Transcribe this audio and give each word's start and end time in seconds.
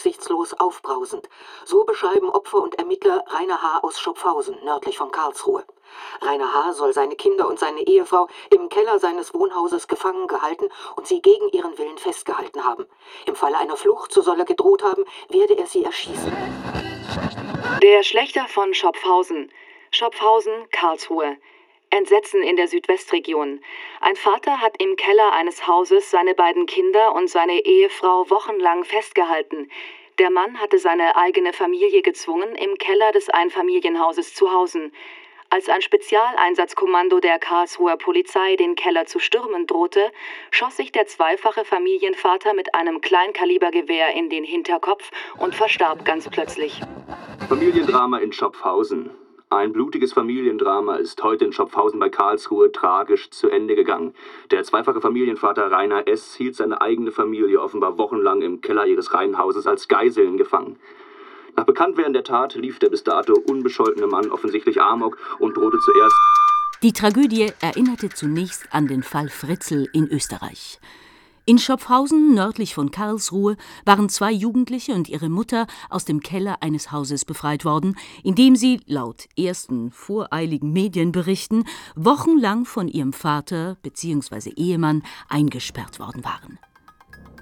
rücksichtslos 0.00 0.54
aufbrausend. 0.54 1.28
So 1.64 1.84
beschreiben 1.84 2.30
Opfer 2.30 2.62
und 2.62 2.78
Ermittler 2.78 3.22
Rainer 3.28 3.60
H. 3.60 3.80
aus 3.82 4.00
Schopfhausen, 4.00 4.56
nördlich 4.64 4.96
von 4.96 5.10
Karlsruhe. 5.10 5.62
Rainer 6.22 6.54
H. 6.54 6.72
soll 6.72 6.94
seine 6.94 7.16
Kinder 7.16 7.46
und 7.48 7.58
seine 7.58 7.80
Ehefrau 7.80 8.28
im 8.50 8.70
Keller 8.70 8.98
seines 8.98 9.34
Wohnhauses 9.34 9.88
gefangen 9.88 10.26
gehalten 10.26 10.70
und 10.96 11.06
sie 11.06 11.20
gegen 11.20 11.48
ihren 11.50 11.76
Willen 11.76 11.98
festgehalten 11.98 12.64
haben. 12.64 12.86
Im 13.26 13.34
Falle 13.34 13.58
einer 13.58 13.76
Flucht, 13.76 14.12
so 14.12 14.22
soll 14.22 14.38
er 14.38 14.46
gedroht 14.46 14.82
haben, 14.82 15.04
werde 15.28 15.58
er 15.58 15.66
sie 15.66 15.84
erschießen. 15.84 16.32
Der 17.82 18.02
Schlechter 18.02 18.46
von 18.48 18.72
Schopfhausen. 18.72 19.52
Schopfhausen, 19.90 20.70
Karlsruhe. 20.70 21.36
Entsetzen 21.90 22.42
in 22.42 22.56
der 22.56 22.68
Südwestregion. 22.68 23.60
Ein 24.00 24.14
Vater 24.14 24.60
hat 24.60 24.80
im 24.80 24.94
Keller 24.94 25.32
eines 25.32 25.66
Hauses 25.66 26.10
seine 26.10 26.34
beiden 26.34 26.66
Kinder 26.66 27.14
und 27.14 27.28
seine 27.28 27.64
Ehefrau 27.64 28.30
wochenlang 28.30 28.84
festgehalten. 28.84 29.68
Der 30.20 30.30
Mann 30.30 30.60
hatte 30.60 30.78
seine 30.78 31.16
eigene 31.16 31.52
Familie 31.52 32.02
gezwungen, 32.02 32.54
im 32.54 32.76
Keller 32.78 33.10
des 33.10 33.28
Einfamilienhauses 33.28 34.34
zu 34.34 34.52
hausen. 34.52 34.92
Als 35.52 35.68
ein 35.68 35.82
Spezialeinsatzkommando 35.82 37.18
der 37.18 37.40
Karlsruher 37.40 37.96
Polizei 37.96 38.54
den 38.54 38.76
Keller 38.76 39.06
zu 39.06 39.18
stürmen 39.18 39.66
drohte, 39.66 40.12
schoss 40.52 40.76
sich 40.76 40.92
der 40.92 41.06
zweifache 41.06 41.64
Familienvater 41.64 42.54
mit 42.54 42.72
einem 42.76 43.00
Kleinkalibergewehr 43.00 44.14
in 44.14 44.30
den 44.30 44.44
Hinterkopf 44.44 45.10
und 45.38 45.56
verstarb 45.56 46.04
ganz 46.04 46.30
plötzlich. 46.30 46.80
Familiendrama 47.48 48.18
in 48.18 48.32
Schopfhausen. 48.32 49.10
Ein 49.52 49.72
blutiges 49.72 50.12
Familiendrama 50.12 50.94
ist 50.94 51.20
heute 51.24 51.44
in 51.44 51.52
Schopfhausen 51.52 51.98
bei 51.98 52.08
Karlsruhe 52.08 52.70
tragisch 52.70 53.30
zu 53.30 53.50
Ende 53.50 53.74
gegangen. 53.74 54.14
Der 54.52 54.62
zweifache 54.62 55.00
Familienvater 55.00 55.72
Rainer 55.72 56.06
S. 56.06 56.36
hielt 56.36 56.54
seine 56.54 56.80
eigene 56.80 57.10
Familie 57.10 57.60
offenbar 57.60 57.98
wochenlang 57.98 58.42
im 58.42 58.60
Keller 58.60 58.86
ihres 58.86 59.12
Reihenhauses 59.12 59.66
als 59.66 59.88
Geiseln 59.88 60.36
gefangen. 60.36 60.76
Nach 61.56 61.64
Bekanntwerden 61.64 62.12
der 62.12 62.22
Tat 62.22 62.54
lief 62.54 62.78
der 62.78 62.90
bis 62.90 63.02
dato 63.02 63.34
unbescholtene 63.34 64.06
Mann 64.06 64.30
offensichtlich 64.30 64.80
Amok 64.80 65.18
und 65.40 65.56
drohte 65.56 65.78
zuerst. 65.78 66.14
Die 66.84 66.92
Tragödie 66.92 67.52
erinnerte 67.60 68.08
zunächst 68.08 68.68
an 68.70 68.86
den 68.86 69.02
Fall 69.02 69.28
Fritzl 69.28 69.88
in 69.92 70.06
Österreich. 70.06 70.78
In 71.50 71.58
Schopfhausen, 71.58 72.32
nördlich 72.32 72.76
von 72.76 72.92
Karlsruhe, 72.92 73.56
waren 73.84 74.08
zwei 74.08 74.30
Jugendliche 74.30 74.94
und 74.94 75.08
ihre 75.08 75.28
Mutter 75.28 75.66
aus 75.88 76.04
dem 76.04 76.20
Keller 76.20 76.58
eines 76.60 76.92
Hauses 76.92 77.24
befreit 77.24 77.64
worden, 77.64 77.96
in 78.22 78.36
dem 78.36 78.54
sie, 78.54 78.80
laut 78.86 79.26
ersten 79.36 79.90
voreiligen 79.90 80.72
Medienberichten, 80.72 81.64
wochenlang 81.96 82.66
von 82.66 82.86
ihrem 82.86 83.12
Vater 83.12 83.76
bzw. 83.82 84.50
Ehemann 84.50 85.02
eingesperrt 85.28 85.98
worden 85.98 86.24
waren. 86.24 86.60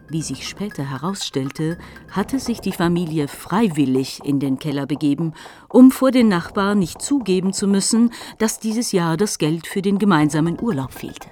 Wie 0.08 0.22
sich 0.22 0.48
später 0.48 0.84
herausstellte, 0.84 1.76
hatte 2.10 2.38
sich 2.38 2.62
die 2.62 2.72
Familie 2.72 3.28
freiwillig 3.28 4.20
in 4.24 4.40
den 4.40 4.58
Keller 4.58 4.86
begeben, 4.86 5.34
um 5.68 5.90
vor 5.90 6.12
den 6.12 6.28
Nachbarn 6.28 6.78
nicht 6.78 7.02
zugeben 7.02 7.52
zu 7.52 7.68
müssen, 7.68 8.14
dass 8.38 8.58
dieses 8.58 8.90
Jahr 8.92 9.18
das 9.18 9.36
Geld 9.36 9.66
für 9.66 9.82
den 9.82 9.98
gemeinsamen 9.98 10.58
Urlaub 10.62 10.94
fehlte. 10.94 11.28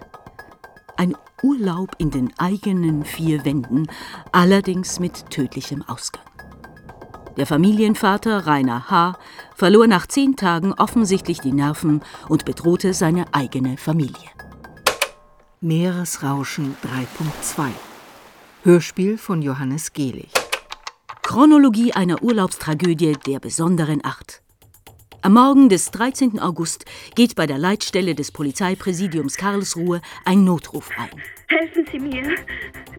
Ein 0.98 1.16
Urlaub 1.42 1.90
in 1.98 2.10
den 2.10 2.32
eigenen 2.38 3.04
vier 3.04 3.44
Wänden, 3.44 3.86
allerdings 4.32 5.00
mit 5.00 5.30
tödlichem 5.30 5.82
Ausgang. 5.82 6.24
Der 7.36 7.46
Familienvater 7.46 8.46
Rainer 8.46 8.90
H. 8.90 9.18
verlor 9.54 9.86
nach 9.86 10.06
zehn 10.06 10.36
Tagen 10.36 10.72
offensichtlich 10.72 11.40
die 11.40 11.52
Nerven 11.52 12.02
und 12.28 12.44
bedrohte 12.46 12.94
seine 12.94 13.26
eigene 13.34 13.76
Familie. 13.76 14.30
Meeresrauschen 15.60 16.76
3.2 16.82 17.68
Hörspiel 18.62 19.18
von 19.18 19.42
Johannes 19.42 19.92
Gehlich 19.92 20.32
Chronologie 21.22 21.92
einer 21.92 22.22
Urlaubstragödie 22.22 23.14
der 23.26 23.41
besonderen 23.41 24.02
Art. 24.04 24.42
Am 25.26 25.32
Morgen 25.32 25.69
des 25.69 25.91
13. 25.91 26.38
August 26.38 26.84
geht 27.16 27.34
bei 27.34 27.48
der 27.48 27.59
Leitstelle 27.59 28.14
des 28.14 28.31
Polizeipräsidiums 28.31 29.37
Karlsruhe 29.37 30.00
ein 30.25 30.44
Notruf 30.44 30.88
ein. 30.97 31.20
Helfen 31.48 31.84
Sie 31.91 31.98
mir. 31.98 32.37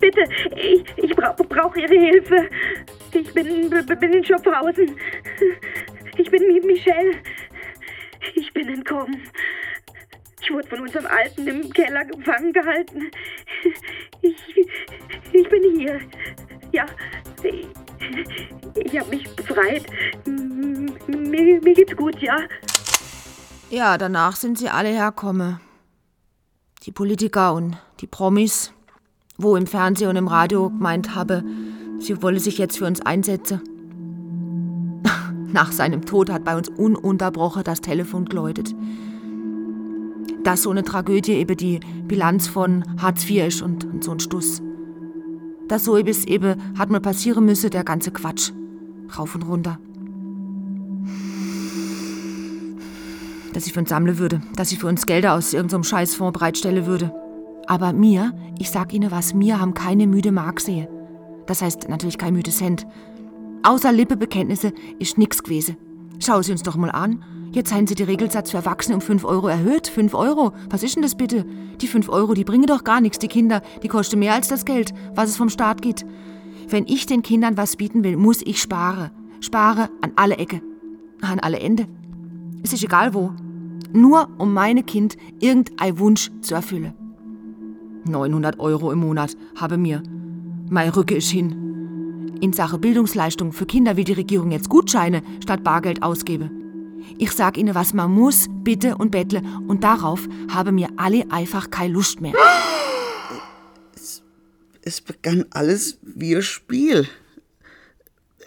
Bitte, 0.02 0.26
ich, 0.58 0.84
ich 0.98 1.16
brauche 1.16 1.46
brauch 1.46 1.74
Ihre 1.78 1.98
Hilfe. 1.98 2.50
Ich 3.14 3.34
bin, 3.34 3.70
bin 3.70 4.12
in 4.12 4.26
Schopfhausen. 4.26 4.98
Ich 6.18 6.30
bin 6.30 6.66
Michelle. 6.66 7.16
Ich 8.36 8.52
bin 8.52 8.68
entkommen. 8.68 9.22
Ich 10.42 10.52
wurde 10.52 10.68
von 10.68 10.82
unserem 10.82 11.06
Alten 11.06 11.48
im 11.48 11.72
Keller 11.72 12.04
gefangen 12.04 12.52
gehalten. 12.52 13.10
Ich, 14.22 14.36
ich 15.32 15.50
bin 15.50 15.78
hier. 15.78 16.02
Ja, 16.74 16.88
ich, 18.76 19.00
habe 19.00 19.10
mich 19.10 19.30
befreit. 19.36 19.86
Mir, 21.08 21.62
mir 21.62 21.74
geht's 21.74 21.96
gut, 21.96 22.20
ja? 22.20 22.38
Ja, 23.70 23.98
danach 23.98 24.36
sind 24.36 24.58
sie 24.58 24.70
alle 24.70 24.90
herkomme. 24.90 25.60
Die 26.84 26.92
Politiker 26.92 27.54
und 27.54 27.78
die 28.00 28.08
Promis, 28.08 28.72
wo 29.38 29.56
im 29.56 29.68
Fernsehen 29.68 30.10
und 30.10 30.16
im 30.16 30.28
Radio 30.28 30.70
gemeint 30.70 31.16
habe, 31.16 31.44
sie 32.00 32.22
wolle 32.22 32.40
sich 32.40 32.58
jetzt 32.58 32.78
für 32.78 32.86
uns 32.86 33.02
einsetzen. 33.02 33.62
Nach 35.52 35.72
seinem 35.72 36.06
Tod 36.06 36.30
hat 36.30 36.44
bei 36.44 36.56
uns 36.56 36.70
ununterbrochen 36.70 37.64
das 37.64 37.82
Telefon 37.82 38.26
geläutet. 38.26 38.76
Dass 40.44 40.64
so 40.64 40.72
eine 40.72 40.84
Tragödie 40.84 41.34
eben 41.34 41.58
die 41.58 41.80
Bilanz 42.08 42.48
von 42.48 42.84
Hartz 43.02 43.30
IV 43.30 43.48
ist 43.48 43.62
und, 43.62 43.86
und 43.86 44.04
so 44.04 44.12
ein 44.12 44.20
Stuss. 44.20 44.62
Dass 45.68 45.84
so 45.84 45.98
etwas 45.98 46.26
eben 46.26 46.78
hat 46.78 46.90
mal 46.90 47.02
passieren 47.02 47.46
müsse, 47.46 47.70
der 47.70 47.84
ganze 47.84 48.12
Quatsch. 48.12 48.52
Rauf 49.18 49.36
und 49.36 49.44
runter. 49.44 49.80
Dass 53.54 53.66
ich 53.66 53.74
für 53.74 53.80
uns 53.80 53.90
sammeln 53.90 54.18
würde, 54.18 54.42
dass 54.56 54.72
ich 54.72 54.80
für 54.80 54.88
uns 54.88 55.06
Gelder 55.06 55.34
aus 55.34 55.54
irgendeinem 55.54 55.84
Scheißfonds 55.84 56.38
bereitstellen 56.38 56.86
würde. 56.86 57.14
Aber 57.66 57.92
mir, 57.92 58.34
ich 58.60 58.70
sag 58.70 58.94
Ihnen 58.94 59.12
was, 59.12 59.34
mir 59.34 59.60
haben 59.60 59.74
keine 59.74 60.08
müde 60.08 60.32
Mark 60.32 60.62
sehe. 60.62 60.88
Das 61.48 61.62
heißt 61.62 61.90
natürlich 61.90 62.18
kein 62.18 62.34
müde 62.34 62.52
Cent. 62.52 62.86
Außer 63.64 63.92
Lippebekenntnisse 63.92 64.74
ist 65.00 65.18
nix 65.18 65.44
gewesen. 65.44 65.78
Schau 66.20 66.42
sie 66.42 66.52
uns 66.52 66.64
doch 66.64 66.76
mal 66.76 66.92
an. 66.92 67.24
Jetzt 67.52 67.74
haben 67.74 67.88
sie 67.88 67.96
den 67.96 68.08
Regelsatz 68.08 68.52
für 68.52 68.58
Erwachsene 68.58 68.96
um 68.96 69.02
5 69.02 69.24
Euro 69.26 69.48
erhöht. 69.48 69.88
5 69.88 70.14
Euro? 70.14 70.54
Was 70.70 70.84
ist 70.84 70.96
denn 70.96 71.04
das 71.04 71.16
bitte? 71.16 71.46
Die 71.82 71.88
5 71.88 72.10
Euro, 72.10 72.34
die 72.34 72.44
bringen 72.44 72.68
doch 72.68 72.84
gar 72.84 73.02
nichts. 73.02 73.20
Die 73.20 73.28
Kinder, 73.28 73.62
die 73.84 73.88
kosten 73.88 74.20
mehr 74.20 74.34
als 74.34 74.48
das 74.48 74.66
Geld, 74.66 74.94
was 75.16 75.30
es 75.30 75.38
vom 75.38 75.50
Staat 75.50 75.82
gibt. 75.82 76.06
Wenn 76.70 76.86
ich 76.86 77.06
den 77.06 77.24
Kindern 77.24 77.58
was 77.58 77.78
bieten 77.78 78.04
will, 78.04 78.18
muss 78.18 78.42
ich 78.42 78.62
sparen. 78.62 79.12
Spare 79.40 79.90
an 80.02 80.12
alle 80.16 80.38
Ecke. 80.38 80.62
An 81.22 81.40
alle 81.40 81.60
Ende. 81.60 81.88
Es 82.64 82.74
ist 82.74 82.84
egal 82.84 83.14
wo. 83.14 83.32
Nur 83.94 84.30
um 84.38 84.54
meine 84.54 84.84
Kind 84.84 85.16
irgendein 85.40 85.98
Wunsch 86.00 86.30
zu 86.42 86.54
erfüllen. 86.54 86.94
900 88.06 88.60
Euro 88.60 88.92
im 88.92 89.00
Monat 89.00 89.36
habe 89.56 89.78
mir. 89.78 90.04
Mein 90.70 90.90
Rücke 90.90 91.16
ist 91.16 91.30
hin. 91.30 92.36
In 92.42 92.54
Sache 92.54 92.78
Bildungsleistung 92.78 93.54
für 93.54 93.66
Kinder 93.66 93.98
will 93.98 94.04
die 94.04 94.14
Regierung 94.14 94.52
jetzt 94.52 94.70
Gutscheine 94.70 95.24
statt 95.42 95.64
Bargeld 95.64 96.04
ausgeben. 96.04 96.67
Ich 97.18 97.32
sag 97.32 97.58
Ihnen, 97.58 97.76
was 97.76 97.94
man 97.94 98.12
muss, 98.12 98.48
bitte 98.50 98.98
und 98.98 99.12
bettle. 99.12 99.42
Und 99.68 99.84
darauf 99.84 100.28
haben 100.50 100.76
mir 100.76 100.90
alle 100.98 101.26
einfach 101.32 101.70
keine 101.70 101.94
Lust 101.94 102.22
mehr. 102.22 102.34
Es, 103.96 104.22
es 104.82 105.02
begann 105.02 105.46
alles 105.52 105.98
wie 106.02 106.36
ein 106.36 106.42
Spiel. 106.42 107.08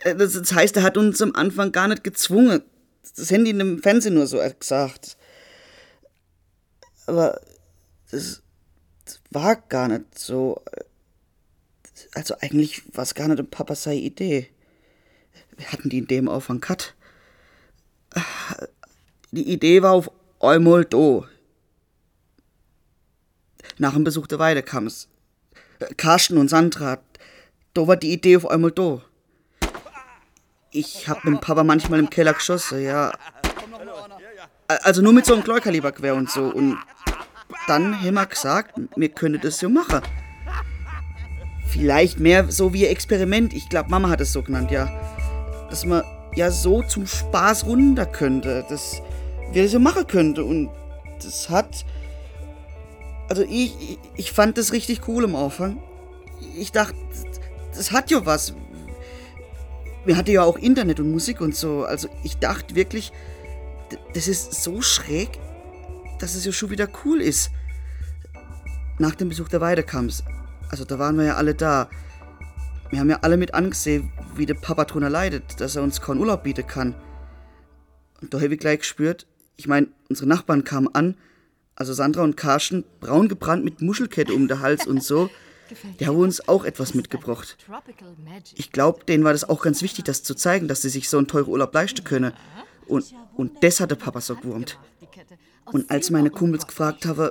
Äh, 0.01 0.17
das 0.17 0.53
heißt, 0.53 0.77
er 0.77 0.83
hat 0.83 0.97
uns 0.97 1.21
am 1.23 1.35
Anfang 1.35 1.73
gar 1.73 1.89
nicht 1.89 2.05
gezwungen. 2.05 2.63
Das 3.17 3.31
Handy 3.31 3.51
in 3.51 3.59
dem 3.59 3.83
Fernsehen 3.83 4.15
nur 4.15 4.27
so 4.27 4.39
gesagt. 4.59 5.17
Aber 7.07 7.41
das, 8.11 8.43
das 9.05 9.21
war 9.31 9.57
gar 9.57 9.89
nicht 9.89 10.19
so. 10.19 10.63
Also 12.15 12.35
eigentlich 12.41 12.83
war 12.95 13.03
es 13.03 13.15
gar 13.15 13.29
nicht 13.29 13.41
in 13.41 13.51
Papas 13.51 13.87
Idee. 13.87 14.49
Wir 15.57 15.73
hatten 15.73 15.91
die 15.91 15.99
in 15.99 16.07
dem 16.07 16.29
auf 16.29 16.51
einen 16.51 16.61
Cut. 16.61 16.95
Die 19.31 19.53
Idee 19.53 19.83
war 19.83 19.93
auf 19.93 20.11
einmal 20.41 20.85
da. 20.85 21.23
Nach 23.79 23.95
dem 23.95 24.05
Besuch 24.05 24.27
der 24.27 24.39
Weidekams. 24.39 25.09
Karsten 25.97 26.37
und 26.37 26.49
Sandra, 26.49 26.99
da 27.75 27.87
war 27.87 27.97
die 27.97 28.13
Idee 28.13 28.37
auf 28.37 28.51
einmal 28.51 28.73
da. 28.73 29.01
Ich 30.73 31.09
hab 31.09 31.25
mit 31.25 31.35
dem 31.35 31.41
Papa 31.41 31.65
manchmal 31.65 31.99
im 31.99 32.11
Keller 32.11 32.35
geschossen, 32.35 32.83
ja. 32.83 33.13
Also 34.69 35.03
nur 35.03 35.13
mit 35.13 35.27
so 35.27 35.35
einem 35.35 35.43
Kleukalibergewehr 35.43 36.15
und 36.15 36.31
so. 36.31 36.45
Und 36.45 36.79
dann 37.67 38.01
haben 38.01 38.15
wir 38.15 38.27
gesagt, 38.27 38.79
wir 38.95 39.09
können 39.09 39.41
das 39.41 39.59
so 39.59 39.69
machen. 39.69 40.01
Vielleicht 41.69 42.19
mehr 42.21 42.51
so 42.51 42.73
wie 42.73 42.87
ein 42.87 42.93
Experiment. 42.93 43.53
Ich 43.53 43.69
glaube, 43.69 43.91
Mama 43.91 44.09
hat 44.09 44.21
es 44.21 44.33
so 44.33 44.43
genannt, 44.43 44.71
ja. 44.71 44.87
Dass 45.71 45.85
man 45.85 46.03
ja 46.35 46.51
so 46.51 46.83
zum 46.83 47.07
Spaß 47.07 47.67
runter 47.67 48.07
könnte, 48.07 48.65
dass 48.69 49.03
wir 49.53 49.63
das 49.63 49.73
so 49.73 49.79
machen 49.79 50.07
könnte. 50.07 50.45
Und 50.45 50.71
das 51.23 51.51
hat. 51.51 51.85
Also 53.29 53.43
ich, 53.43 53.99
ich 54.17 54.33
fand 54.33 54.59
das 54.59 54.73
richtig 54.73 55.07
cool 55.09 55.25
am 55.25 55.37
Anfang. 55.37 55.83
Ich 56.57 56.73
dachte, 56.73 56.97
das 57.75 57.93
hat 57.93 58.11
ja 58.11 58.25
was. 58.27 58.55
wir 60.05 60.17
hatten 60.17 60.31
ja 60.31 60.43
auch 60.43 60.57
Internet 60.57 61.01
und 61.01 61.11
Musik 61.11 61.41
und 61.41 61.55
so. 61.55 61.85
Also 61.85 62.09
ich 62.25 62.39
dachte 62.39 62.75
wirklich, 62.75 63.13
das 64.15 64.29
ist 64.29 64.63
so 64.63 64.83
schräg, 64.83 65.39
dass 66.19 66.35
es 66.35 66.45
ja 66.45 66.53
schon 66.53 66.71
wieder 66.71 66.89
cool 67.05 67.21
ist. 67.21 67.51
Nach 68.99 69.15
dem 69.15 69.29
Besuch 69.29 69.49
der 69.49 69.61
Weidekamps. 69.61 70.23
Also 70.71 70.85
da 70.85 70.99
waren 70.99 71.17
wir 71.17 71.25
ja 71.25 71.37
alle 71.37 71.55
da. 71.55 71.89
Wir 72.91 72.99
haben 72.99 73.11
ja 73.11 73.21
alle 73.23 73.37
mit 73.37 73.55
angesehen, 73.55 74.13
wie 74.35 74.47
der 74.47 74.55
Papa 74.55 74.85
drunter 74.85 75.11
leidet, 75.11 75.61
dass 75.61 75.77
er 75.77 75.83
uns 75.83 76.01
keinen 76.01 76.19
Urlaub 76.19 76.43
bieten 76.43 76.67
kann. 76.67 76.95
Und 78.21 78.35
da 78.35 78.41
habe 78.41 78.55
ich 78.55 78.61
gleich 78.61 78.81
gespürt, 78.81 79.27
ich 79.57 79.69
meine, 79.69 79.89
unsere 80.09 80.29
Nachbarn 80.29 80.65
kamen 80.65 80.93
an, 80.95 81.17
also 81.77 81.93
Sandra 81.93 82.23
und 82.23 82.37
Karsten, 82.37 82.85
braun 83.01 83.29
gebrannt 83.29 83.65
mit 83.65 83.81
Muschelkette 83.81 84.35
um 84.35 84.49
den 84.49 84.61
Hals 84.61 84.87
und 84.87 85.03
so. 85.05 85.31
Die 86.01 86.07
haben 86.07 86.17
uns 86.17 86.49
auch 86.49 86.65
etwas 86.65 86.95
mitgebracht. 86.95 87.57
Ich 88.57 88.73
glaube, 88.73 89.05
denen 89.05 89.23
war 89.23 89.33
das 89.33 89.49
auch 89.49 89.63
ganz 89.63 89.83
wichtig, 89.83 90.05
das 90.05 90.25
zu 90.25 90.35
zeigen, 90.35 90.67
dass 90.67 90.83
sie 90.83 90.89
sich 90.89 91.09
so 91.09 91.17
einen 91.17 91.29
teuren 91.29 91.49
Urlaub 91.49 91.73
leisten 91.73 92.03
können. 92.03 92.33
Und, 92.87 93.15
und 93.37 93.63
das 93.63 93.77
der 93.77 93.87
Papa 93.95 94.21
so 94.21 94.35
gewurmt. 94.35 94.79
Und 95.67 95.91
als 95.91 96.11
meine 96.11 96.31
Kumpels 96.31 96.67
gefragt 96.67 97.07
haben, 97.07 97.31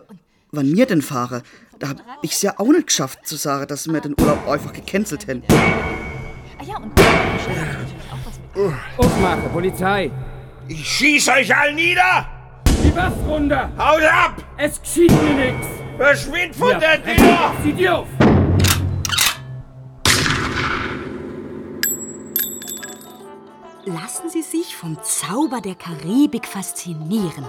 wann 0.51 0.73
wir 0.73 0.85
denn 0.85 1.01
fahren, 1.01 1.43
da 1.79 1.89
hab 1.89 1.97
ich's 2.21 2.41
ja 2.41 2.53
auch 2.57 2.67
nicht 2.67 2.87
geschafft 2.87 3.25
zu 3.25 3.35
sagen, 3.37 3.67
dass 3.67 3.87
wir 3.87 4.01
den 4.01 4.15
Urlaub 4.19 4.47
einfach 4.47 4.73
gecancelt 4.73 5.27
hätten. 5.27 5.43
Aufmache, 8.97 9.49
Polizei! 9.53 10.11
Ich 10.67 10.87
schieß 10.87 11.29
euch 11.29 11.55
all 11.55 11.73
nieder! 11.73 12.27
Die 12.67 12.95
Waffe 12.95 13.19
runter! 13.27 13.71
Haut 13.77 14.03
ab! 14.03 14.43
Es 14.57 14.81
geschieht 14.81 15.11
mir 15.11 15.33
nichts! 15.33 15.67
Verschwind 15.97 16.55
von 16.55 16.71
Ja, 16.71 16.79
der 16.79 17.03
Tür! 17.03 17.53
Sieh 17.63 17.73
dir 17.73 17.97
auf! 17.97 18.07
Lassen 23.93 24.29
Sie 24.29 24.43
sich 24.43 24.75
vom 24.75 25.01
Zauber 25.01 25.61
der 25.61 25.73
Karibik 25.73 26.47
faszinieren. 26.47 27.43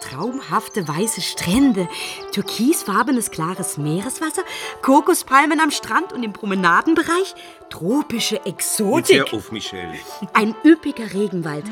Traumhafte 0.00 0.86
weiße 0.86 1.20
Strände, 1.20 1.88
türkisfarbenes 2.32 3.32
klares 3.32 3.76
Meereswasser, 3.76 4.42
Kokospalmen 4.82 5.58
am 5.58 5.72
Strand 5.72 6.12
und 6.12 6.22
im 6.22 6.32
Promenadenbereich, 6.32 7.34
tropische 7.70 8.36
Jetzt 8.36 8.46
Exotik, 8.46 9.32
hör 9.32 9.38
auf, 9.38 9.50
Michelle. 9.50 9.98
ein 10.32 10.54
üppiger 10.64 11.12
Regenwald, 11.12 11.64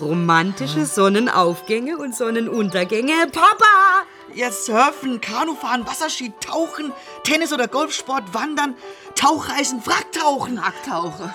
romantische 0.00 0.84
Sonnenaufgänge 0.84 1.96
und 1.96 2.14
Sonnenuntergänge. 2.14 3.26
Papa! 3.32 4.04
Ja, 4.34 4.52
surfen, 4.52 5.20
Kanufahren, 5.20 5.86
Wasserski, 5.86 6.32
Tauchen, 6.40 6.92
Tennis 7.24 7.52
oder 7.52 7.68
Golfsport, 7.68 8.34
Wandern, 8.34 8.74
Tauchreisen, 9.14 9.84
Wracktauchen. 9.86 10.58
Wracktauche. 10.58 11.34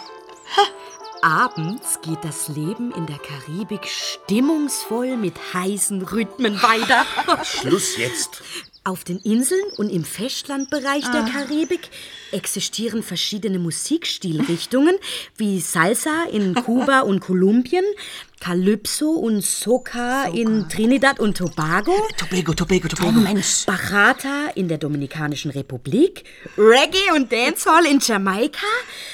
Abends 1.22 2.00
geht 2.02 2.24
das 2.24 2.48
Leben 2.48 2.92
in 2.92 3.06
der 3.08 3.18
Karibik 3.18 3.88
stimmungsvoll 3.88 5.18
mit 5.18 5.34
heißen 5.54 6.02
Rhythmen 6.04 6.62
weiter. 6.62 7.06
Schluss 7.44 7.98
jetzt. 7.98 8.44
Auf 8.88 9.04
den 9.04 9.18
Inseln 9.20 9.60
und 9.76 9.90
im 9.90 10.06
Festlandbereich 10.06 11.04
der 11.12 11.26
Ah. 11.26 11.30
Karibik 11.30 11.90
existieren 12.32 13.04
verschiedene 13.04 13.60
Musikstilrichtungen 13.60 14.96
wie 15.36 15.60
Salsa 15.60 16.24
in 16.32 16.56
Kuba 16.66 17.02
und 17.02 17.20
Kolumbien, 17.20 17.84
Calypso 18.40 19.10
und 19.10 19.44
Soca 19.44 20.28
in 20.30 20.70
Trinidad 20.70 21.20
und 21.20 21.36
Tobago, 21.36 21.92
Tobago, 22.18 22.54
Tobago, 22.54 22.88
Tobago. 22.88 23.12
Mensch. 23.20 23.66
Bachata 23.66 24.52
in 24.56 24.70
der 24.70 24.78
Dominikanischen 24.78 25.52
Republik, 25.52 26.24
Reggae 26.58 27.12
und 27.14 27.30
Dancehall 27.30 27.88
in 27.88 28.00
Jamaika 28.00 28.68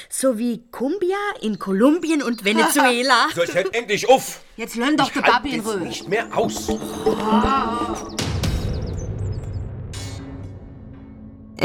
sowie 0.08 0.62
Cumbia 0.70 1.16
in 1.42 1.58
Kolumbien 1.58 2.22
und 2.22 2.44
Venezuela. 2.44 3.26
So, 3.34 3.40
jetzt 3.42 3.54
hört 3.56 3.74
endlich 3.74 4.08
auf! 4.08 4.40
Jetzt 4.56 4.76
lönn 4.76 4.96
doch 4.96 5.08
Ich 5.08 5.14
der 5.14 5.22
halt 5.24 5.32
Babi 5.42 5.50
in 5.56 5.60
Ruhe. 5.62 5.80
nicht 5.80 6.08
mehr 6.08 6.28
aus! 6.36 6.68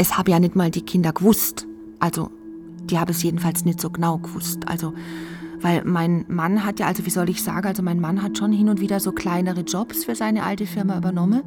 Es 0.00 0.16
habe 0.16 0.30
ja 0.30 0.40
nicht 0.40 0.56
mal 0.56 0.70
die 0.70 0.80
Kinder 0.80 1.12
gewusst. 1.12 1.66
Also, 1.98 2.30
die 2.84 2.98
haben 2.98 3.10
es 3.10 3.22
jedenfalls 3.22 3.66
nicht 3.66 3.82
so 3.82 3.90
genau 3.90 4.16
gewusst. 4.16 4.66
Also, 4.66 4.94
weil 5.60 5.84
mein 5.84 6.24
Mann 6.26 6.64
hat 6.64 6.80
ja, 6.80 6.86
also 6.86 7.04
wie 7.04 7.10
soll 7.10 7.28
ich 7.28 7.42
sagen, 7.42 7.66
also 7.66 7.82
mein 7.82 8.00
Mann 8.00 8.22
hat 8.22 8.38
schon 8.38 8.50
hin 8.50 8.70
und 8.70 8.80
wieder 8.80 8.98
so 8.98 9.12
kleinere 9.12 9.60
Jobs 9.60 10.06
für 10.06 10.14
seine 10.14 10.44
alte 10.44 10.64
Firma 10.64 10.96
übernommen. 10.96 11.42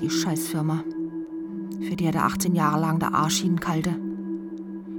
Die 0.00 0.08
Scheißfirma. 0.08 0.84
Für 1.80 1.96
die 1.96 2.04
er 2.04 2.24
18 2.24 2.54
Jahre 2.54 2.80
lang 2.80 3.00
der 3.00 3.14
Arsch 3.14 3.40
hinkalte. 3.40 3.96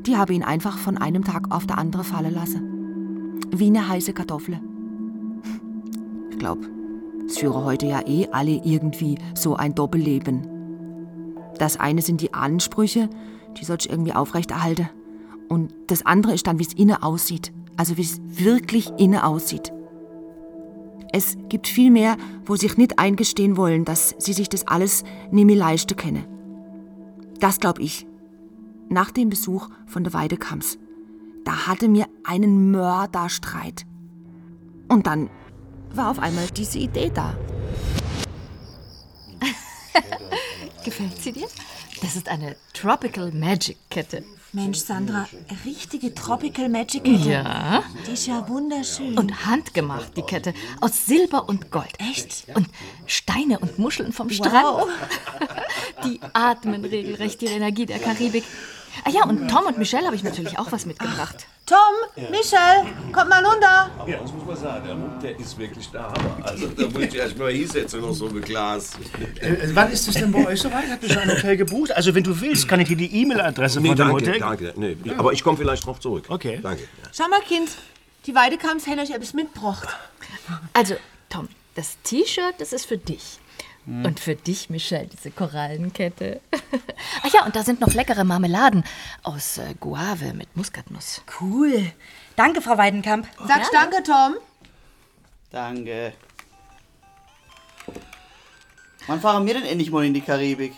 Die 0.01 0.18
habe 0.18 0.33
ihn 0.33 0.44
einfach 0.44 0.78
von 0.78 0.98
einem 0.98 1.24
Tag 1.24 1.56
auf 1.56 1.68
der 1.68 1.78
andere 1.78 2.04
fallen 2.04 2.33
lassen. 2.33 3.40
Wie 3.56 3.68
eine 3.68 3.88
heiße 3.88 4.12
Kartoffel. 4.12 4.60
Ich 6.31 6.38
glaube, 6.38 6.68
es 7.25 7.38
führen 7.38 7.63
heute 7.63 7.86
ja 7.86 8.06
eh 8.06 8.28
alle 8.33 8.60
irgendwie 8.66 9.18
so 9.36 9.56
ein 9.56 9.74
Doppelleben. 9.74 10.56
Das 11.59 11.77
eine 11.77 12.01
sind 12.01 12.21
die 12.21 12.33
Ansprüche, 12.33 13.09
die 13.59 13.65
soll 13.65 13.77
ich 13.80 13.89
irgendwie 13.89 14.13
aufrechterhalten. 14.13 14.89
Und 15.50 15.74
das 15.88 16.06
andere 16.06 16.33
ist 16.33 16.48
dann, 16.48 16.59
wie 16.59 16.65
es 16.65 16.74
innen 16.74 17.01
aussieht. 17.01 17.51
Also 17.77 17.98
wie 17.98 18.01
es 18.01 18.19
wirklich 18.25 18.92
innen 18.98 19.19
aussieht. 19.19 19.71
Es 21.13 21.38
gibt 21.50 21.68
viel 21.68 21.89
mehr, 21.89 22.18
wo 22.45 22.56
sich 22.56 22.77
nicht 22.77 23.00
eingestehen 23.00 23.56
wollen, 23.56 23.86
dass 23.86 24.15
sie 24.18 24.33
sich 24.33 24.50
das 24.50 24.68
alles 24.68 25.04
nicht 25.31 25.45
mehr 25.45 25.56
leisten 25.56 25.95
können. 25.95 26.25
Das 27.39 27.59
glaube 27.59 27.81
ich. 27.81 28.06
Nach 28.89 29.12
dem 29.12 29.30
Besuch 29.30 29.69
von 29.86 30.04
der 30.04 30.13
Weidekamps. 30.13 30.77
Da 31.44 31.68
hatte 31.68 31.88
mir 31.88 32.07
einen 32.24 32.71
Mörderstreit. 32.71 33.86
Und 34.89 35.07
dann 35.07 35.30
war 35.94 36.12
auf 36.12 36.19
einmal 36.19 36.48
diese 36.56 36.80
Idee 36.80 37.12
da. 37.13 37.36
Gefällt 40.88 41.22
sie 41.22 41.34
dir? 41.34 41.50
Das 42.01 42.16
ist 42.16 42.30
eine 42.30 42.56
Tropical 42.72 43.34
Magic 43.34 43.75
Kette. 43.89 44.24
Mensch, 44.54 44.78
Sandra, 44.78 45.28
richtige 45.66 46.16
Tropical 46.16 46.69
Magic 46.69 47.04
Kette. 47.04 47.30
Ja. 47.30 47.84
Die 48.07 48.12
ist 48.13 48.25
ja 48.25 48.48
wunderschön. 48.48 49.18
Und 49.18 49.45
handgemacht, 49.45 50.16
die 50.16 50.22
Kette. 50.22 50.54
Aus 50.80 51.06
Silber 51.06 51.50
und 51.50 51.72
Gold. 51.72 51.92
Echt? 52.00 52.45
Und 52.56 52.69
Steine 53.06 53.60
und 53.60 53.78
Muscheln 53.78 54.13
vom 54.13 54.30
Strand. 54.30 54.88
Die 56.06 56.21
atmen 56.31 56.85
regelrecht 56.85 57.42
die 57.42 57.47
Energie 57.47 57.85
der 57.85 58.00
Karibik. 58.00 58.45
Ah 59.04 59.09
ja, 59.09 59.26
und 59.26 59.50
Tom 59.50 59.66
und 59.66 59.78
Michelle 59.78 60.06
habe 60.06 60.16
ich 60.16 60.23
natürlich 60.23 60.57
auch 60.57 60.71
was 60.71 60.85
mitgebracht. 60.85 61.47
Tom, 61.68 62.24
Michelle, 62.31 62.86
kommt 63.12 63.28
mal 63.28 63.44
runter. 63.45 63.92
Ja, 64.07 64.19
das 64.21 64.31
muss 64.31 64.45
man 64.45 64.56
sagen, 64.56 64.86
der 64.88 64.95
Mund, 64.95 65.21
der 65.21 65.38
ist 65.38 65.57
wirklich 65.57 65.92
der 65.92 66.04
Hammer. 66.04 66.38
Also, 66.42 66.68
da 66.68 66.83
muss 66.88 67.02
ich 67.04 67.16
erst 67.16 67.38
mal 67.38 67.52
hinsetzen, 67.52 68.00
noch 68.00 68.14
so 68.14 68.28
ein 68.28 68.40
Glas. 68.40 68.94
Äh, 69.42 69.57
wann 69.74 69.92
ist 69.92 70.07
es 70.07 70.14
denn 70.16 70.31
bei 70.31 70.47
euch 70.47 70.62
soweit? 70.62 70.90
Habt 70.90 71.04
ihr 71.04 71.09
schon 71.09 71.24
ein 71.24 71.30
Hotel 71.30 71.57
gebucht? 71.57 71.92
Also, 71.92 72.16
wenn 72.16 72.24
du 72.24 72.40
willst, 72.40 72.69
kann 72.69 72.80
ich 72.80 72.88
dir 72.88 72.95
die 72.95 73.14
E-Mail-Adresse 73.21 73.81
Nee, 73.81 73.90
von 73.90 73.97
dem 73.97 74.12
Hotel... 74.14 74.40
danke. 74.40 74.74
Nee, 74.78 74.95
aber 75.18 75.33
ich 75.33 75.44
komme 75.44 75.57
vielleicht 75.57 75.86
drauf 75.86 76.00
zurück. 76.00 76.24
Okay. 76.30 76.62
Danke. 76.64 76.88
Schau 77.12 77.28
mal, 77.28 77.42
Kind, 77.42 77.69
die 78.26 78.33
Weidekamps 78.33 78.88
haben 78.88 79.00
euch 79.00 79.12
etwas 79.12 79.33
mitgebracht. 79.33 79.90
Also, 80.71 80.95
Tom, 81.28 81.50
das 81.76 81.97
T-Shirt, 82.04 82.56
das 82.59 82.71
ist 82.71 82.86
für 82.86 82.97
dich. 82.97 83.40
Und 83.87 84.19
für 84.19 84.35
dich, 84.35 84.69
Michelle, 84.69 85.07
diese 85.07 85.31
Korallenkette. 85.31 86.41
Ach 87.23 87.33
ja, 87.33 87.45
und 87.45 87.56
da 87.56 87.63
sind 87.63 87.79
noch 87.79 87.94
leckere 87.94 88.25
Marmeladen 88.25 88.83
aus 89.23 89.57
äh, 89.59 89.75
Guave 89.79 90.33
mit 90.33 90.57
Muskatnuss. 90.57 91.21
Cool. 91.39 91.94
Danke, 92.35 92.61
Frau 92.61 92.77
Weidenkamp. 92.77 93.27
Sagst 93.47 93.71
danke, 93.73 94.03
Tom. 94.03 94.35
Danke. 95.51 96.11
Wann 99.07 99.21
fahren 99.21 99.45
wir 99.45 99.53
denn 99.53 99.63
endlich 99.63 99.89
mal 99.89 100.03
in 100.06 100.13
die 100.13 100.19
Karibik? 100.21 100.73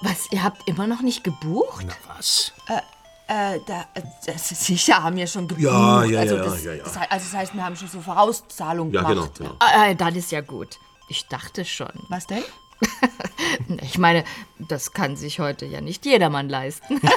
Was, 0.00 0.30
ihr 0.32 0.42
habt 0.42 0.66
immer 0.66 0.86
noch 0.86 1.02
nicht 1.02 1.22
gebucht? 1.22 1.86
Was? 2.16 2.52
Äh, 2.68 3.54
äh, 3.56 3.60
da, 3.66 3.82
äh, 3.94 4.02
das 4.26 4.52
ist 4.52 4.64
sicher 4.64 5.02
haben 5.02 5.16
wir 5.16 5.26
schon 5.26 5.48
gebucht. 5.48 5.64
Ja, 5.64 6.04
ja, 6.04 6.20
also, 6.20 6.36
ja, 6.36 6.44
das, 6.44 6.64
ja, 6.64 6.72
ja. 6.74 6.84
Das, 6.84 6.94
he- 6.98 7.06
also 7.10 7.24
das 7.26 7.34
heißt, 7.34 7.54
wir 7.54 7.64
haben 7.64 7.76
schon 7.76 7.88
so 7.88 8.00
Vorauszahlungen 8.00 8.92
Ja, 8.94 9.02
gemacht. 9.02 9.34
genau, 9.36 9.50
genau. 9.50 9.56
Ah, 9.60 9.88
äh, 9.88 9.94
dann 9.94 10.14
ist 10.14 10.32
ja 10.32 10.40
gut. 10.40 10.78
Ich 11.08 11.26
dachte 11.28 11.64
schon. 11.64 11.92
Was 12.08 12.26
denn? 12.26 12.42
Ich 13.82 13.98
meine, 13.98 14.24
das 14.58 14.92
kann 14.92 15.16
sich 15.16 15.38
heute 15.38 15.64
ja 15.64 15.80
nicht 15.80 16.04
jedermann 16.04 16.48
leisten. 16.48 17.00
Es 17.02 17.10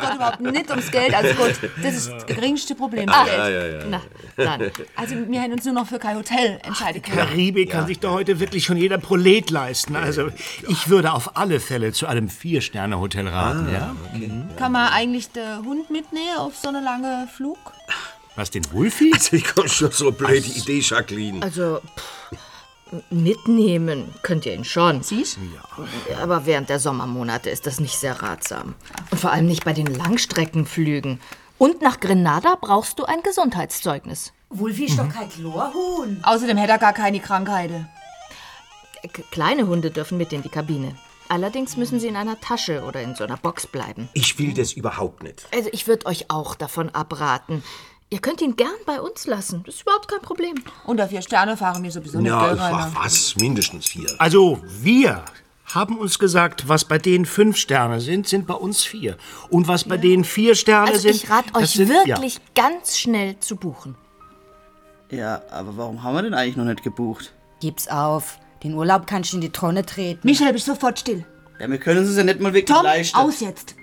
geht 0.00 0.14
überhaupt 0.14 0.40
nicht 0.40 0.70
ums 0.70 0.90
Geld. 0.90 1.14
Also 1.14 1.34
gut, 1.34 1.70
das 1.82 1.94
ist 1.94 2.10
das 2.10 2.26
geringste 2.26 2.74
Problem. 2.74 3.08
Ah, 3.08 3.24
Geld. 3.24 3.38
Ja, 3.38 3.48
ja, 3.48 3.66
ja. 3.66 3.84
Na, 3.88 4.00
dann. 4.36 4.70
Also 4.96 5.16
wir 5.28 5.40
hätten 5.40 5.52
uns 5.52 5.64
nur 5.64 5.74
noch 5.74 5.86
für 5.86 5.98
kein 5.98 6.16
Hotel 6.16 6.58
entscheiden 6.64 7.02
können. 7.02 7.18
Karibik 7.18 7.70
kann 7.70 7.86
sich 7.86 8.00
doch 8.00 8.12
heute 8.12 8.40
wirklich 8.40 8.64
schon 8.64 8.76
jeder 8.76 8.98
Prolet 8.98 9.50
leisten. 9.50 9.96
Also, 9.96 10.30
ich 10.68 10.88
würde 10.88 11.12
auf 11.12 11.36
alle 11.36 11.60
Fälle 11.60 11.92
zu 11.92 12.06
einem 12.06 12.28
Vier-Sterne-Hotel 12.28 13.28
raten, 13.28 13.72
ja? 13.72 13.94
Kann 14.56 14.72
man 14.72 14.88
eigentlich 14.92 15.30
den 15.30 15.64
Hund 15.64 15.90
mitnehmen 15.90 16.38
auf 16.38 16.56
so 16.56 16.68
eine 16.68 16.80
lange 16.80 17.28
Flug? 17.34 17.58
Was, 18.36 18.50
den 18.50 18.70
Wulfi? 18.72 19.12
Also, 19.12 19.36
ich 19.36 19.44
komme 19.54 19.68
schon 19.68 19.90
so 19.92 20.08
eine 20.08 20.16
blöde 20.16 20.48
Idee, 20.48 20.80
Jacqueline. 20.80 21.42
Also, 21.42 21.80
pff, 21.96 22.38
mitnehmen 23.10 24.12
könnt 24.22 24.46
ihr 24.46 24.54
ihn 24.54 24.64
schon. 24.64 25.02
Siehst 25.02 25.38
Ja. 26.08 26.22
Aber 26.22 26.46
während 26.46 26.68
der 26.68 26.78
Sommermonate 26.78 27.50
ist 27.50 27.66
das 27.66 27.80
nicht 27.80 27.98
sehr 27.98 28.22
ratsam. 28.22 28.74
Und 29.10 29.20
vor 29.20 29.32
allem 29.32 29.46
nicht 29.46 29.64
bei 29.64 29.72
den 29.72 29.86
Langstreckenflügen. 29.86 31.20
Und 31.58 31.82
nach 31.82 32.00
Grenada 32.00 32.56
brauchst 32.60 32.98
du 32.98 33.04
ein 33.04 33.22
Gesundheitszeugnis. 33.22 34.32
Wulfi 34.50 34.86
ist 34.86 34.98
doch 34.98 35.08
kein 35.08 35.28
Chlorhuhn. 35.28 36.20
Außerdem 36.22 36.56
hätte 36.56 36.72
er 36.72 36.78
gar 36.78 36.92
keine 36.92 37.20
Krankheiten. 37.20 37.88
K 39.12 39.22
kleine 39.30 39.66
Hunde 39.66 39.90
dürfen 39.90 40.18
mit 40.18 40.32
in 40.32 40.42
die 40.42 40.48
Kabine. 40.48 40.96
Allerdings 41.28 41.76
müssen 41.76 42.00
sie 42.00 42.08
in 42.08 42.16
einer 42.16 42.40
Tasche 42.40 42.84
oder 42.84 43.00
in 43.02 43.14
so 43.14 43.24
einer 43.24 43.36
Box 43.36 43.66
bleiben. 43.66 44.08
Ich 44.12 44.38
will 44.38 44.52
das 44.52 44.72
überhaupt 44.72 45.22
nicht. 45.22 45.46
Also 45.54 45.70
ich 45.72 45.86
würde 45.86 46.06
euch 46.06 46.30
auch 46.30 46.54
davon 46.54 46.90
abraten. 46.90 47.62
Ihr 48.14 48.20
könnt 48.20 48.40
ihn 48.40 48.54
gern 48.54 48.70
bei 48.86 49.00
uns 49.00 49.26
lassen. 49.26 49.64
Das 49.66 49.74
ist 49.74 49.82
überhaupt 49.82 50.06
kein 50.06 50.20
Problem. 50.20 50.54
Unter 50.86 51.08
vier 51.08 51.20
Sterne 51.20 51.56
fahren 51.56 51.82
wir 51.82 51.90
sowieso 51.90 52.18
nicht, 52.20 52.28
Ja, 52.28 52.46
gell, 52.46 52.60
Rainer? 52.60 52.92
ach, 52.94 53.04
was? 53.04 53.34
Mindestens 53.34 53.86
vier. 53.86 54.06
Also 54.18 54.62
wir 54.68 55.24
haben 55.74 55.98
uns 55.98 56.20
gesagt, 56.20 56.68
was 56.68 56.84
bei 56.84 56.98
denen 56.98 57.26
fünf 57.26 57.56
Sterne 57.56 58.00
sind, 58.00 58.28
sind 58.28 58.46
bei 58.46 58.54
uns 58.54 58.84
vier. 58.84 59.16
Und 59.50 59.66
was 59.66 59.82
bei 59.82 59.96
denen 59.96 60.22
vier 60.22 60.54
Sterne 60.54 60.90
Also 60.92 61.00
sind, 61.00 61.16
ich 61.16 61.28
rate 61.28 61.50
das 61.54 61.62
euch 61.64 61.70
sind, 61.70 61.88
wirklich 61.88 62.38
ganz 62.54 62.96
schnell 63.00 63.36
zu 63.40 63.56
buchen. 63.56 63.96
Ja, 65.10 65.42
aber 65.50 65.76
warum 65.76 66.04
haben 66.04 66.14
wir 66.14 66.22
denn 66.22 66.34
eigentlich 66.34 66.56
noch 66.56 66.66
nicht 66.66 66.84
gebucht? 66.84 67.32
Gib's 67.60 67.88
auf. 67.88 68.38
Den 68.62 68.74
Urlaub 68.74 69.08
kannst 69.08 69.32
du 69.32 69.38
in 69.38 69.40
die 69.40 69.50
Tonne 69.50 69.84
treten. 69.84 70.20
Michael, 70.22 70.52
bist 70.52 70.66
sofort 70.66 71.00
still. 71.00 71.24
Ja, 71.58 71.68
wir 71.68 71.78
können 71.78 72.04
es 72.04 72.16
ja 72.16 72.22
nicht 72.22 72.38
mal 72.38 72.54
wirklich 72.54 72.76
Tom, 72.76 72.84
leisten. 72.84 73.16
aus 73.16 73.40
jetzt. 73.40 73.74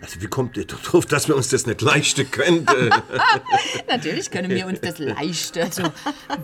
Also, 0.00 0.20
wie 0.20 0.26
kommt 0.26 0.56
ihr 0.56 0.66
drauf, 0.66 1.06
dass 1.06 1.28
wir 1.28 1.36
uns 1.36 1.48
das 1.48 1.66
nicht 1.66 1.80
leisten 1.82 2.30
können? 2.30 2.66
Äh, 2.66 2.90
Natürlich 3.88 4.30
können 4.30 4.50
wir 4.50 4.66
uns 4.66 4.80
das 4.80 4.98
leisten. 4.98 5.60
Also, 5.60 5.82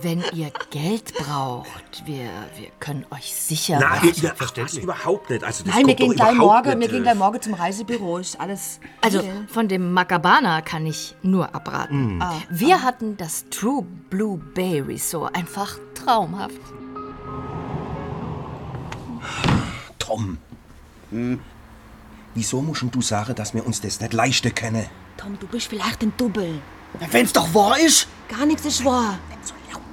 wenn 0.02 0.22
ihr 0.32 0.50
Geld 0.70 1.14
braucht, 1.14 2.06
wir, 2.06 2.28
wir 2.56 2.70
können 2.80 3.06
euch 3.10 3.34
sicher 3.34 3.80
Nein, 3.80 4.12
ja, 4.16 4.34
ach, 4.38 4.50
das 4.50 4.74
überhaupt 4.74 5.30
nicht. 5.30 5.44
Also, 5.44 5.64
das 5.64 5.74
Nein, 5.74 5.86
wir 5.86 5.94
gehen, 5.94 6.12
gleich 6.12 6.34
morgen, 6.34 6.68
wir 6.68 6.76
nicht, 6.76 6.90
gehen 6.90 7.00
äh, 7.00 7.02
gleich 7.04 7.14
morgen 7.16 7.40
zum 7.40 7.54
Reisebüro. 7.54 8.18
Ist 8.18 8.38
alles. 8.40 8.80
Also 9.00 9.22
von 9.48 9.68
dem 9.68 9.92
Macabana 9.92 10.60
kann 10.60 10.86
ich 10.86 11.14
nur 11.22 11.54
abraten. 11.54 12.18
Mm. 12.18 12.22
Ah. 12.22 12.42
Wir 12.50 12.82
hatten 12.82 13.16
das 13.16 13.46
True 13.50 13.84
Blue 14.10 14.38
Bay 14.38 14.80
Resort 14.80 15.34
einfach 15.34 15.78
traumhaft. 15.94 16.60
Tom. 19.98 20.38
Wieso 22.38 22.62
musst 22.62 22.84
du 22.92 23.02
sagen, 23.02 23.34
dass 23.34 23.52
wir 23.52 23.66
uns 23.66 23.80
das 23.80 24.00
nicht 24.00 24.12
leisten 24.12 24.54
können? 24.54 24.86
Tom, 25.16 25.36
du 25.40 25.48
bist 25.48 25.66
vielleicht 25.66 26.00
ein 26.02 26.12
Double. 26.16 26.62
Wenn's 27.10 27.32
doch 27.32 27.52
wahr 27.52 27.76
ist. 27.80 28.06
Gar 28.28 28.46
nichts 28.46 28.64
ist 28.64 28.84
wahr. 28.84 29.18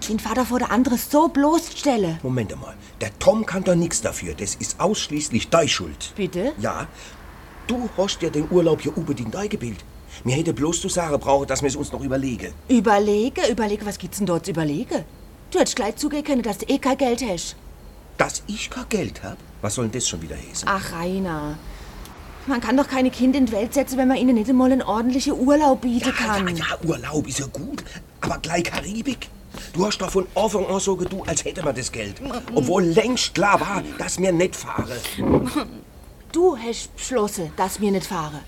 Den 0.07 0.19
Vater 0.19 0.45
vor 0.45 0.59
der 0.59 0.69
anderen 0.69 0.99
so 0.99 1.27
bloßstelle. 1.27 2.19
Moment 2.21 2.53
einmal. 2.53 2.75
Der 3.01 3.17
Tom 3.17 3.47
kann 3.47 3.63
doch 3.63 3.73
nichts 3.73 3.99
dafür. 3.99 4.35
Das 4.35 4.53
ist 4.53 4.79
ausschließlich 4.79 5.49
deine 5.49 5.67
Schuld. 5.67 6.13
Bitte? 6.15 6.53
Ja, 6.59 6.85
du 7.65 7.89
hast 7.97 8.21
ja 8.21 8.29
den 8.29 8.47
Urlaub 8.51 8.79
hier 8.79 8.95
unbedingt 8.95 9.35
eingebildet. 9.35 9.83
Mir 10.23 10.35
hätte 10.35 10.53
bloß 10.53 10.81
zu 10.81 10.87
sagen 10.87 11.19
brauchen, 11.19 11.47
dass 11.47 11.63
wir 11.63 11.69
es 11.69 11.75
uns 11.75 11.91
noch 11.91 12.03
überlegen. 12.03 12.53
Überlege, 12.67 13.41
überlege, 13.49 13.87
was 13.87 13.97
gibt's 13.97 14.19
denn 14.19 14.27
dort 14.27 14.45
zu 14.45 14.51
überlegen? 14.51 15.03
Du 15.49 15.57
hättest 15.57 15.77
gleich 15.77 15.95
zugehen 15.95 16.23
können, 16.23 16.43
dass 16.43 16.59
du 16.59 16.67
eh 16.67 16.77
kein 16.77 16.99
Geld 16.99 17.23
hast. 17.27 17.55
Dass 18.19 18.43
ich 18.45 18.69
kein 18.69 18.87
Geld 18.89 19.23
hab? 19.23 19.37
Was 19.63 19.73
soll 19.73 19.85
denn 19.85 19.93
das 19.93 20.07
schon 20.07 20.21
wieder 20.21 20.35
heißen? 20.35 20.67
Ach, 20.69 20.93
Rainer. 20.93 21.57
Man 22.47 22.61
kann 22.61 22.77
doch 22.77 22.87
keine 22.87 23.09
Kinder 23.09 23.39
in 23.39 23.47
die 23.47 23.51
Welt 23.51 23.73
setzen, 23.73 23.97
wenn 23.97 24.07
man 24.07 24.17
ihnen 24.17 24.35
nicht 24.35 24.49
einmal 24.49 24.71
einen 24.71 24.83
ordentlichen 24.83 25.33
Urlaub 25.33 25.81
bieten 25.81 26.13
kann. 26.13 26.55
Ja, 26.55 26.77
Urlaub 26.83 27.27
ist 27.27 27.39
ja 27.39 27.47
gut, 27.47 27.83
aber 28.21 28.37
gleich 28.37 28.63
Karibik. 28.63 29.29
Du 29.73 29.85
hast 29.85 29.97
doch 29.99 30.11
von 30.11 30.27
Anfang 30.35 30.65
an 30.67 30.79
so 30.79 30.95
getan, 30.95 31.21
als 31.25 31.43
hätte 31.43 31.63
man 31.63 31.75
das 31.75 31.91
Geld. 31.91 32.21
Obwohl 32.53 32.83
längst 32.83 33.33
klar 33.33 33.59
war, 33.59 33.83
dass 33.97 34.19
wir 34.19 34.31
nicht 34.31 34.55
fahren. 34.55 34.99
Du 36.31 36.57
hast 36.57 36.95
beschlossen, 36.95 37.51
dass 37.55 37.79
wir 37.79 37.91
nicht 37.91 38.05
fahren. 38.05 38.41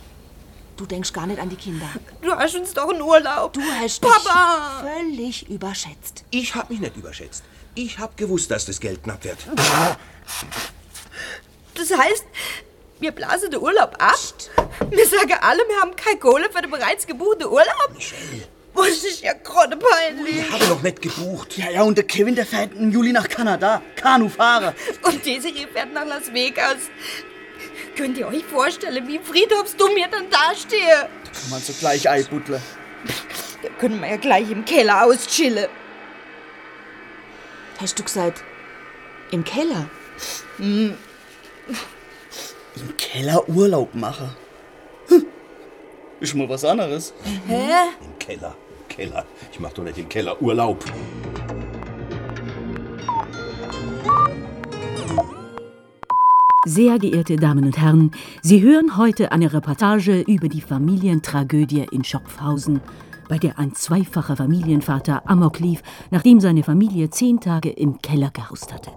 Du 0.75 0.85
denkst 0.85 1.11
gar 1.11 1.25
nicht 1.25 1.39
an 1.39 1.49
die 1.49 1.55
Kinder. 1.55 1.87
Du 2.21 2.31
hast 2.31 2.55
uns 2.55 2.73
doch 2.73 2.89
einen 2.89 3.01
Urlaub. 3.01 3.53
Du 3.53 3.61
hast 3.61 3.99
Papa! 4.01 4.83
dich 4.83 4.91
völlig 4.91 5.49
überschätzt. 5.49 6.23
Ich 6.29 6.53
hab 6.53 6.69
mich 6.69 6.79
nicht 6.79 6.95
überschätzt. 6.95 7.43
Ich 7.73 7.97
hab 7.97 8.15
gewusst, 8.15 8.51
dass 8.51 8.65
das 8.65 8.79
Geld 8.79 9.03
knapp 9.03 9.23
wird. 9.23 9.37
Das 11.73 11.97
heißt, 11.97 12.25
wir 12.99 13.11
blasen 13.11 13.51
den 13.51 13.61
Urlaub 13.61 13.95
ab. 13.99 14.15
Wir 14.89 15.05
sagen 15.05 15.33
alle, 15.41 15.59
wir 15.67 15.81
haben 15.81 15.95
keine 15.95 16.19
Kohle 16.19 16.49
für 16.51 16.61
den 16.61 16.71
bereits 16.71 17.05
gebuchten 17.05 17.45
Urlaub. 17.45 17.91
Michelle. 17.93 18.47
Das 18.75 19.03
ist 19.03 19.21
ja 19.21 19.33
gerade 19.33 19.75
peinlich. 19.75 20.37
Ich 20.37 20.51
habe 20.51 20.65
noch 20.67 20.81
nicht 20.83 21.01
gebucht. 21.01 21.57
Ja, 21.57 21.71
ja, 21.71 21.81
und 21.81 21.97
der 21.97 22.05
Kevin, 22.05 22.35
der 22.35 22.45
fährt 22.45 22.73
im 22.73 22.91
Juli 22.91 23.11
nach 23.11 23.27
Kanada. 23.27 23.81
Kanu 23.95 24.29
fahren. 24.29 24.75
Und 25.01 25.25
Desiree 25.25 25.67
fährt 25.73 25.93
nach 25.93 26.05
Las 26.05 26.31
Vegas. 26.31 26.77
Könnt 27.95 28.17
ihr 28.19 28.27
euch 28.27 28.45
vorstellen, 28.45 29.07
wie 29.07 29.17
friedhofsdumm 29.17 29.95
wir 29.95 30.07
dann 30.07 30.29
dastehe? 30.29 31.09
Kann 31.33 31.49
man 31.49 31.61
so 31.61 31.73
gleich 31.73 32.07
Eibuddler. 32.07 32.61
Da 33.63 33.69
können 33.79 33.99
wir 33.99 34.09
ja 34.09 34.17
gleich 34.17 34.51
im 34.51 34.63
Keller 34.65 35.05
auschillen. 35.05 35.67
Hast 37.79 37.97
du 37.97 38.03
gesagt, 38.03 38.43
im 39.31 39.43
Keller? 39.43 39.89
Im 42.81 42.97
Keller 42.97 43.47
Urlaub 43.49 43.95
machen. 43.95 44.29
Hm. 45.07 45.25
Ist 46.19 46.35
mal 46.35 46.47
was 46.47 46.63
anderes. 46.63 47.13
Hä? 47.47 47.61
Im 48.01 48.19
Keller. 48.19 48.55
Keller. 48.87 49.25
Ich 49.51 49.59
mach 49.59 49.71
doch 49.73 49.83
nicht 49.83 49.97
im 49.97 50.09
Keller 50.09 50.41
Urlaub. 50.41 50.83
Sehr 56.65 56.99
geehrte 56.99 57.37
Damen 57.37 57.63
und 57.65 57.77
Herren, 57.77 58.11
Sie 58.41 58.61
hören 58.61 58.97
heute 58.97 59.31
eine 59.31 59.53
Reportage 59.53 60.21
über 60.21 60.49
die 60.49 60.61
Familientragödie 60.61 61.85
in 61.91 62.03
Schopfhausen, 62.03 62.81
bei 63.29 63.37
der 63.37 63.57
ein 63.57 63.73
zweifacher 63.73 64.35
Familienvater 64.35 65.29
Amok 65.29 65.59
lief, 65.59 65.81
nachdem 66.11 66.41
seine 66.41 66.63
Familie 66.63 67.09
zehn 67.09 67.39
Tage 67.39 67.69
im 67.69 68.01
Keller 68.01 68.31
gehaust 68.31 68.73
hatte. 68.73 68.91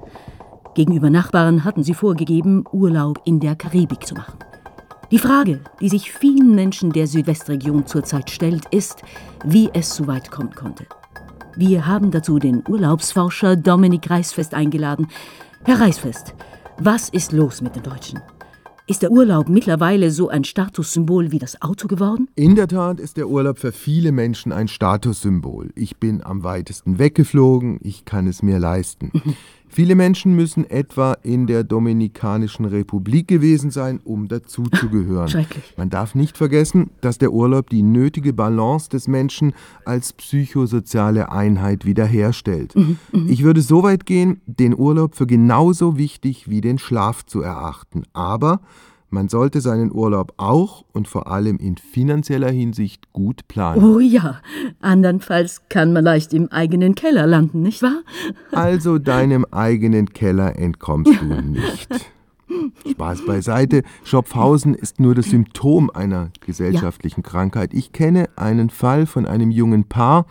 Gegenüber 0.74 1.10
Nachbarn 1.10 1.64
hatten 1.64 1.82
sie 1.82 1.94
vorgegeben, 1.94 2.64
Urlaub 2.70 3.20
in 3.24 3.40
der 3.40 3.56
Karibik 3.56 4.06
zu 4.06 4.14
machen. 4.14 4.38
Die 5.10 5.18
Frage, 5.18 5.60
die 5.80 5.88
sich 5.88 6.12
vielen 6.12 6.54
Menschen 6.54 6.92
der 6.92 7.08
Südwestregion 7.08 7.86
zurzeit 7.86 8.30
stellt, 8.30 8.66
ist, 8.70 9.02
wie 9.44 9.68
es 9.72 9.96
so 9.96 10.06
weit 10.06 10.30
kommen 10.30 10.54
konnte. 10.54 10.86
Wir 11.56 11.88
haben 11.88 12.12
dazu 12.12 12.38
den 12.38 12.62
Urlaubsforscher 12.68 13.56
Dominik 13.56 14.08
Reisfest 14.08 14.54
eingeladen. 14.54 15.08
Herr 15.64 15.80
Reisfest, 15.80 16.34
was 16.78 17.08
ist 17.08 17.32
los 17.32 17.60
mit 17.60 17.74
den 17.74 17.82
Deutschen? 17.82 18.20
Ist 18.86 19.02
der 19.02 19.10
Urlaub 19.10 19.48
mittlerweile 19.48 20.10
so 20.10 20.28
ein 20.28 20.42
Statussymbol 20.42 21.30
wie 21.30 21.38
das 21.38 21.62
Auto 21.62 21.86
geworden? 21.86 22.28
In 22.34 22.56
der 22.56 22.66
Tat 22.66 22.98
ist 22.98 23.16
der 23.16 23.28
Urlaub 23.28 23.58
für 23.58 23.72
viele 23.72 24.10
Menschen 24.10 24.52
ein 24.52 24.68
Statussymbol. 24.68 25.70
Ich 25.74 25.98
bin 25.98 26.24
am 26.24 26.42
weitesten 26.42 26.98
weggeflogen, 26.98 27.78
ich 27.82 28.04
kann 28.04 28.26
es 28.26 28.42
mir 28.42 28.58
leisten. 28.58 29.12
Viele 29.72 29.94
Menschen 29.94 30.34
müssen 30.34 30.68
etwa 30.68 31.14
in 31.22 31.46
der 31.46 31.62
Dominikanischen 31.62 32.64
Republik 32.64 33.28
gewesen 33.28 33.70
sein, 33.70 34.00
um 34.02 34.26
dazuzugehören. 34.26 35.28
Schrecklich. 35.30 35.74
Man 35.76 35.90
darf 35.90 36.14
nicht 36.16 36.36
vergessen, 36.36 36.90
dass 37.00 37.18
der 37.18 37.32
Urlaub 37.32 37.70
die 37.70 37.82
nötige 37.82 38.32
Balance 38.32 38.88
des 38.88 39.06
Menschen 39.06 39.52
als 39.84 40.12
psychosoziale 40.12 41.30
Einheit 41.30 41.84
wiederherstellt. 41.84 42.74
Mhm, 42.74 42.98
mhm. 43.12 43.28
Ich 43.28 43.44
würde 43.44 43.62
so 43.62 43.84
weit 43.84 44.06
gehen, 44.06 44.40
den 44.46 44.76
Urlaub 44.76 45.14
für 45.14 45.26
genauso 45.26 45.96
wichtig 45.96 46.50
wie 46.50 46.60
den 46.60 46.78
Schlaf 46.78 47.24
zu 47.24 47.40
erachten. 47.40 48.02
Aber 48.12 48.60
man 49.10 49.28
sollte 49.28 49.60
seinen 49.60 49.92
Urlaub 49.92 50.34
auch 50.36 50.84
und 50.92 51.08
vor 51.08 51.30
allem 51.30 51.58
in 51.58 51.76
finanzieller 51.76 52.50
Hinsicht 52.50 53.12
gut 53.12 53.48
planen. 53.48 53.82
Oh 53.82 53.98
ja, 53.98 54.40
andernfalls 54.80 55.62
kann 55.68 55.92
man 55.92 56.04
leicht 56.04 56.32
im 56.32 56.50
eigenen 56.50 56.94
Keller 56.94 57.26
landen, 57.26 57.62
nicht 57.62 57.82
wahr? 57.82 58.02
Also 58.52 58.98
deinem 58.98 59.44
eigenen 59.50 60.10
Keller 60.12 60.56
entkommst 60.58 61.12
du 61.20 61.26
nicht. 61.42 61.88
Spaß 62.88 63.26
beiseite, 63.26 63.82
Schopfhausen 64.04 64.74
ist 64.74 65.00
nur 65.00 65.14
das 65.14 65.26
Symptom 65.26 65.90
einer 65.90 66.30
gesellschaftlichen 66.40 67.22
Krankheit. 67.22 67.72
Ich 67.74 67.92
kenne 67.92 68.28
einen 68.36 68.70
Fall 68.70 69.06
von 69.06 69.26
einem 69.26 69.50
jungen 69.50 69.84
Paar, 69.84 70.26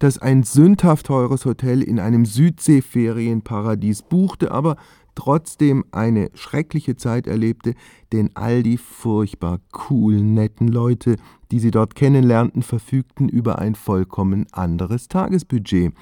das 0.00 0.18
ein 0.18 0.42
sündhaft 0.42 1.06
teures 1.06 1.44
Hotel 1.44 1.82
in 1.82 2.00
einem 2.00 2.24
Südseeferienparadies 2.24 4.02
buchte, 4.02 4.50
aber 4.50 4.76
trotzdem 5.14 5.84
eine 5.92 6.30
schreckliche 6.34 6.96
Zeit 6.96 7.26
erlebte, 7.26 7.74
denn 8.12 8.30
all 8.34 8.62
die 8.62 8.78
furchtbar 8.78 9.60
coolen, 9.72 10.34
netten 10.34 10.68
Leute, 10.68 11.16
die 11.50 11.60
sie 11.60 11.70
dort 11.70 11.94
kennenlernten, 11.94 12.62
verfügten 12.62 13.28
über 13.28 13.58
ein 13.58 13.74
vollkommen 13.74 14.46
anderes 14.52 15.08
Tagesbudget. 15.08 15.92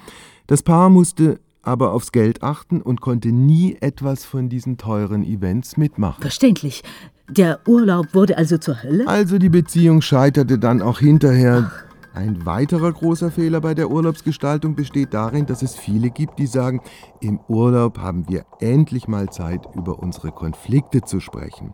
Das 0.47 0.63
Paar 0.63 0.89
musste 0.89 1.39
aber 1.61 1.93
aufs 1.93 2.11
Geld 2.11 2.41
achten 2.41 2.81
und 2.81 3.01
konnte 3.01 3.31
nie 3.31 3.77
etwas 3.81 4.25
von 4.25 4.49
diesen 4.49 4.77
teuren 4.77 5.23
Events 5.23 5.77
mitmachen. 5.77 6.21
Verständlich. 6.21 6.83
Der 7.29 7.59
Urlaub 7.67 8.13
wurde 8.13 8.37
also 8.37 8.57
zur 8.57 8.81
Hölle? 8.81 9.07
Also 9.07 9.37
die 9.37 9.49
Beziehung 9.49 10.01
scheiterte 10.01 10.57
dann 10.57 10.81
auch 10.81 10.99
hinterher. 10.99 11.71
Ein 12.19 12.45
weiterer 12.45 12.91
großer 12.91 13.31
Fehler 13.31 13.61
bei 13.61 13.73
der 13.73 13.89
Urlaubsgestaltung 13.89 14.75
besteht 14.75 15.13
darin, 15.13 15.45
dass 15.45 15.61
es 15.61 15.77
viele 15.77 16.09
gibt, 16.09 16.37
die 16.37 16.47
sagen, 16.47 16.81
im 17.21 17.39
Urlaub 17.47 17.97
haben 17.97 18.27
wir 18.27 18.43
endlich 18.59 19.07
mal 19.07 19.29
Zeit, 19.29 19.61
über 19.73 19.99
unsere 19.99 20.33
Konflikte 20.33 21.01
zu 21.01 21.21
sprechen. 21.21 21.73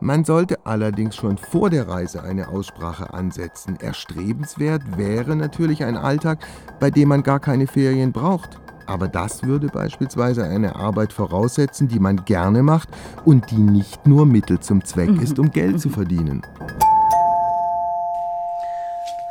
Man 0.00 0.24
sollte 0.24 0.64
allerdings 0.64 1.16
schon 1.16 1.36
vor 1.36 1.68
der 1.68 1.86
Reise 1.86 2.22
eine 2.22 2.48
Aussprache 2.48 3.12
ansetzen. 3.12 3.76
Erstrebenswert 3.78 4.96
wäre 4.96 5.36
natürlich 5.36 5.84
ein 5.84 5.98
Alltag, 5.98 6.38
bei 6.80 6.90
dem 6.90 7.10
man 7.10 7.22
gar 7.22 7.38
keine 7.38 7.66
Ferien 7.66 8.12
braucht. 8.12 8.58
Aber 8.86 9.06
das 9.06 9.42
würde 9.42 9.66
beispielsweise 9.66 10.44
eine 10.44 10.76
Arbeit 10.76 11.12
voraussetzen, 11.12 11.88
die 11.88 12.00
man 12.00 12.24
gerne 12.24 12.62
macht 12.62 12.88
und 13.26 13.50
die 13.50 13.58
nicht 13.58 14.06
nur 14.06 14.24
Mittel 14.24 14.60
zum 14.60 14.82
Zweck 14.82 15.20
ist, 15.20 15.38
um 15.38 15.50
Geld 15.50 15.78
zu 15.78 15.90
verdienen. 15.90 16.40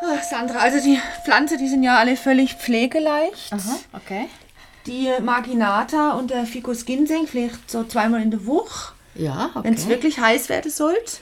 Ach, 0.06 0.24
Sandra, 0.24 0.60
also 0.60 0.82
die 0.84 1.00
Pflanzen, 1.24 1.58
die 1.58 1.68
sind 1.68 1.84
ja 1.84 1.98
alle 1.98 2.18
völlig 2.18 2.56
pflegeleicht. 2.56 3.54
Aha, 3.54 3.80
okay. 3.94 4.28
Die 4.86 5.10
Marginata 5.22 6.12
und 6.12 6.30
der 6.30 6.46
Ficus 6.46 6.86
Ginseng 6.86 7.26
vielleicht 7.26 7.72
so 7.72 7.86
zweimal 7.86 8.22
in 8.22 8.32
der 8.32 8.46
Woche. 8.46 8.94
Ja, 9.16 9.52
okay. 9.54 9.64
Wenn 9.64 9.76
es 9.76 9.88
wirklich 9.88 10.20
heiß 10.20 10.50
werden 10.50 10.72
sollte. 10.72 11.20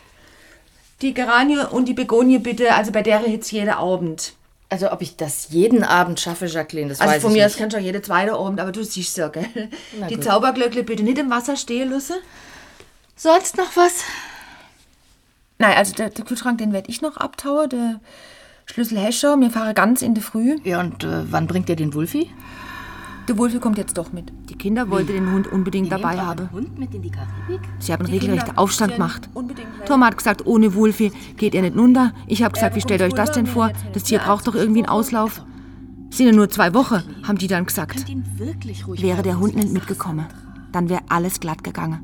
Die 1.02 1.14
Geranie 1.14 1.60
und 1.60 1.88
die 1.88 1.94
Begonie 1.94 2.40
bitte, 2.40 2.74
also 2.74 2.92
bei 2.92 3.02
der 3.02 3.20
Hitze 3.20 3.56
jeden 3.56 3.70
Abend. 3.70 4.34
Also 4.70 4.92
ob 4.92 5.02
ich 5.02 5.18
das 5.18 5.50
jeden 5.50 5.84
Abend 5.84 6.20
schaffe, 6.20 6.46
Jacqueline, 6.46 6.90
das 6.90 7.02
also 7.02 7.14
weiß 7.14 7.22
von 7.22 7.32
ich 7.32 7.38
mir 7.38 7.46
aus 7.46 7.52
nicht. 7.52 7.60
kannst 7.60 7.76
du 7.76 7.80
auch 7.80 7.84
jede 7.84 8.02
zweite 8.02 8.34
Abend, 8.34 8.60
aber 8.60 8.72
du 8.72 8.84
siehst 8.84 9.18
ja, 9.18 9.28
gell? 9.28 9.46
Na 10.00 10.08
die 10.08 10.16
gut. 10.16 10.24
Zauberglöckle 10.24 10.84
bitte 10.84 11.04
nicht 11.04 11.18
im 11.18 11.30
Wasser 11.30 11.58
stehen 11.58 11.92
lassen. 11.92 12.16
Sonst 13.16 13.58
noch 13.58 13.76
was? 13.76 14.04
Nein, 15.60 15.76
also 15.76 15.94
der, 15.94 16.10
der 16.10 16.26
Kühlschrank, 16.26 16.58
den 16.58 16.74
werde 16.74 16.90
ich 16.90 17.02
noch 17.02 17.18
abtauen. 17.18 17.70
Der 17.70 18.00
Schlüssel 18.65 18.98
Hescher, 18.98 19.39
wir 19.39 19.50
fahren 19.50 19.75
ganz 19.75 20.01
in 20.01 20.13
der 20.13 20.24
Früh. 20.24 20.58
Ja, 20.63 20.80
und 20.80 21.03
äh, 21.03 21.32
wann 21.32 21.48
bringt 21.48 21.70
ihr 21.70 21.75
den 21.75 21.94
Wulfi? 21.94 22.30
Der 23.27 23.38
Wulfi 23.38 23.60
kommt 23.60 23.77
jetzt 23.77 23.98
doch 23.98 24.12
mit. 24.12 24.32
Die 24.50 24.56
Kinder 24.56 24.89
wollten 24.89 25.13
den 25.13 25.32
Hund 25.32 25.48
unbedingt 25.48 25.91
dabei 25.91 26.15
nehmt 26.15 26.25
haben. 26.25 26.51
Hund 26.51 26.80
mit 26.80 26.94
in 26.94 27.01
die 27.01 27.12
Karibik? 27.12 27.62
Sie 27.80 27.94
haben 27.94 28.06
Die 28.06 28.12
regelrecht 28.12 28.58
Aufstand 28.58 28.94
gemacht. 28.94 29.30
Tom 29.86 30.03
hat 30.03 30.18
gesagt, 30.18 30.46
ohne 30.46 30.74
Wulfi 30.74 31.12
geht 31.38 31.53
er 31.53 31.62
nicht 31.62 31.77
runter. 31.77 32.13
Ich 32.27 32.44
habe 32.44 32.53
gesagt, 32.53 32.75
wie 32.75 32.82
stellt 32.82 33.01
euch 33.01 33.13
das 33.13 33.32
denn 33.32 33.48
vor? 33.48 33.72
Das 33.94 34.03
Tier 34.03 34.20
braucht 34.20 34.48
doch 34.48 34.56
irgendwie 34.56 34.82
einen 34.82 34.89
Auslauf. 34.89 35.44
Sind 36.10 36.25
ja 36.25 36.34
nur 36.34 36.50
zwei 36.50 36.74
Wochen, 36.74 37.03
haben 37.24 37.38
die 37.38 37.48
dann 37.48 37.65
gesagt. 37.65 38.06
Wäre 38.88 39.22
der 39.22 39.39
Hund 39.39 39.56
nicht 39.56 39.72
mitgekommen, 39.72 40.25
dann 40.72 40.89
wäre 40.89 41.01
alles 41.08 41.39
glatt 41.39 41.63
gegangen. 41.63 42.01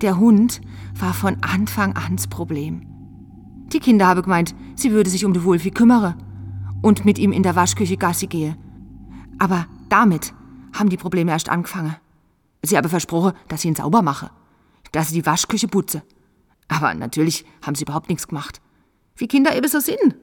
Der 0.00 0.18
Hund 0.18 0.60
war 0.98 1.12
von 1.12 1.36
Anfang 1.42 1.94
an 1.96 2.16
das 2.16 2.26
Problem. 2.26 2.86
Die 3.74 3.80
Kinder 3.80 4.06
haben 4.06 4.22
gemeint, 4.22 4.54
sie 4.76 4.92
würde 4.92 5.10
sich 5.10 5.24
um 5.24 5.32
den 5.32 5.42
Wulfi 5.42 5.72
kümmere 5.72 6.16
und 6.80 7.04
mit 7.04 7.18
ihm 7.18 7.32
in 7.32 7.42
der 7.42 7.56
Waschküche 7.56 7.96
Gassi 7.96 8.28
gehe. 8.28 8.56
Aber 9.40 9.66
damit 9.88 10.32
haben 10.72 10.90
die 10.90 10.96
Probleme 10.96 11.32
erst 11.32 11.48
angefangen. 11.48 11.96
Sie 12.62 12.76
habe 12.76 12.88
versprochen, 12.88 13.32
dass 13.48 13.62
sie 13.62 13.68
ihn 13.68 13.74
sauber 13.74 14.00
mache, 14.00 14.30
dass 14.92 15.08
sie 15.08 15.14
die 15.14 15.26
Waschküche 15.26 15.66
putze. 15.66 16.02
Aber 16.68 16.94
natürlich 16.94 17.44
haben 17.62 17.74
sie 17.74 17.82
überhaupt 17.82 18.08
nichts 18.08 18.28
gemacht. 18.28 18.60
Wie 19.16 19.26
Kinder 19.26 19.56
eben 19.56 19.68
so 19.68 19.80
sind. 19.80 20.14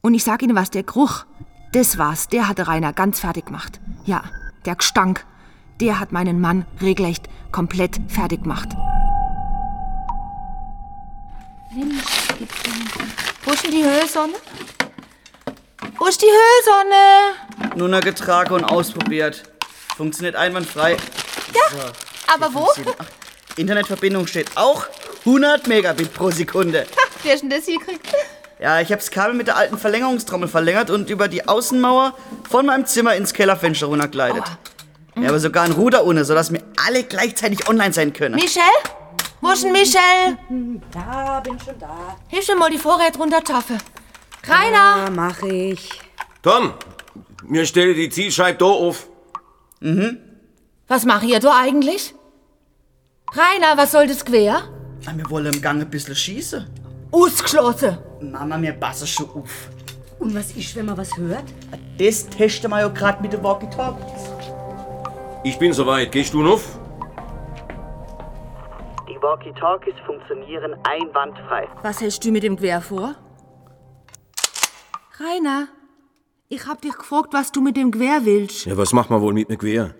Und 0.00 0.14
ich 0.14 0.24
sag 0.24 0.42
Ihnen 0.42 0.56
was, 0.56 0.70
der 0.70 0.82
Geruch, 0.82 1.26
das 1.72 1.98
war's, 1.98 2.26
der 2.26 2.48
hatte 2.48 2.66
Rainer 2.66 2.92
ganz 2.92 3.20
fertig 3.20 3.46
gemacht. 3.46 3.80
Ja, 4.04 4.24
der 4.64 4.74
Gestank, 4.74 5.24
der 5.80 6.00
hat 6.00 6.10
meinen 6.10 6.40
Mann 6.40 6.66
regelrecht 6.80 7.28
komplett 7.52 8.00
fertig 8.08 8.42
gemacht. 8.42 8.70
Wo 13.44 13.52
ist 13.52 13.64
denn 13.64 13.70
die 13.72 13.84
Höhesonne? 13.84 14.34
Wo 15.98 16.06
ist 16.06 16.22
die 16.22 16.26
Höhesonne? 16.26 17.76
Nur 17.76 17.88
noch 17.88 18.00
getragen 18.00 18.54
und 18.54 18.64
ausprobiert. 18.64 19.42
Funktioniert 19.96 20.36
einwandfrei. 20.36 20.96
Ja, 21.54 21.92
aber 22.32 22.54
wo? 22.54 22.68
Ach, 22.98 23.06
Internetverbindung 23.56 24.26
steht 24.26 24.56
auch 24.56 24.86
100 25.26 25.66
Megabit 25.66 26.14
pro 26.14 26.30
Sekunde. 26.30 26.86
Wer 27.22 27.34
ist 27.34 27.42
denn 27.42 27.50
das 27.50 27.66
hier 27.66 27.78
gekriegt? 27.78 28.06
Ja, 28.58 28.80
ich 28.80 28.88
habe 28.88 29.00
das 29.00 29.10
Kabel 29.10 29.34
mit 29.34 29.46
der 29.46 29.56
alten 29.56 29.78
Verlängerungstrommel 29.78 30.48
verlängert 30.48 30.90
und 30.90 31.10
über 31.10 31.28
die 31.28 31.46
Außenmauer 31.46 32.14
von 32.48 32.66
meinem 32.66 32.86
Zimmer 32.86 33.14
ins 33.14 33.32
Kellerfenster 33.34 33.86
runtergleitet. 33.86 34.44
Ja, 35.16 35.28
aber 35.28 35.40
sogar 35.40 35.64
ein 35.64 35.72
Ruder 35.72 36.04
ohne, 36.04 36.24
sodass 36.24 36.52
wir 36.52 36.62
alle 36.86 37.04
gleichzeitig 37.04 37.68
online 37.68 37.92
sein 37.92 38.12
können. 38.12 38.34
Michel? 38.36 38.62
Wo 39.40 39.50
ist 39.50 39.64
denn 39.64 39.72
Michel? 39.72 40.36
Da, 40.92 41.40
bin 41.40 41.58
schon 41.60 41.78
da. 41.78 42.16
Hilf 42.28 42.46
mir 42.48 42.56
mal 42.56 42.70
die 42.70 42.78
Vorräte 42.78 43.18
runterschaffen. 43.18 43.78
Rainer! 44.46 45.04
Ja, 45.04 45.10
mach 45.10 45.42
ich. 45.42 45.88
Tom, 46.42 46.72
mir 47.44 47.64
stelle 47.66 47.94
die 47.94 48.10
Zielscheibe 48.10 48.58
da 48.58 48.64
auf. 48.66 49.08
Mhm. 49.80 50.18
Was 50.88 51.04
macht 51.04 51.24
ihr 51.24 51.40
da 51.40 51.58
eigentlich? 51.58 52.14
Rainer, 53.32 53.76
was 53.76 53.92
soll 53.92 54.06
das 54.08 54.24
quer? 54.24 54.62
Ah, 55.06 55.12
Wir 55.14 55.28
wollen 55.30 55.54
im 55.54 55.62
Gang 55.62 55.80
ein 55.80 55.88
bisschen 55.88 56.14
schießen. 56.14 56.66
Ausgeschlossen. 57.12 57.98
Mama, 58.20 58.58
mir 58.58 58.72
passen 58.72 59.06
schon 59.06 59.30
auf. 59.30 59.68
Und 60.18 60.34
was 60.34 60.50
ist, 60.52 60.76
wenn 60.76 60.84
man 60.86 60.96
was 60.98 61.16
hört? 61.16 61.44
Das 61.98 62.28
testen 62.28 62.70
wir 62.70 62.80
ja 62.80 62.88
gerade 62.88 63.22
mit 63.22 63.32
den 63.32 63.42
Walkie-Talkies. 63.42 64.30
Ich 65.44 65.58
bin 65.58 65.72
soweit. 65.72 66.12
Gehst 66.12 66.34
du 66.34 66.42
noch? 66.42 66.60
Die 69.20 69.26
Walkie-Talkies 69.26 69.94
funktionieren 70.06 70.74
einwandfrei. 70.88 71.68
Was 71.82 72.00
hältst 72.00 72.24
du 72.24 72.30
mit 72.32 72.42
dem 72.42 72.56
Gewehr 72.56 72.80
vor? 72.80 73.14
Rainer, 75.18 75.68
ich 76.48 76.66
hab 76.66 76.80
dich 76.80 76.96
gefragt, 76.96 77.28
was 77.32 77.52
du 77.52 77.60
mit 77.60 77.76
dem 77.76 77.90
Gewehr 77.90 78.24
willst. 78.24 78.64
Ja, 78.64 78.76
was 78.78 78.92
macht 78.94 79.10
man 79.10 79.20
wohl 79.20 79.34
mit 79.34 79.48
mir 79.50 79.58
quer? 79.58 79.94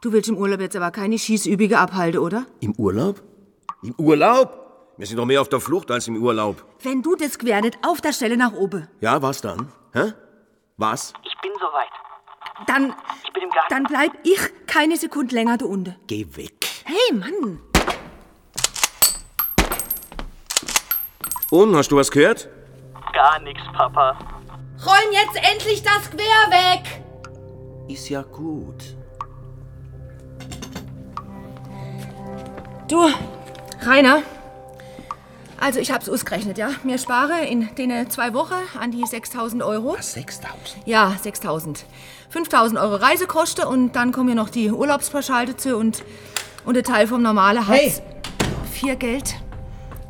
Du 0.00 0.12
willst 0.12 0.28
im 0.28 0.36
Urlaub 0.36 0.60
jetzt 0.60 0.76
aber 0.76 0.90
keine 0.92 1.18
Schießübige 1.18 1.78
abhalten, 1.78 2.20
oder? 2.20 2.46
Im 2.60 2.72
Urlaub? 2.78 3.20
Im 3.82 3.94
Urlaub? 3.98 4.92
Wir 4.96 5.06
sind 5.08 5.16
doch 5.16 5.24
mehr 5.26 5.40
auf 5.40 5.48
der 5.48 5.58
Flucht 5.60 5.90
als 5.90 6.06
im 6.06 6.22
Urlaub. 6.22 6.64
Wenn 6.82 7.02
du 7.02 7.16
das 7.16 7.36
Gewehr 7.38 7.60
nicht 7.62 7.78
auf 7.84 8.00
der 8.00 8.12
Stelle 8.12 8.36
nach 8.36 8.52
oben, 8.52 8.86
Ja, 9.00 9.20
was 9.22 9.40
dann? 9.40 9.72
Hä? 9.92 10.12
Was? 10.76 11.12
Ich 11.24 11.36
bin 11.42 11.50
soweit. 11.58 12.68
dann, 12.68 12.94
Ich 13.24 13.32
bin 13.32 13.42
im 13.42 13.50
Gang. 13.50 13.66
dann 13.70 13.82
bleib 13.84 14.12
ich 14.22 14.38
keine 14.68 14.96
Sekunde 14.96 15.34
länger 15.34 15.56
da 15.58 15.66
unten. 15.66 15.96
Geh 16.06 16.24
weg. 16.36 16.52
Hey, 16.84 17.12
Mann! 17.16 17.58
Und, 21.54 21.76
hast 21.76 21.92
du 21.92 21.96
was 21.96 22.10
gehört? 22.10 22.48
Gar 23.12 23.38
nichts, 23.42 23.62
Papa. 23.72 24.18
Räum 24.84 25.12
jetzt 25.12 25.36
endlich 25.52 25.84
das 25.84 26.10
Gewehr 26.10 26.24
weg! 26.50 27.00
Ist 27.86 28.08
ja 28.08 28.22
gut. 28.22 28.96
Du, 32.88 33.08
Rainer, 33.82 34.24
also 35.60 35.78
ich 35.78 35.92
hab's 35.92 36.08
ausgerechnet, 36.08 36.58
ja. 36.58 36.70
Mir 36.82 36.98
spare 36.98 37.44
in 37.44 37.72
den 37.76 38.10
zwei 38.10 38.34
Wochen 38.34 38.54
an 38.76 38.90
die 38.90 39.06
6000 39.06 39.62
Euro. 39.62 39.96
6000? 40.00 40.84
Ja, 40.86 41.14
6000. 41.22 41.84
5000 42.30 42.80
Euro 42.80 42.96
Reisekosten 42.96 43.64
und 43.64 43.92
dann 43.92 44.10
kommen 44.10 44.30
ja 44.30 44.34
noch 44.34 44.50
die 44.50 44.72
Urlaubspauschale 44.72 45.52
dazu 45.52 45.76
und, 45.76 46.02
und 46.64 46.74
der 46.74 46.82
Teil 46.82 47.06
vom 47.06 47.22
normalen 47.22 47.68
Hartz. 47.68 47.78
Hey! 47.78 48.14
Vier 48.72 48.96
Geld, 48.96 49.36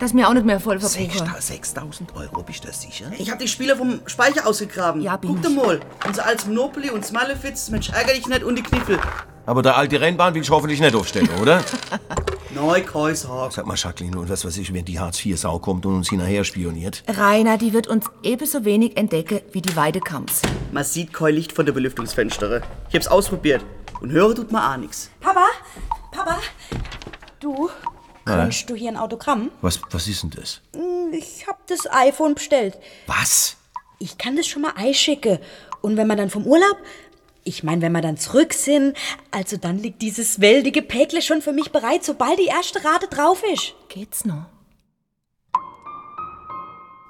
das 0.05 0.13
mir 0.13 0.29
auch 0.29 0.35
nicht 0.35 0.45
mehr 0.45 0.61
voll 0.61 0.79
verbrauche. 0.79 1.41
6000 1.41 2.15
Euro, 2.15 2.43
bist 2.43 2.65
du 2.65 2.73
sicher? 2.73 3.07
Ich 3.19 3.31
habe 3.31 3.43
die 3.43 3.49
Spiele 3.49 3.75
vom 3.75 4.01
Speicher 4.07 4.47
ausgegraben. 4.47 5.01
Ja, 5.01 5.17
bin 5.17 5.31
Guck 5.31 5.43
dir 5.43 5.51
mal. 5.51 5.81
Unser 6.07 6.27
altes 6.27 6.47
Monopoly 6.47 6.91
und 6.91 7.05
Smallefitz, 7.05 7.71
Mensch, 7.71 7.89
ärger 7.89 8.13
dich 8.13 8.27
nicht 8.27 8.45
und 8.45 8.57
die 8.57 8.63
Kniffel. 8.63 8.99
Aber 9.47 9.63
der 9.63 9.77
alte 9.77 10.01
Rennbahn 10.01 10.35
will 10.35 10.43
ich 10.43 10.51
hoffentlich 10.51 10.81
nicht 10.81 10.95
aufstellen, 10.95 11.29
oder? 11.41 11.63
Neukäuser. 12.55 13.49
Sag 13.51 13.67
mal, 13.67 13.77
Jacqueline, 13.77 14.19
und 14.19 14.29
was 14.29 14.45
weiß 14.45 14.59
ich, 14.59 14.73
wenn 14.73 14.85
die 14.85 15.01
Hartz-IV-Sau 15.01 15.59
kommt 15.59 15.87
und 15.87 15.97
uns 15.97 16.11
hinterher 16.11 16.45
spioniert? 16.45 17.03
Rainer, 17.09 17.57
die 17.57 17.73
wird 17.73 17.87
uns 17.87 18.05
ebenso 18.23 18.65
wenig 18.65 18.97
entdecken 18.97 19.41
wie 19.53 19.63
die 19.63 19.75
Weidekamps. 19.75 20.43
Man 20.71 20.85
sieht 20.85 21.13
kein 21.13 21.35
Licht 21.35 21.53
von 21.53 21.65
der 21.67 21.73
Belüftungsfenster. 21.73 22.63
Ich 22.91 22.95
hab's 22.95 23.09
ausprobiert. 23.09 23.65
Und 24.01 24.13
höre 24.13 24.35
tut 24.35 24.53
man 24.53 24.71
auch 24.71 24.77
nix. 24.77 25.11
Papa, 25.21 25.47
Papa, 26.13 26.39
du, 27.41 27.71
Ja? 28.27 28.43
wünschst 28.45 28.69
du 28.71 28.75
hier 28.75 28.89
ein 28.91 28.97
Autogramm? 28.97 29.51
Was, 29.61 29.81
was 29.91 30.09
ist 30.09 30.23
denn 30.23 30.31
das? 30.31 30.61
Hm, 30.75 31.13
Ich 31.13 31.47
hab 31.47 31.67
das 31.67 31.91
iPhone 31.91 32.35
bestellt. 32.35 32.79
Was? 33.07 33.57
Ich 33.99 34.19
kann 34.19 34.37
das 34.37 34.47
schon 34.47 34.63
mal 34.63 34.73
einschicken. 34.77 35.39
Und 35.83 35.97
wenn 35.97 36.07
wir 36.07 36.17
dann 36.17 36.31
vom 36.31 36.47
Urlaub, 36.47 36.77
ich 37.45 37.63
meine, 37.63 37.83
wenn 37.83 37.93
wir 37.93 38.01
dann 38.01 38.17
zurück 38.17 38.55
sind, 38.55 38.97
also 39.31 39.57
dann 39.59 39.79
liegt 39.79 40.01
dieses 40.03 40.41
weldige 40.41 40.81
Päckle 40.83 41.21
schon 41.23 41.43
für 41.43 41.53
mich 41.53 41.71
bereit, 41.73 42.03
sobald 42.05 42.39
die 42.39 42.47
erste 42.47 42.83
Rate 42.85 43.07
drauf 43.09 43.43
ist. 43.53 43.75
Geht's 43.89 44.25
noch? 44.25 44.47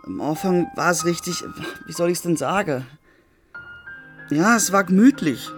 Am 0.07 0.21
Anfang 0.21 0.67
war 0.75 0.91
es 0.91 1.05
richtig, 1.05 1.43
wie 1.87 1.93
soll 1.93 2.11
ich's 2.11 2.23
denn 2.23 2.37
sagen? 2.37 2.87
Ja, 4.31 4.57
es 4.57 4.73
war 4.73 4.85
gemütlich. 4.85 5.49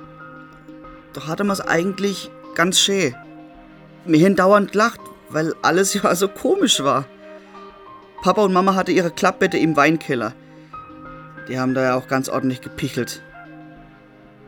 Doch 1.15 1.27
hatte 1.27 1.45
man's 1.45 1.61
eigentlich 1.61 2.31
ganz 2.55 2.79
schön. 2.79 3.15
Wir 4.05 4.25
haben 4.25 4.37
dauernd 4.37 4.73
gelacht, 4.73 5.01
weil 5.31 5.55
alles 5.63 5.95
ja 5.95 6.15
so 6.15 6.29
komisch 6.29 6.83
war. 6.83 7.05
Papa 8.23 8.43
und 8.43 8.53
Mama 8.53 8.75
hatte 8.75 8.93
ihre 8.93 9.11
Klappbette 9.11 9.59
im 9.59 9.77
Weinkeller. 9.77 10.33
Die 11.49 11.59
haben 11.59 11.75
da 11.75 11.83
ja 11.83 11.95
auch 11.95 12.09
ganz 12.09 12.29
ordentlich 12.29 12.61
gepichelt. 12.61 13.23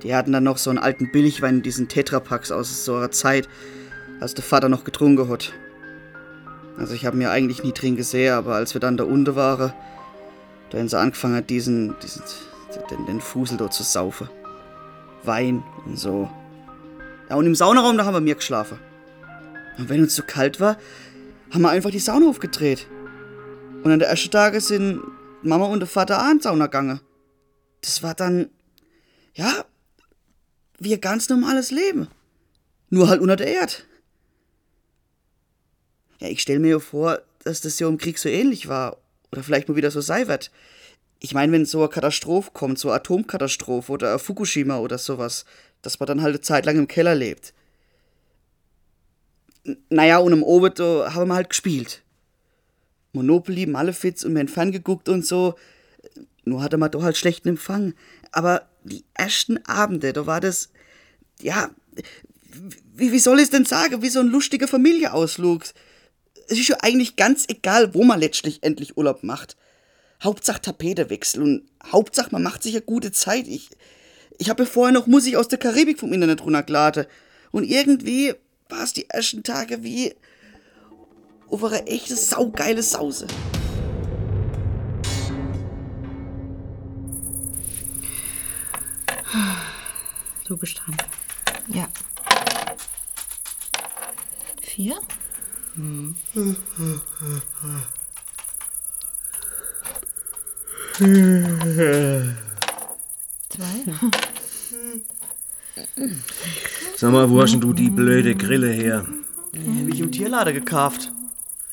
Die 0.03 0.15
hatten 0.15 0.33
dann 0.33 0.45
noch 0.45 0.59
so 0.59 0.71
einen 0.71 0.79
alten 0.79 1.11
Billigwein 1.11 1.57
in 1.57 1.63
diesen 1.63 1.89
Tetrapacks 1.89 2.51
aus 2.51 2.85
so 2.85 2.97
einer 2.97 3.11
Zeit, 3.11 3.49
als 4.21 4.35
der 4.35 4.45
Vater 4.45 4.69
noch 4.69 4.85
getrunken 4.85 5.29
hat. 5.29 5.53
Also 6.77 6.95
ich 6.95 7.07
habe 7.07 7.17
mir 7.17 7.31
eigentlich 7.31 7.65
nie 7.65 7.73
drin 7.73 7.97
gesehen, 7.97 8.35
aber 8.35 8.55
als 8.55 8.75
wir 8.75 8.81
dann 8.81 8.97
da 8.97 9.05
unten 9.05 9.35
waren, 9.35 9.73
da 10.71 10.79
haben 10.79 10.89
sie 10.89 10.99
angefangen, 10.99 11.45
diesen, 11.47 11.97
diesen 12.03 12.23
den, 12.91 13.07
den 13.07 13.21
Fusel 13.21 13.57
dort 13.57 13.75
zu 13.75 13.83
saufen. 13.83 14.29
Wein 15.25 15.63
und 15.87 15.99
so. 15.99 16.31
Ja, 17.29 17.37
und 17.37 17.47
im 17.47 17.55
Saunaraum, 17.55 17.99
da 17.99 18.05
haben 18.05 18.15
wir 18.15 18.21
mir 18.21 18.37
geschlafen. 18.37 18.79
Und 19.79 19.89
wenn 19.89 20.03
uns 20.03 20.15
zu 20.15 20.23
kalt 20.23 20.61
war, 20.61 20.77
haben 21.51 21.63
wir 21.63 21.71
einfach 21.71 21.91
die 21.91 21.99
Sauna 21.99 22.29
aufgedreht. 22.29 22.87
Und 23.83 23.91
an 23.91 24.01
der 24.01 24.09
ersten 24.09 24.31
Tage 24.31 24.61
sind 24.61 25.01
Mama 25.43 25.67
und 25.67 25.81
der 25.81 25.89
Vater 25.89 26.21
auch 26.21 26.31
in 26.31 26.39
die 26.39 26.43
Sauna 26.43 26.67
gegangen. 26.67 27.01
Das 27.81 28.03
war 28.03 28.15
dann, 28.15 28.51
ja, 29.35 29.65
wie 30.79 30.95
ein 30.95 31.01
ganz 31.01 31.29
normales 31.29 31.71
Leben. 31.71 32.09
Nur 32.91 33.09
halt 33.09 33.21
unter 33.21 33.37
der 33.37 33.47
Erde. 33.47 33.75
Ja, 36.21 36.29
ich 36.29 36.43
stelle 36.43 36.59
mir 36.59 36.71
ja 36.71 36.79
vor, 36.81 37.21
dass 37.45 37.61
das 37.61 37.79
ja 37.79 37.89
im 37.89 37.99
Krieg 37.99 38.19
so 38.19 38.29
ähnlich 38.29 38.69
war. 38.69 38.99
Oder 39.31 39.43
vielleicht 39.43 39.69
mal 39.69 39.77
wieder 39.77 39.91
so 39.91 40.01
sein 40.01 40.27
wird. 40.27 40.51
Ich 41.21 41.35
meine, 41.35 41.53
wenn 41.53 41.67
so 41.67 41.81
eine 41.81 41.89
Katastrophe 41.89 42.51
kommt, 42.53 42.79
so 42.79 42.89
eine 42.89 42.97
Atomkatastrophe 42.97 43.93
oder 43.93 44.19
Fukushima 44.19 44.79
oder 44.79 44.99
sowas, 44.99 45.45
dass 45.83 46.01
man 46.01 46.07
dann 46.07 46.23
halt 46.23 46.35
eine 46.35 46.41
Zeit 46.41 46.67
lang 46.67 46.79
im 46.79 46.89
Keller 46.89 47.15
lebt. 47.15 47.55
Naja, 49.91 50.19
und 50.19 50.33
im 50.33 50.43
Oben, 50.43 50.73
da 50.75 51.15
haben 51.15 51.29
wir 51.29 51.35
halt 51.35 51.51
gespielt. 51.51 52.03
Monopoly, 53.13 53.67
Malefiz 53.67 54.25
und 54.25 54.35
wir 54.35 54.41
haben 54.41 54.49
ferngeguckt 54.49 55.09
und 55.09 55.27
so. 55.27 55.55
Nur 56.45 56.63
hatte 56.63 56.79
man 56.79 56.91
doch 56.91 57.03
halt 57.03 57.17
schlechten 57.17 57.49
Empfang. 57.49 57.95
Aber 58.33 58.69
die 58.85 59.05
ersten 59.15 59.59
Abende, 59.67 60.13
da 60.13 60.27
war 60.27 60.41
das, 60.41 60.71
ja, 61.41 61.71
wie, 62.95 63.13
wie 63.13 63.19
soll 63.19 63.39
ich 63.39 63.45
es 63.45 63.51
denn 63.51 63.65
sagen, 63.65 64.03
wie 64.03 64.09
so 64.09 64.21
ein 64.21 64.29
lustiger 64.29 64.69
Familieausflug. 64.69 65.65
Es 66.49 66.59
ist 66.59 66.69
ja 66.69 66.79
eigentlich 66.81 67.17
ganz 67.17 67.45
egal, 67.49 67.95
wo 67.95 68.05
man 68.05 68.21
letztlich 68.21 68.63
endlich 68.63 68.97
Urlaub 68.97 69.23
macht. 69.23 69.57
Hauptsache 70.23 70.63
Tapetewechsel 70.63 71.43
und 71.43 71.63
Hauptsache 71.93 72.31
man 72.33 72.43
macht 72.43 72.63
sich 72.63 72.75
eine 72.75 72.83
gute 72.83 73.13
Zeit. 73.13 73.47
Ich, 73.47 73.71
ich 74.39 74.51
habe 74.51 74.67
vorher 74.67 74.93
noch 74.93 75.07
Musik 75.07 75.37
aus 75.37 75.49
der 75.49 75.59
Karibik 75.59 76.01
vom 76.01 76.13
Internet 76.13 76.43
runtergeladen. 76.43 77.07
Und 77.51 77.65
irgendwie 77.65 78.35
war 78.69 78.83
es 78.83 78.93
die 78.93 79.09
ersten 79.09 79.43
Tage 79.43 79.83
wie 79.83 80.15
auf 81.49 81.65
eine 81.65 81.87
echte 81.87 82.15
saugeile 82.17 82.83
Sause. 82.83 83.27
Du 90.45 90.57
bist 90.57 90.79
dran. 90.79 90.97
Ja. 91.69 91.89
Vier? 94.63 94.99
Hm. 95.75 96.15
Zwei? 103.51 103.85
Sag 106.97 107.13
mal, 107.13 107.31
wo 107.31 107.41
hast 107.43 107.53
denn 107.53 107.61
du 107.61 107.73
die 107.73 107.91
blöde 107.91 108.35
Grille 108.35 108.71
her? 108.71 109.07
Hab 109.55 109.89
ich 109.89 110.01
im 110.01 110.13
Tierlader 110.13 110.53
gekauft. 110.53 111.13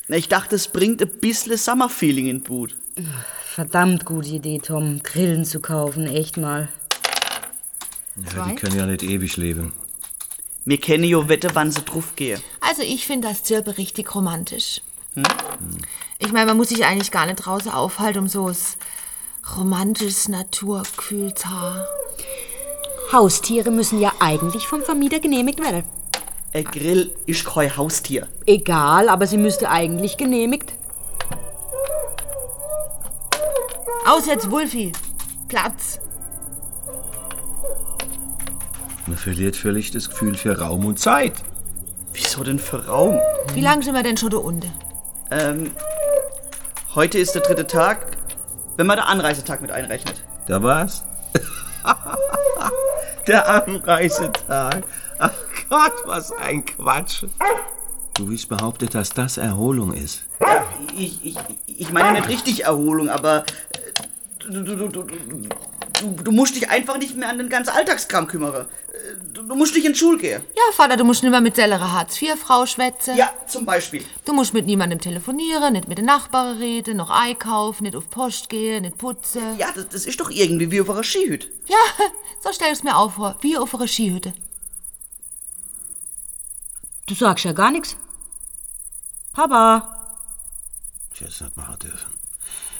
Na, 0.07 0.17
Ich 0.17 0.27
dachte, 0.27 0.55
es 0.55 0.67
bringt 0.67 1.01
ein 1.01 1.09
bisschen 1.19 1.57
Summer-Feeling 1.57 2.27
in 2.27 2.41
Boot. 2.41 2.75
Verdammt 3.43 4.05
gute 4.05 4.29
Idee, 4.29 4.59
Tom, 4.59 5.01
Grillen 5.01 5.45
zu 5.45 5.59
kaufen, 5.61 6.07
echt 6.07 6.37
mal. 6.37 6.67
Ja, 8.35 8.45
die 8.47 8.55
können 8.55 8.75
ja 8.77 8.85
nicht 8.85 9.03
ewig 9.03 9.35
leben. 9.37 9.73
Mir 10.63 10.77
kenne 10.79 11.05
jo 11.05 11.27
Wette, 11.29 11.49
wann 11.53 11.71
sie 11.71 11.81
drauf 11.81 12.15
gehe. 12.15 12.39
Also 12.59 12.81
ich 12.81 13.05
finde 13.05 13.27
das 13.27 13.43
Zirpe 13.43 13.77
richtig 13.77 14.15
romantisch. 14.15 14.81
Hm? 15.13 15.23
Ich 16.17 16.31
meine, 16.31 16.47
man 16.47 16.57
muss 16.57 16.69
sich 16.69 16.85
eigentlich 16.85 17.11
gar 17.11 17.25
nicht 17.25 17.37
draußen 17.37 17.71
aufhalten, 17.71 18.19
um 18.19 18.27
so 18.27 18.51
romantisches 19.55 20.27
Naturkühltar. 20.27 21.85
Haustiere 23.11 23.71
müssen 23.71 23.99
ja 23.99 24.11
eigentlich 24.19 24.67
vom 24.67 24.81
Vermieter 24.81 25.19
genehmigt 25.19 25.61
werden. 25.61 25.83
Ein 26.53 26.63
Grill 26.65 27.13
ist 27.25 27.45
kein 27.45 27.75
Haustier. 27.75 28.27
Egal, 28.45 29.09
aber 29.09 29.27
sie 29.27 29.37
müsste 29.37 29.69
eigentlich 29.69 30.17
genehmigt. 30.17 30.73
Aus 34.05 34.25
jetzt, 34.27 34.49
Wulfi. 34.51 34.91
Platz. 35.47 35.99
Man 39.07 39.17
verliert 39.17 39.55
völlig 39.55 39.91
das 39.91 40.09
Gefühl 40.09 40.35
für 40.35 40.57
Raum 40.59 40.85
und 40.85 40.99
Zeit. 40.99 41.33
Wieso 42.13 42.43
denn 42.43 42.59
für 42.59 42.87
Raum? 42.87 43.19
Wie 43.53 43.61
lange 43.61 43.83
sind 43.83 43.93
wir 43.93 44.03
denn 44.03 44.17
schon 44.17 44.29
da 44.29 44.37
unten? 44.37 44.71
Ähm, 45.31 45.71
heute 46.95 47.19
ist 47.19 47.35
der 47.35 47.41
dritte 47.41 47.67
Tag, 47.67 48.17
wenn 48.77 48.87
man 48.87 48.97
den 48.97 49.05
Anreisetag 49.05 49.61
mit 49.61 49.71
einrechnet. 49.71 50.23
Da 50.47 50.63
war's. 50.63 51.03
Der 53.27 53.47
Anreisetag. 53.47 54.83
Ach 55.19 55.33
Gott, 55.69 55.93
was 56.05 56.31
ein 56.31 56.65
Quatsch. 56.65 57.23
Du 58.13 58.31
hast 58.31 58.47
behauptet, 58.47 58.95
dass 58.95 59.09
das 59.09 59.37
Erholung 59.37 59.93
ist. 59.93 60.23
Ich, 60.97 61.25
ich, 61.25 61.37
ich 61.65 61.91
meine 61.91 62.19
nicht 62.19 62.29
richtig 62.29 62.63
Erholung, 62.63 63.09
aber 63.09 63.39
äh, 63.39 64.49
du, 64.49 64.63
du, 64.63 64.87
du, 64.87 65.07
du, 66.01 66.11
du, 66.11 66.23
du 66.23 66.31
musst 66.31 66.55
dich 66.55 66.69
einfach 66.69 66.97
nicht 66.97 67.15
mehr 67.15 67.29
an 67.29 67.37
den 67.37 67.49
ganzen 67.49 67.71
Alltagskram 67.71 68.27
kümmern. 68.27 68.53
Äh, 68.53 68.65
Du, 69.35 69.41
du 69.43 69.55
musst 69.55 69.75
nicht 69.75 69.85
in 69.85 69.91
die 69.91 69.99
Schule 69.99 70.17
gehen. 70.17 70.41
Ja, 70.55 70.63
Vater, 70.71 70.95
du 70.95 71.03
musst 71.03 71.21
nicht 71.21 71.31
mehr 71.31 71.41
mit 71.41 71.57
sellerer 71.57 71.91
Hartz-IV-Frau 71.91 72.65
schwätzen. 72.65 73.17
Ja, 73.17 73.33
zum 73.47 73.65
Beispiel. 73.65 74.05
Du 74.23 74.31
musst 74.31 74.53
mit 74.53 74.65
niemandem 74.65 74.99
telefonieren, 74.99 75.73
nicht 75.73 75.89
mit 75.89 75.97
den 75.97 76.05
Nachbarn 76.05 76.57
reden, 76.57 76.95
noch 76.97 77.09
einkaufen, 77.09 77.83
nicht 77.83 77.97
auf 77.97 78.09
Post 78.09 78.47
gehen, 78.47 78.83
nicht 78.83 78.97
putzen. 78.97 79.57
Ja, 79.57 79.71
das, 79.75 79.89
das 79.89 80.05
ist 80.05 80.21
doch 80.21 80.29
irgendwie 80.31 80.71
wie 80.71 80.79
auf 80.79 80.89
einer 80.89 81.03
Skihütte. 81.03 81.47
Ja, 81.67 81.77
so 82.43 82.49
stell 82.53 82.71
ich's 82.71 82.83
mir 82.83 82.95
auch 82.95 83.11
vor, 83.11 83.35
wie 83.41 83.57
auf 83.57 83.75
einer 83.75 83.87
Skihütte. 83.89 84.33
Du 87.07 87.13
sagst 87.13 87.43
ja 87.43 87.51
gar 87.51 87.71
nichts. 87.71 87.97
Papa. 89.33 90.07
Ich 91.13 91.19
hätte 91.21 91.31
es 91.31 91.41
nicht 91.41 91.57
machen 91.57 91.77
dürfen. 91.79 92.13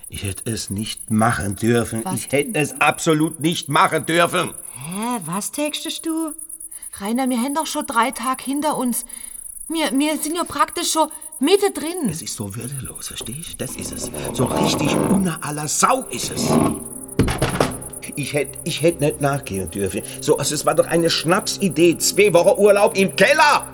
Ich 0.07 0.23
hätte 0.23 0.51
es 0.51 0.69
nicht 0.69 1.09
machen 1.09 1.55
dürfen. 1.55 2.01
Was 2.05 2.15
ich 2.15 2.31
hätte 2.31 2.59
es 2.59 2.79
absolut 2.79 3.39
nicht 3.39 3.69
machen 3.69 4.05
dürfen. 4.05 4.53
Hä, 4.73 5.19
was 5.25 5.51
textest 5.51 6.05
du? 6.05 6.33
Rainer, 6.99 7.29
wir 7.29 7.37
haben 7.37 7.55
doch 7.55 7.65
schon 7.65 7.85
drei 7.87 8.11
Tage 8.11 8.43
hinter 8.43 8.77
uns. 8.77 9.05
Wir, 9.67 9.91
wir 9.97 10.17
sind 10.17 10.35
ja 10.35 10.43
praktisch 10.43 10.91
schon 10.91 11.09
Mitte 11.39 11.71
drin. 11.71 12.07
Es 12.09 12.21
ist 12.21 12.35
so 12.35 12.55
würdelos, 12.55 13.07
verstehst 13.07 13.53
du? 13.53 13.57
Das 13.57 13.75
ist 13.75 13.91
es. 13.91 14.11
So 14.33 14.45
richtig 14.45 14.95
unter 14.95 15.43
aller 15.43 15.67
Sau 15.67 16.03
ist 16.11 16.31
es. 16.31 16.43
Ich 18.15 18.33
hätte 18.33 18.59
ich 18.63 18.81
hätt 18.81 19.01
nicht 19.01 19.19
nachgehen 19.19 19.69
dürfen. 19.71 20.03
So, 20.21 20.37
also 20.37 20.53
es 20.53 20.65
war 20.65 20.75
doch 20.75 20.85
eine 20.85 21.09
Schnapsidee. 21.09 21.97
Zwei 21.97 22.31
Wochen 22.33 22.61
Urlaub 22.61 22.95
im 22.95 23.15
Keller. 23.15 23.67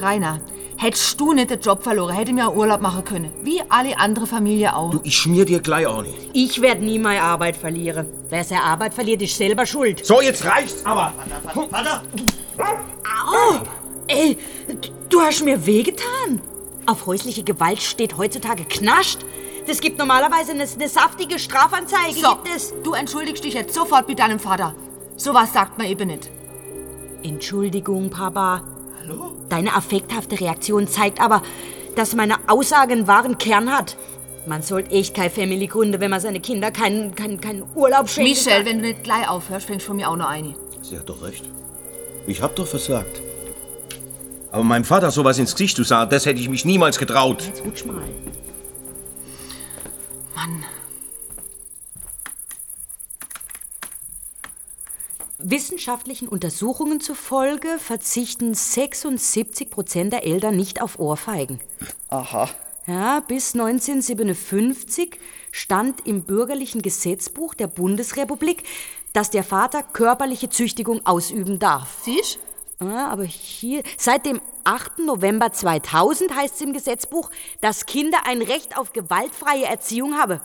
Rainer, 0.00 0.40
hättest 0.76 1.18
du 1.20 1.32
nicht 1.32 1.50
den 1.50 1.60
Job 1.60 1.82
verloren, 1.82 2.14
hätte 2.14 2.32
mir 2.32 2.52
Urlaub 2.54 2.80
machen 2.80 3.04
können. 3.04 3.32
Wie 3.42 3.60
alle 3.68 3.98
andere 3.98 4.26
Familie 4.26 4.74
auch. 4.74 4.90
Du, 4.90 5.00
ich 5.02 5.16
schmier 5.16 5.44
dir 5.44 5.60
gleich 5.60 5.86
auch 5.86 6.02
nicht. 6.02 6.14
Ich 6.32 6.60
werde 6.60 6.84
nie 6.84 6.98
meine 6.98 7.22
Arbeit 7.22 7.56
verlieren. 7.56 8.06
Wer 8.28 8.44
seine 8.44 8.62
Arbeit 8.62 8.94
verliert, 8.94 9.22
ist 9.22 9.36
selber 9.36 9.66
schuld. 9.66 10.04
So, 10.04 10.20
jetzt 10.20 10.44
reicht's 10.44 10.84
aber. 10.84 11.12
Vater! 11.70 12.02
Au! 12.58 13.60
Ey, 14.08 14.38
du 15.08 15.20
hast 15.20 15.44
mir 15.44 15.66
wehgetan. 15.66 16.40
Auf 16.86 17.06
häusliche 17.06 17.42
Gewalt 17.42 17.82
steht 17.82 18.16
heutzutage 18.16 18.64
knascht. 18.64 19.20
Das 19.66 19.80
gibt 19.80 19.98
normalerweise 19.98 20.52
eine, 20.52 20.62
eine 20.62 20.88
saftige 20.88 21.40
Strafanzeige. 21.40 22.20
So, 22.20 22.36
Gibt 22.36 22.56
es? 22.56 22.72
du 22.84 22.92
entschuldigst 22.92 23.42
dich 23.42 23.54
jetzt 23.54 23.74
sofort 23.74 24.06
mit 24.08 24.20
deinem 24.20 24.38
Vater. 24.38 24.74
Sowas 25.16 25.52
sagt 25.52 25.76
man 25.78 25.88
eben 25.88 26.08
nicht. 26.08 26.30
Entschuldigung, 27.24 28.08
Papa. 28.10 28.62
Hallo? 29.00 29.35
Deine 29.48 29.74
affekthafte 29.74 30.40
Reaktion 30.40 30.88
zeigt 30.88 31.20
aber, 31.20 31.42
dass 31.94 32.14
meine 32.14 32.36
Aussage 32.48 32.92
einen 32.92 33.06
wahren 33.06 33.38
Kern 33.38 33.72
hat. 33.72 33.96
Man 34.46 34.62
sollte 34.62 34.92
echt 34.92 35.14
keine 35.14 35.30
Family 35.30 35.66
gründen, 35.66 36.00
wenn 36.00 36.10
man 36.10 36.20
seine 36.20 36.40
Kinder 36.40 36.70
keinen, 36.70 37.14
keinen, 37.14 37.40
keinen 37.40 37.64
Urlaub 37.74 38.08
schenkt. 38.08 38.30
Michelle, 38.30 38.64
wenn 38.64 38.78
du 38.78 38.82
nicht 38.82 39.02
gleich 39.02 39.28
aufhörst, 39.28 39.66
fängst 39.66 39.86
du 39.86 39.88
von 39.88 39.96
mir 39.96 40.08
auch 40.08 40.16
noch 40.16 40.28
eine. 40.28 40.54
Sie 40.82 40.96
hat 40.96 41.08
doch 41.08 41.22
recht. 41.22 41.44
Ich 42.26 42.42
hab 42.42 42.54
doch 42.54 42.66
versagt. 42.66 43.20
Aber 44.52 44.62
meinem 44.62 44.84
Vater 44.84 45.10
sowas 45.10 45.38
ins 45.38 45.52
Gesicht 45.52 45.76
zu 45.76 45.82
sagen, 45.82 46.10
das 46.10 46.26
hätte 46.26 46.40
ich 46.40 46.48
mich 46.48 46.64
niemals 46.64 46.98
getraut. 46.98 47.42
Jetzt 47.42 47.64
rutsch 47.64 47.84
mal. 47.84 47.96
Mann. 50.34 50.64
Wissenschaftlichen 55.48 56.26
Untersuchungen 56.26 57.00
zufolge 57.00 57.78
verzichten 57.78 58.52
76 58.52 59.70
Prozent 59.70 60.12
der 60.12 60.24
Eltern 60.24 60.56
nicht 60.56 60.82
auf 60.82 60.98
Ohrfeigen. 60.98 61.60
Aha. 62.08 62.48
Ja, 62.88 63.20
bis 63.20 63.54
1957 63.54 65.20
stand 65.52 66.04
im 66.04 66.24
bürgerlichen 66.24 66.82
Gesetzbuch 66.82 67.54
der 67.54 67.68
Bundesrepublik, 67.68 68.64
dass 69.12 69.30
der 69.30 69.44
Vater 69.44 69.84
körperliche 69.84 70.50
Züchtigung 70.50 71.06
ausüben 71.06 71.60
darf. 71.60 71.98
Siehst? 72.02 72.40
Ja, 72.80 73.06
aber 73.06 73.22
hier, 73.22 73.84
seit 73.96 74.26
dem 74.26 74.40
8. 74.64 74.98
November 74.98 75.52
2000 75.52 76.34
heißt 76.34 76.56
es 76.56 76.60
im 76.60 76.72
Gesetzbuch, 76.72 77.30
dass 77.60 77.86
Kinder 77.86 78.18
ein 78.26 78.42
Recht 78.42 78.76
auf 78.76 78.92
gewaltfreie 78.92 79.66
Erziehung 79.66 80.14
haben. 80.14 80.40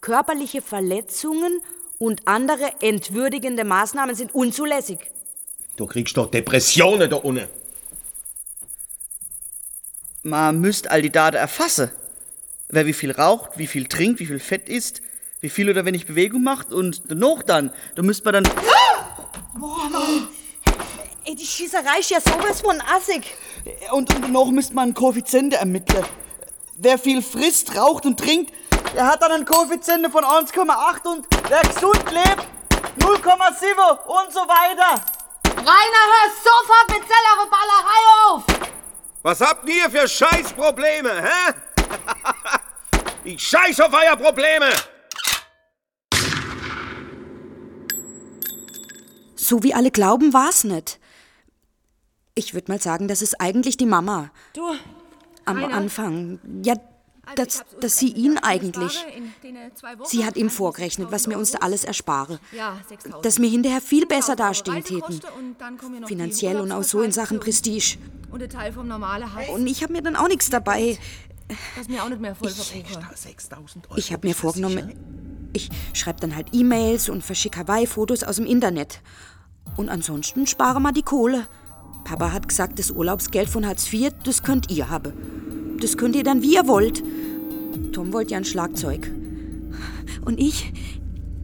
Körperliche 0.00 0.60
Verletzungen 0.60 1.60
und 2.00 2.26
andere 2.26 2.72
entwürdigende 2.80 3.64
Maßnahmen 3.64 4.16
sind 4.16 4.34
unzulässig. 4.34 4.98
Du 5.76 5.86
kriegst 5.86 6.16
doch 6.16 6.30
Depressionen 6.30 7.10
da 7.10 7.16
unten. 7.16 7.46
Man 10.22 10.60
müsste 10.60 10.90
all 10.90 11.02
die 11.02 11.10
Daten 11.10 11.36
erfassen. 11.36 11.90
Wer 12.68 12.86
wie 12.86 12.94
viel 12.94 13.10
raucht, 13.10 13.58
wie 13.58 13.66
viel 13.66 13.86
trinkt, 13.86 14.18
wie 14.18 14.26
viel 14.26 14.38
Fett 14.38 14.68
isst, 14.68 15.02
wie 15.40 15.50
viel 15.50 15.68
oder 15.68 15.84
wenig 15.84 16.06
Bewegung 16.06 16.42
macht 16.42 16.72
und 16.72 17.10
noch 17.10 17.42
dann, 17.42 17.70
da 17.96 18.02
müsste 18.02 18.24
man 18.24 18.44
dann... 18.44 18.54
Boah, 19.58 19.88
Mann. 19.90 20.28
Ey, 21.24 21.34
die 21.34 21.44
Schießerei 21.44 21.98
ist 22.00 22.10
ja 22.10 22.20
sowas 22.20 22.62
von 22.62 22.80
assig. 22.80 23.24
Und, 23.92 24.14
und 24.14 24.32
noch 24.32 24.50
müsste 24.50 24.74
man 24.74 24.84
einen 24.84 24.94
Koeffizienten 24.94 25.58
ermitteln. 25.58 26.04
Wer 26.76 26.96
viel 26.98 27.20
frisst, 27.20 27.76
raucht 27.76 28.06
und 28.06 28.18
trinkt, 28.18 28.52
der 28.94 29.06
hat 29.06 29.22
dann 29.22 29.32
einen 29.32 29.44
Koeffizienten 29.44 30.10
von 30.10 30.24
1,8 30.24 31.06
und 31.06 31.26
wer 31.48 31.62
gesund 31.62 32.10
lebt, 32.10 32.46
0,7 32.98 34.06
und 34.06 34.32
so 34.32 34.40
weiter. 34.40 35.00
Rainer, 35.46 36.04
hör 36.12 36.30
sofort 36.42 36.88
mit 36.88 37.02
selber 37.08 37.50
Ballerei 37.50 38.02
auf! 38.28 38.42
Was 39.22 39.40
habt 39.40 39.68
ihr 39.68 39.90
für 39.90 40.08
Scheißprobleme, 40.08 41.22
hä? 41.22 41.54
ich 43.24 43.46
scheiß 43.46 43.80
auf 43.80 43.92
euer 43.92 44.16
Probleme! 44.16 44.70
So 49.36 49.62
wie 49.62 49.74
alle 49.74 49.90
glauben, 49.90 50.32
war's 50.32 50.64
nicht. 50.64 50.98
Ich 52.34 52.54
würde 52.54 52.70
mal 52.70 52.80
sagen, 52.80 53.08
das 53.08 53.20
ist 53.20 53.40
eigentlich 53.40 53.76
die 53.76 53.86
Mama. 53.86 54.30
Du, 54.54 54.74
Am 55.44 55.62
Rainer. 55.64 55.74
Anfang. 55.76 56.38
Ja, 56.62 56.74
dass, 57.36 57.64
dass 57.80 57.96
sie 57.96 58.12
ihn 58.12 58.38
eigentlich. 58.38 59.04
Sie 60.04 60.24
hat 60.24 60.36
ihm 60.36 60.50
vorgerechnet, 60.50 61.10
was 61.10 61.26
mir 61.26 61.38
uns 61.38 61.52
da 61.52 61.58
alles 61.58 61.84
erspare. 61.84 62.40
Ja, 62.56 62.78
6.000. 62.90 63.22
Dass 63.22 63.40
wir 63.40 63.48
hinterher 63.48 63.80
viel 63.80 64.06
besser 64.06 64.36
dastehen 64.36 64.84
täten. 64.84 65.20
Finanziell 66.06 66.60
und 66.60 66.72
auch 66.72 66.82
so 66.82 67.02
in 67.02 67.12
Sachen 67.12 67.40
Prestige. 67.40 67.98
Und 68.30 69.66
ich 69.66 69.82
habe 69.82 69.92
mir 69.92 70.02
dann 70.02 70.16
auch 70.16 70.28
nichts 70.28 70.50
dabei. 70.50 70.98
Mir 71.88 72.34
verbrauche. 72.34 72.74
Ich 73.96 74.12
habe 74.12 74.28
mir 74.28 74.34
vorgenommen, 74.34 74.92
ich 75.52 75.68
schreibe 75.94 76.20
dann 76.20 76.36
halt 76.36 76.48
E-Mails 76.52 77.08
und 77.08 77.24
verschicke 77.24 77.60
Hawaii-Fotos 77.60 78.22
aus 78.22 78.36
dem 78.36 78.46
Internet. 78.46 79.00
Und 79.76 79.88
ansonsten 79.88 80.46
spare 80.46 80.80
mal 80.80 80.92
die 80.92 81.02
Kohle. 81.02 81.48
Papa 82.04 82.32
hat 82.32 82.48
gesagt, 82.48 82.78
das 82.78 82.90
Urlaubsgeld 82.90 83.48
von 83.48 83.66
Hartz 83.66 83.92
IV, 83.92 84.12
das 84.24 84.42
könnt 84.42 84.70
ihr 84.70 84.88
haben. 84.88 85.69
Das 85.80 85.96
könnt 85.96 86.14
ihr 86.14 86.24
dann, 86.24 86.42
wie 86.42 86.54
ihr 86.54 86.68
wollt. 86.68 87.02
Tom 87.92 88.12
wollte 88.12 88.32
ja 88.32 88.38
ein 88.38 88.44
Schlagzeug. 88.44 89.10
Und 90.24 90.38
ich, 90.38 90.72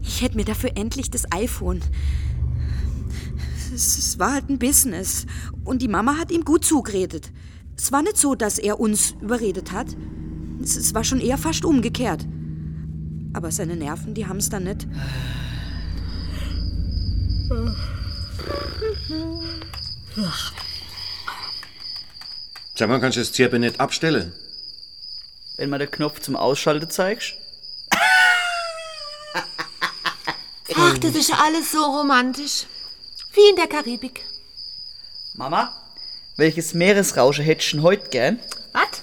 ich 0.02 0.22
hätte 0.22 0.36
mir 0.36 0.44
dafür 0.44 0.70
endlich 0.76 1.10
das 1.10 1.30
iPhone. 1.32 1.80
Es, 3.74 3.98
es 3.98 4.18
war 4.18 4.34
halt 4.34 4.48
ein 4.48 4.58
Business. 4.58 5.26
Und 5.64 5.82
die 5.82 5.88
Mama 5.88 6.16
hat 6.18 6.30
ihm 6.30 6.44
gut 6.44 6.64
zugeredet. 6.64 7.32
Es 7.76 7.92
war 7.92 8.02
nicht 8.02 8.16
so, 8.16 8.34
dass 8.34 8.58
er 8.58 8.78
uns 8.80 9.14
überredet 9.20 9.72
hat. 9.72 9.88
Es, 10.62 10.76
es 10.76 10.94
war 10.94 11.04
schon 11.04 11.20
eher 11.20 11.38
fast 11.38 11.64
umgekehrt. 11.64 12.26
Aber 13.32 13.50
seine 13.50 13.76
Nerven, 13.76 14.14
die 14.14 14.26
haben 14.26 14.38
es 14.38 14.48
dann 14.48 14.64
nicht. 14.64 14.86
Sag 22.78 22.88
mal, 22.88 23.00
kannst 23.00 23.16
du 23.16 23.20
das 23.20 23.32
Zirpe 23.32 23.58
nicht 23.58 23.80
abstellen? 23.80 24.34
Wenn 25.56 25.70
man 25.70 25.80
den 25.80 25.90
Knopf 25.90 26.20
zum 26.20 26.36
Ausschalten 26.36 26.90
zeigst. 26.90 27.32
Ach, 30.76 30.98
das 30.98 31.14
ist 31.14 31.32
alles 31.32 31.72
so 31.72 31.82
romantisch. 31.82 32.66
Wie 33.32 33.48
in 33.48 33.56
der 33.56 33.66
Karibik. 33.66 34.20
Mama, 35.34 35.72
welches 36.36 36.74
Meeresrauschen 36.74 37.44
hättest 37.44 37.72
du 37.72 37.76
denn 37.78 37.84
heute 37.84 38.08
gern? 38.10 38.40
Was? 38.72 39.02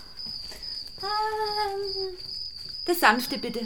Ähm, 1.02 2.16
Das 2.86 3.00
sanfte 3.00 3.40
bitte. 3.40 3.66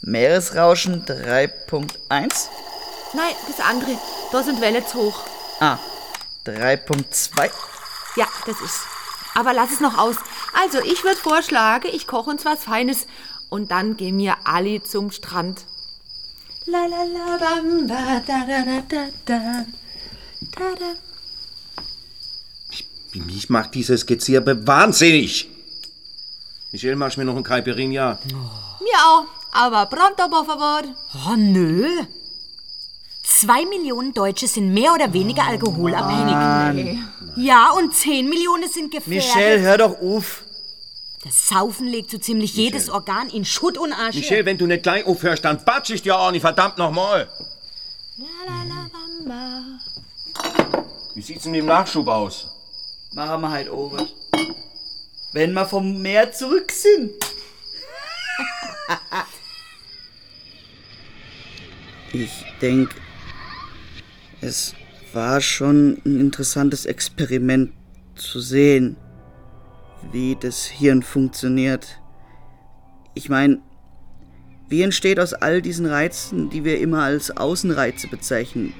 Meeresrauschen 0.00 1.04
3.1? 1.04 2.48
Nein, 3.14 3.34
das 3.46 3.60
andere. 3.64 3.96
Da 4.32 4.42
sind 4.42 4.60
Welle 4.60 4.84
zu 4.84 4.98
hoch. 4.98 5.20
Ah, 5.60 5.78
3.2? 6.44 7.50
Ja, 8.16 8.26
das 8.46 8.60
ist. 8.60 8.80
Aber 9.34 9.52
lass 9.52 9.72
es 9.72 9.80
noch 9.80 9.96
aus. 9.98 10.16
Also, 10.52 10.78
ich 10.80 11.04
würde 11.04 11.16
vorschlagen, 11.16 11.88
ich 11.92 12.06
koche 12.06 12.30
uns 12.30 12.44
was 12.44 12.64
Feines 12.64 13.06
und 13.48 13.70
dann 13.70 13.96
gehen 13.96 14.18
wir 14.18 14.36
alle 14.44 14.82
zum 14.82 15.10
Strand. 15.10 15.64
La 16.66 16.86
la 16.86 17.02
la 17.02 17.38
bamba 17.38 18.22
da 18.26 18.44
da 18.46 18.62
da 18.64 18.82
da 18.88 19.08
da 19.26 19.64
da 20.56 20.74
da. 20.78 20.94
Mich 23.14 23.50
macht 23.50 23.74
dieses 23.74 24.06
Gezirpe 24.06 24.66
wahnsinnig. 24.66 25.48
Michelle, 26.70 26.96
machst 26.96 27.16
du 27.16 27.20
mir 27.20 27.26
noch 27.26 27.36
ein 27.36 27.42
Caipirinha? 27.42 28.18
Mir 28.80 28.98
auch. 29.06 29.26
Aber 29.52 29.84
pronto, 29.86 30.28
por 30.30 30.46
favor. 30.46 30.82
Oh, 31.26 31.36
nö. 31.36 31.86
Zwei 33.42 33.64
Millionen 33.64 34.14
Deutsche 34.14 34.46
sind 34.46 34.72
mehr 34.72 34.94
oder 34.94 35.12
weniger 35.12 35.42
alkoholabhängig. 35.42 37.00
Ja, 37.34 37.72
und 37.72 37.92
zehn 37.92 38.28
Millionen 38.28 38.70
sind 38.70 38.92
gefährdet. 38.92 39.34
Michelle, 39.34 39.60
hör 39.62 39.78
doch 39.78 40.00
auf. 40.00 40.44
Das 41.24 41.48
Saufen 41.48 41.88
legt 41.88 42.10
so 42.12 42.18
ziemlich 42.18 42.54
jedes 42.54 42.88
Organ 42.88 43.28
in 43.30 43.44
Schutt 43.44 43.78
und 43.78 43.92
Asche. 43.92 44.18
Michelle, 44.20 44.46
wenn 44.46 44.58
du 44.58 44.66
nicht 44.66 44.84
gleich 44.84 45.04
aufhörst, 45.04 45.44
dann 45.44 45.64
batsch 45.64 45.90
ich 45.90 46.02
dir 46.02 46.16
auch 46.16 46.30
nicht, 46.30 46.42
verdammt 46.42 46.78
nochmal. 46.78 47.28
Wie 51.16 51.22
sieht's 51.22 51.42
denn 51.42 51.50
mit 51.50 51.62
dem 51.62 51.66
Nachschub 51.66 52.06
aus? 52.06 52.46
Machen 53.12 53.40
wir 53.40 53.50
halt 53.50 53.68
over. 53.68 54.06
Wenn 55.32 55.52
wir 55.52 55.66
vom 55.66 56.00
Meer 56.00 56.30
zurück 56.30 56.70
sind. 56.70 57.10
ich 62.12 62.44
denke, 62.60 63.01
es 64.42 64.74
war 65.12 65.40
schon 65.40 66.02
ein 66.04 66.20
interessantes 66.20 66.84
Experiment 66.84 67.72
zu 68.16 68.40
sehen, 68.40 68.96
wie 70.10 70.36
das 70.38 70.64
Hirn 70.64 71.02
funktioniert. 71.02 72.00
Ich 73.14 73.28
meine, 73.28 73.60
wie 74.68 74.82
entsteht 74.82 75.20
aus 75.20 75.32
all 75.32 75.62
diesen 75.62 75.86
Reizen, 75.86 76.50
die 76.50 76.64
wir 76.64 76.80
immer 76.80 77.04
als 77.04 77.36
Außenreize 77.36 78.08
bezeichnen, 78.08 78.74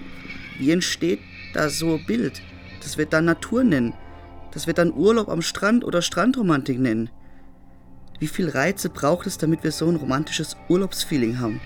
wie 0.58 0.72
entsteht 0.72 1.20
da 1.54 1.70
so 1.70 1.94
ein 1.94 2.06
Bild? 2.06 2.42
Das 2.82 2.98
wird 2.98 3.12
dann 3.12 3.24
Natur 3.24 3.62
nennen. 3.62 3.94
Das 4.50 4.66
wird 4.66 4.78
dann 4.78 4.92
Urlaub 4.92 5.28
am 5.28 5.42
Strand 5.42 5.84
oder 5.84 6.02
Strandromantik 6.02 6.78
nennen. 6.78 7.08
Wie 8.18 8.26
viel 8.26 8.48
Reize 8.48 8.88
braucht 8.88 9.26
es, 9.26 9.38
damit 9.38 9.62
wir 9.62 9.70
so 9.70 9.88
ein 9.88 9.96
romantisches 9.96 10.56
Urlaubsfeeling 10.68 11.38
haben? 11.38 11.60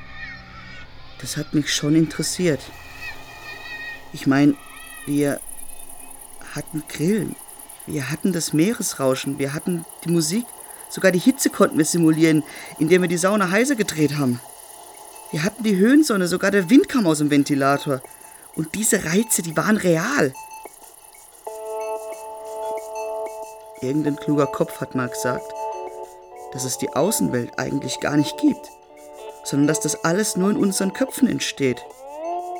Das 1.20 1.36
hat 1.36 1.54
mich 1.54 1.72
schon 1.72 1.94
interessiert. 1.94 2.60
Ich 4.16 4.26
meine, 4.26 4.54
wir 5.04 5.40
hatten 6.54 6.82
Grillen, 6.88 7.36
wir 7.84 8.10
hatten 8.10 8.32
das 8.32 8.54
Meeresrauschen, 8.54 9.38
wir 9.38 9.52
hatten 9.52 9.84
die 10.06 10.10
Musik, 10.10 10.46
sogar 10.88 11.12
die 11.12 11.18
Hitze 11.18 11.50
konnten 11.50 11.76
wir 11.76 11.84
simulieren, 11.84 12.42
indem 12.78 13.02
wir 13.02 13.10
die 13.10 13.18
Sauna 13.18 13.50
heiser 13.50 13.74
gedreht 13.74 14.16
haben. 14.16 14.40
Wir 15.32 15.44
hatten 15.44 15.64
die 15.64 15.76
Höhensonne, 15.76 16.28
sogar 16.28 16.50
der 16.50 16.70
Wind 16.70 16.88
kam 16.88 17.06
aus 17.06 17.18
dem 17.18 17.30
Ventilator. 17.30 18.00
Und 18.54 18.74
diese 18.74 19.04
Reize, 19.04 19.42
die 19.42 19.54
waren 19.54 19.76
real. 19.76 20.32
Irgendein 23.82 24.16
kluger 24.16 24.46
Kopf 24.46 24.80
hat 24.80 24.94
mal 24.94 25.10
gesagt, 25.10 25.44
dass 26.54 26.64
es 26.64 26.78
die 26.78 26.88
Außenwelt 26.88 27.58
eigentlich 27.58 28.00
gar 28.00 28.16
nicht 28.16 28.38
gibt, 28.38 28.70
sondern 29.44 29.66
dass 29.66 29.80
das 29.80 30.06
alles 30.06 30.36
nur 30.36 30.48
in 30.52 30.56
unseren 30.56 30.94
Köpfen 30.94 31.28
entsteht. 31.28 31.84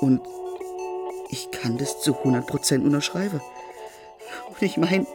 Und 0.02 0.20
ich 1.28 1.50
kann 1.50 1.78
das 1.78 2.00
zu 2.00 2.12
100% 2.14 2.84
unterschreiben. 2.84 3.40
Und 4.48 4.62
ich 4.62 4.76
meine, 4.76 5.06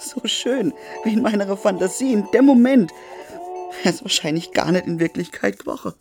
so 0.00 0.20
schön 0.26 0.74
wie 1.04 1.12
in 1.14 1.22
meiner 1.22 1.56
Fantasie 1.56 2.12
in 2.12 2.30
dem 2.32 2.46
Moment, 2.46 2.92
wäre 3.82 3.94
es 3.94 4.02
wahrscheinlich 4.02 4.52
gar 4.52 4.70
nicht 4.72 4.86
in 4.86 4.98
Wirklichkeit 4.98 5.58
geworden. 5.58 5.94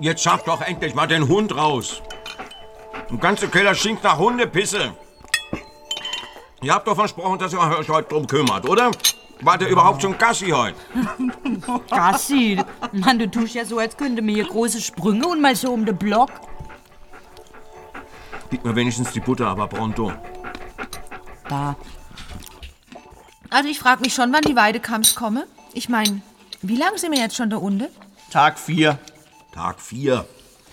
Jetzt 0.00 0.22
schaff 0.22 0.42
doch 0.44 0.60
endlich 0.60 0.94
mal 0.94 1.06
den 1.06 1.28
Hund 1.28 1.56
raus. 1.56 2.02
Der 3.10 3.18
ganze 3.18 3.48
Keller 3.48 3.74
stinkt 3.74 4.02
nach 4.02 4.18
Hundepisse. 4.18 4.92
Ihr 6.62 6.74
habt 6.74 6.86
doch 6.86 6.96
versprochen, 6.96 7.38
dass 7.38 7.52
ihr 7.52 7.60
euch 7.60 7.88
heute 7.88 8.08
drum 8.08 8.26
kümmert, 8.26 8.68
oder? 8.68 8.90
War 9.40 9.58
der 9.58 9.68
überhaupt 9.68 10.02
schon 10.02 10.16
Gassi 10.16 10.48
heute? 10.48 10.76
Gassi, 11.90 12.60
Mann, 12.92 13.18
du 13.18 13.30
tust 13.30 13.54
ja 13.54 13.64
so, 13.64 13.78
als 13.78 13.96
könnte 13.96 14.22
mir 14.22 14.34
hier 14.34 14.46
große 14.46 14.80
Sprünge 14.80 15.26
und 15.26 15.40
mal 15.40 15.54
so 15.56 15.72
um 15.72 15.84
den 15.84 15.96
Block. 15.96 16.30
Gib 18.50 18.64
mir 18.64 18.74
wenigstens 18.76 19.12
die 19.12 19.20
Butter, 19.20 19.48
aber 19.48 19.66
pronto. 19.66 20.12
Da. 21.48 21.76
Also 23.50 23.68
ich 23.68 23.78
frage 23.78 24.00
mich 24.00 24.14
schon, 24.14 24.32
wann 24.32 24.42
die 24.42 24.56
Weidekamps 24.56 25.14
kommen. 25.14 25.44
Ich 25.72 25.88
meine, 25.88 26.22
wie 26.62 26.76
lange 26.76 26.98
sind 26.98 27.12
wir 27.12 27.18
jetzt 27.18 27.36
schon 27.36 27.50
da 27.50 27.56
unten? 27.56 27.88
Tag 28.30 28.58
4. 28.58 28.98
Tag 29.52 29.80
4. 29.80 30.24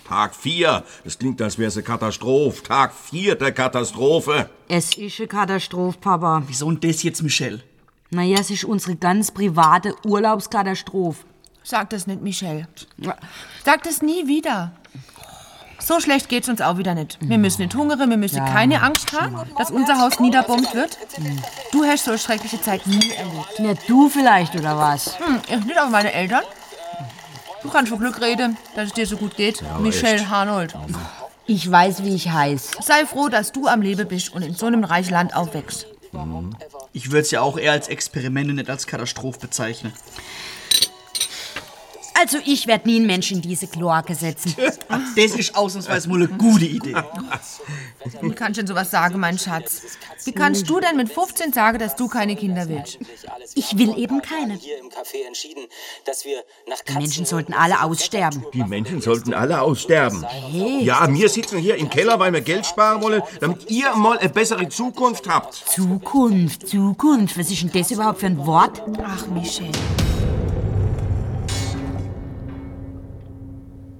Tag 0.08 0.34
4. 0.34 0.84
Das 1.04 1.18
klingt, 1.18 1.40
als 1.42 1.58
wäre 1.58 1.68
es 1.68 1.76
eine 1.76 1.84
Katastrophe. 1.84 2.62
Tag 2.62 2.92
4 2.94 3.34
der 3.34 3.52
Katastrophe. 3.52 4.48
Es 4.68 4.96
ist 4.96 5.18
eine 5.20 5.28
Katastrophe, 5.28 5.98
Papa. 5.98 6.42
Wieso 6.46 6.66
und 6.66 6.82
das 6.82 7.02
jetzt, 7.02 7.22
Michelle? 7.22 7.62
Naja, 8.14 8.38
es 8.40 8.50
ist 8.50 8.64
unsere 8.64 8.94
ganz 8.96 9.30
private 9.30 9.94
Urlaubskatastrophe. 10.04 11.24
Sag 11.64 11.90
das 11.90 12.06
nicht, 12.06 12.20
Michelle. 12.20 12.68
Sag 13.64 13.82
das 13.84 14.02
nie 14.02 14.26
wieder. 14.26 14.72
So 15.80 15.98
schlecht 15.98 16.28
geht's 16.28 16.48
uns 16.48 16.60
auch 16.60 16.76
wieder 16.76 16.94
nicht. 16.94 17.18
Wir 17.22 17.38
müssen 17.38 17.62
nicht 17.62 17.74
hungern, 17.74 18.10
wir 18.10 18.16
müssen 18.16 18.36
Ja. 18.36 18.44
keine 18.44 18.82
Angst 18.82 19.18
haben, 19.18 19.36
dass 19.58 19.70
unser 19.70 19.98
Haus 19.98 20.20
niederbombt 20.20 20.74
wird. 20.74 20.96
Du 21.72 21.84
hast 21.84 22.04
so 22.04 22.10
eine 22.12 22.18
schreckliche 22.18 22.60
Zeit 22.60 22.86
nie 22.86 23.10
erlebt. 23.12 23.58
Ja, 23.58 23.74
du 23.88 24.08
vielleicht, 24.08 24.54
oder 24.54 24.76
was? 24.76 25.18
Hm, 25.18 25.40
ich 25.48 25.64
nicht, 25.64 25.78
aber 25.78 25.90
meine 25.90 26.12
Eltern. 26.12 26.42
Du 27.62 27.68
kannst 27.70 27.90
von 27.90 27.98
Glück 27.98 28.20
reden, 28.20 28.56
dass 28.76 28.88
es 28.88 28.92
dir 28.92 29.06
so 29.06 29.16
gut 29.16 29.36
geht. 29.36 29.62
aber 29.64 29.80
Michelle 29.80 30.16
echt. 30.16 30.28
Harnold. 30.28 30.74
Ich 31.46 31.68
weiß, 31.68 32.04
wie 32.04 32.14
ich 32.14 32.30
heiß. 32.30 32.72
Sei 32.82 33.06
froh, 33.06 33.28
dass 33.28 33.52
du 33.52 33.66
am 33.68 33.80
Leben 33.82 34.06
bist 34.06 34.32
und 34.34 34.42
in 34.42 34.54
so 34.54 34.66
einem 34.66 34.84
reichen 34.84 35.12
Land 35.12 35.34
aufwächst. 35.34 35.86
Ich 36.92 37.10
würde 37.10 37.20
es 37.20 37.30
ja 37.30 37.40
auch 37.40 37.58
eher 37.58 37.72
als 37.72 37.88
Experiment 37.88 38.50
und 38.50 38.56
nicht 38.56 38.70
als 38.70 38.86
Katastrophe 38.86 39.40
bezeichnen. 39.40 39.92
Also, 42.14 42.38
ich 42.44 42.66
werde 42.66 42.88
nie 42.88 42.96
einen 42.96 43.06
Menschen 43.06 43.36
in 43.36 43.42
diese 43.42 43.66
Kloake 43.66 44.14
setzen. 44.14 44.54
Das 45.16 45.32
ist 45.32 45.54
ausnahmsweise 45.54 46.08
mal 46.08 46.16
eine 46.16 46.28
gute 46.28 46.64
Idee. 46.64 46.94
Wie 48.20 48.30
kannst 48.30 48.58
du 48.58 48.62
denn 48.62 48.66
sowas 48.66 48.90
sagen, 48.90 49.18
mein 49.20 49.38
Schatz? 49.38 49.82
Wie 50.24 50.32
kannst 50.32 50.68
du 50.68 50.80
denn 50.80 50.96
mit 50.96 51.12
15 51.12 51.52
sagen, 51.52 51.78
dass 51.78 51.96
du 51.96 52.08
keine 52.08 52.36
Kinder 52.36 52.68
willst? 52.68 52.98
Ich 53.54 53.76
will 53.76 53.96
eben 53.98 54.22
keine. 54.22 54.58
Die 54.58 54.70
Menschen 56.94 57.26
sollten 57.26 57.52
alle 57.52 57.82
aussterben. 57.82 58.46
Die 58.54 58.64
Menschen 58.64 59.00
sollten 59.00 59.34
alle 59.34 59.60
aussterben. 59.60 60.24
Hey. 60.24 60.84
Ja, 60.84 61.06
wir 61.12 61.28
sitzen 61.28 61.58
hier 61.58 61.76
im 61.76 61.90
Keller, 61.90 62.18
weil 62.18 62.32
wir 62.32 62.40
Geld 62.40 62.66
sparen 62.66 63.02
wollen, 63.02 63.22
damit 63.40 63.70
ihr 63.70 63.94
mal 63.94 64.18
eine 64.18 64.28
bessere 64.28 64.68
Zukunft 64.68 65.28
habt. 65.28 65.54
Zukunft, 65.54 66.68
Zukunft. 66.68 67.38
Was 67.38 67.50
ist 67.50 67.62
denn 67.62 67.72
das 67.72 67.90
überhaupt 67.90 68.20
für 68.20 68.26
ein 68.26 68.46
Wort? 68.46 68.82
Ach, 69.02 69.26
Michelle. 69.28 69.72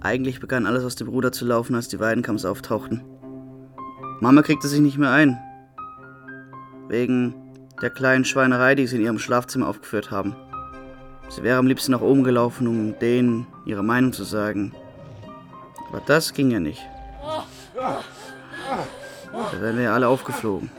Eigentlich 0.02 0.40
begann 0.40 0.66
alles 0.66 0.84
aus 0.84 0.96
dem 0.96 1.08
Ruder 1.08 1.30
zu 1.30 1.44
laufen, 1.44 1.76
als 1.76 1.86
die 1.86 2.00
Weidenkamps 2.00 2.44
auftauchten. 2.44 3.04
Mama 4.20 4.42
kriegte 4.42 4.66
sich 4.66 4.80
nicht 4.80 4.98
mehr 4.98 5.12
ein. 5.12 5.38
Wegen 6.88 7.34
der 7.80 7.90
kleinen 7.90 8.24
Schweinerei, 8.24 8.74
die 8.74 8.86
sie 8.86 8.96
in 8.96 9.02
ihrem 9.02 9.18
Schlafzimmer 9.20 9.68
aufgeführt 9.68 10.10
haben. 10.10 10.34
Sie 11.28 11.44
wäre 11.44 11.58
am 11.58 11.68
liebsten 11.68 11.92
nach 11.92 12.00
oben 12.00 12.24
gelaufen, 12.24 12.66
um 12.66 12.98
denen 12.98 13.46
ihre 13.64 13.84
Meinung 13.84 14.12
zu 14.12 14.24
sagen. 14.24 14.74
Aber 15.88 16.02
das 16.04 16.34
ging 16.34 16.50
ja 16.50 16.58
nicht. 16.58 16.82
Da 17.76 19.60
wären 19.60 19.76
wir 19.76 19.84
ja 19.84 19.94
alle 19.94 20.08
aufgeflogen. 20.08 20.70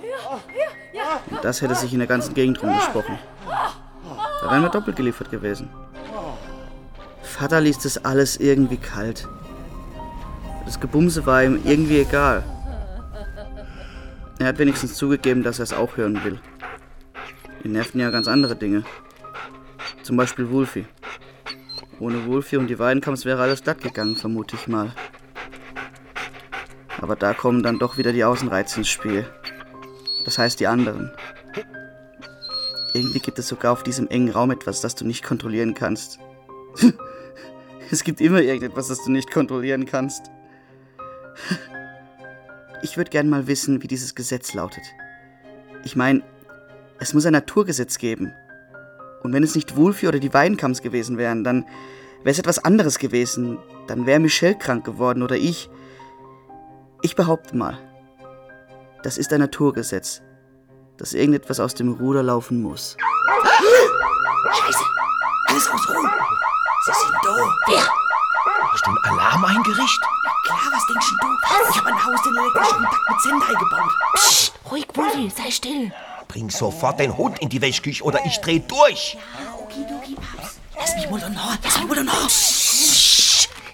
Und 1.30 1.44
das 1.44 1.62
hätte 1.62 1.76
sich 1.76 1.94
in 1.94 2.00
der 2.00 2.08
ganzen 2.08 2.34
Gegend 2.34 2.62
rumgesprochen. 2.62 3.18
Da 4.42 4.52
wären 4.52 4.64
wir 4.64 4.70
doppelt 4.70 4.98
geliefert 4.98 5.32
gewesen. 5.32 5.70
Vater 7.34 7.62
ließ 7.62 7.80
das 7.80 8.06
alles 8.06 8.38
irgendwie 8.38 8.78
kalt. 8.78 9.28
Das 10.66 10.80
Gebumse 10.80 11.26
war 11.26 11.44
ihm 11.44 11.60
irgendwie 11.66 12.00
egal. 12.00 12.44
Er 14.38 14.48
hat 14.48 14.60
wenigstens 14.60 14.94
zugegeben, 14.94 15.42
dass 15.42 15.60
er 15.60 15.64
es 15.64 15.74
auch 15.74 15.98
hören 15.98 16.24
will. 16.24 16.40
Ihn 17.64 17.72
nervten 17.72 18.00
ja 18.00 18.12
ganz 18.12 18.28
andere 18.28 18.56
Dinge. 18.56 18.84
Zum 20.04 20.16
Beispiel 20.16 20.52
Wolfi. 20.52 20.86
Ohne 22.00 22.28
Wolfi 22.28 22.58
und 22.58 22.68
die 22.68 22.78
Weidenkamps 22.78 23.26
wäre 23.26 23.42
alles 23.42 23.64
glatt 23.64 23.82
gegangen, 23.82 24.16
vermute 24.16 24.56
ich 24.56 24.68
mal. 24.68 24.94
Aber 27.02 27.16
da 27.16 27.34
kommen 27.34 27.64
dann 27.64 27.80
doch 27.80 27.98
wieder 27.98 28.14
die 28.14 28.24
Außenreize 28.24 28.78
ins 28.78 28.90
Spiel. 28.90 29.26
Das 30.24 30.38
heißt 30.38 30.60
die 30.60 30.68
anderen. 30.68 31.12
Irgendwie 32.94 33.20
gibt 33.20 33.40
es 33.40 33.48
sogar 33.48 33.74
auf 33.74 33.82
diesem 33.82 34.08
engen 34.08 34.30
Raum 34.30 34.52
etwas, 34.52 34.82
das 34.82 34.94
du 34.94 35.04
nicht 35.04 35.24
kontrollieren 35.24 35.74
kannst. 35.74 36.20
Es 37.94 38.04
gibt 38.04 38.22
immer 38.22 38.42
irgendetwas, 38.42 38.88
das 38.88 39.04
du 39.04 39.12
nicht 39.12 39.30
kontrollieren 39.32 39.86
kannst. 39.86 40.32
Ich 42.82 42.98
würde 42.98 43.12
gern 43.12 43.30
mal 43.30 43.48
wissen, 43.48 43.82
wie 43.82 43.88
dieses 43.88 44.14
Gesetz 44.14 44.54
lautet. 44.54 44.84
Ich 45.86 45.96
meine, 45.96 46.22
es 47.00 47.14
muss 47.14 47.26
ein 47.26 47.32
Naturgesetz 47.32 47.98
geben. 47.98 48.34
Und 49.22 49.32
wenn 49.32 49.42
es 49.42 49.56
nicht 49.56 49.78
Wolfi 49.78 50.06
oder 50.06 50.20
die 50.20 50.34
Weidenkamps 50.34 50.82
gewesen 50.82 51.18
wären, 51.18 51.46
dann 51.46 51.66
wäre 52.24 52.32
es 52.32 52.40
etwas 52.40 52.60
anderes 52.60 53.00
gewesen. 53.00 53.58
Dann 53.88 54.06
wäre 54.06 54.20
Michelle 54.20 54.58
krank 54.58 54.84
geworden 54.84 55.24
oder 55.24 55.38
ich. 55.38 55.70
Ich 57.04 57.16
behaupte 57.16 57.56
mal, 57.56 57.78
das 59.02 59.18
ist 59.18 59.32
ein 59.32 59.40
Naturgesetz, 59.40 60.22
dass 60.98 61.14
irgendetwas 61.14 61.62
aus 61.62 61.74
dem 61.74 61.94
Ruder 61.94 62.22
laufen 62.22 62.62
muss. 62.62 62.98
Scheiße! 64.52 64.84
Alles 65.48 65.70
aus 65.70 65.90
Ruhe! 65.90 66.43
Sie 66.86 66.92
sind 66.92 67.16
da! 67.24 67.36
Wer? 67.68 67.88
Hast 68.72 68.86
du 68.86 68.90
einen 68.90 68.98
Alarm 69.20 69.46
eingerichtet? 69.46 70.04
Klar, 70.46 70.60
was 70.72 70.86
denkst 70.88 71.08
du? 71.22 71.28
Ich 71.72 71.78
habe 71.78 71.90
ein 71.90 72.06
Haus 72.06 72.22
den 72.24 72.36
elektrischen 72.36 72.76
Kontakt 72.78 73.10
mit 73.10 73.22
Sendai 73.22 73.54
gebaut. 73.60 73.92
Psst, 74.16 74.54
ruhig, 74.70 74.88
Wolfi, 74.94 75.30
sei 75.30 75.52
still. 75.52 75.92
Bring 76.28 76.50
sofort 76.50 77.00
den 77.00 77.16
Hund 77.16 77.40
in 77.40 77.50
die 77.50 77.62
Wäschküche 77.62 78.04
oder 78.04 78.26
ich 78.26 78.38
dreh 78.40 78.60
durch! 78.60 79.18
Okidoki, 79.60 80.16
Paps. 80.16 80.58
Lass 80.78 80.96
mich 80.96 81.10
mal 81.10 81.20
da 81.20 81.30
nach, 81.30 81.58
lass 81.64 81.78
mich 81.80 81.88
mal 81.88 81.96
da 81.96 82.04
nach. 82.04 82.28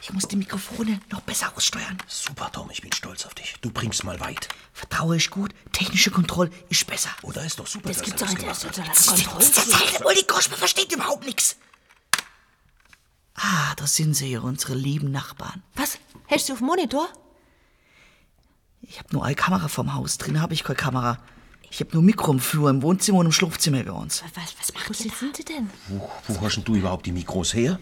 Ich 0.02 0.14
muss 0.14 0.28
die 0.28 0.36
Mikrofone 0.38 1.00
noch 1.12 1.22
besser 1.22 1.52
aussteuern. 1.56 1.98
Super, 2.08 2.52
Tom, 2.52 2.70
ich 2.72 2.82
bin 2.82 2.92
stolz 2.92 3.26
auf 3.26 3.34
dich. 3.36 3.56
Du 3.62 3.72
bringst 3.72 4.04
mal 4.04 4.20
weit. 4.20 4.50
Vertraue 4.74 5.16
ich 5.18 5.30
gut, 5.30 5.52
technische 5.72 6.12
Kontrolle 6.12 6.50
ist 6.70 6.86
besser. 6.88 7.10
Oder 7.22 7.44
ist 7.46 7.60
doch 7.60 7.68
super, 7.68 7.90
Das 7.90 7.98
dass 7.98 8.06
gibt's 8.06 8.22
er 8.22 8.28
doch 8.28 8.34
das 8.34 8.64
nicht. 8.64 8.74
gemacht 8.74 8.88
Das 8.88 9.00
ist 9.00 9.58
doch 9.58 9.64
eine 9.64 9.82
Kontrolle. 9.82 10.06
Wohl, 10.06 10.16
die 10.16 10.28
Gosch, 10.28 10.50
man 10.50 10.60
versteht 10.60 10.92
überhaupt 10.92 11.26
nichts. 11.26 11.56
Ah, 13.42 13.74
da 13.78 13.88
sind 13.88 14.16
sie, 14.16 14.38
unsere 14.38 14.74
lieben 14.74 15.12
Nachbarn. 15.12 15.64
Was? 15.76 15.98
Hältst 16.28 16.50
du 16.50 16.54
auf 16.54 16.60
dem 16.60 16.68
Monitor? 16.68 17.08
Ich 18.82 19.00
habe 19.00 19.10
nur 19.14 19.24
eine 19.24 19.36
Kamera 19.36 19.68
vom 19.68 19.94
Haus. 19.94 20.18
Drin 20.18 20.42
habe 20.42 20.54
ich 20.54 20.64
keine 20.64 20.76
Kamera. 20.76 21.20
Ich 21.72 21.80
habe 21.80 21.92
nur 21.94 22.04
Mikro 22.04 22.32
im 22.32 22.40
Flur, 22.40 22.70
im 22.70 22.82
Wohnzimmer 22.82 23.20
und 23.20 23.28
im 23.28 23.32
Schlafzimmer 23.32 23.84
bei 23.84 23.92
uns. 23.92 24.24
Was, 24.36 24.56
was 24.60 24.74
macht 24.74 24.90
Wo 24.90 24.94
sind 24.94 25.38
sie 25.38 25.46
denn? 25.46 25.70
Wo, 25.88 26.10
wo 26.28 26.42
hast 26.42 26.56
denn 26.56 26.64
du 26.66 26.76
überhaupt 26.76 27.06
die 27.06 27.12
Mikros 27.12 27.54
her? 27.54 27.80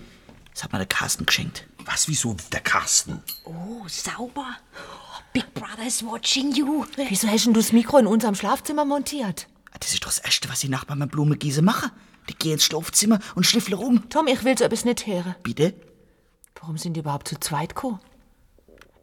Das 0.54 0.64
hat 0.64 0.74
mir 0.74 0.80
der 0.80 0.88
Carsten 0.88 1.26
geschenkt. 1.26 1.68
Was, 1.86 2.08
wieso 2.08 2.36
der 2.52 2.60
Carsten? 2.60 3.24
Oh, 3.46 3.88
sauber. 3.88 4.58
Big 5.34 5.54
Brother 5.54 5.88
is 5.88 6.04
watching 6.04 6.54
you. 6.54 6.86
Wieso 7.10 7.28
hast 7.28 7.46
denn 7.46 7.54
du 7.54 7.62
das 7.62 7.72
Mikro 7.72 7.98
in 7.98 8.08
unserem 8.08 8.36
Schlafzimmer 8.36 8.86
montiert? 8.86 9.48
Das 9.80 9.94
ist 9.94 10.04
doch 10.04 10.10
das 10.10 10.20
Erste, 10.20 10.50
was 10.50 10.60
die 10.60 10.70
Nachbarn 10.70 11.00
mit 11.00 11.12
Blumengieße 11.12 11.62
machen. 11.62 11.92
Die 12.30 12.36
gehen 12.36 12.54
ins 12.54 12.66
Schlafzimmer 12.66 13.20
und 13.36 13.46
schliffeln 13.46 13.78
rum. 13.78 14.10
Tom, 14.10 14.28
ich 14.28 14.44
will 14.44 14.58
so 14.58 14.66
etwas 14.66 14.86
nicht 14.86 15.08
hören. 15.08 15.36
Bitte? 15.44 15.74
Warum 16.60 16.78
sind 16.78 16.94
die 16.94 17.02
überhaupt 17.02 17.28
zu 17.28 17.40
zweit 17.40 17.76
gekommen? 17.76 18.00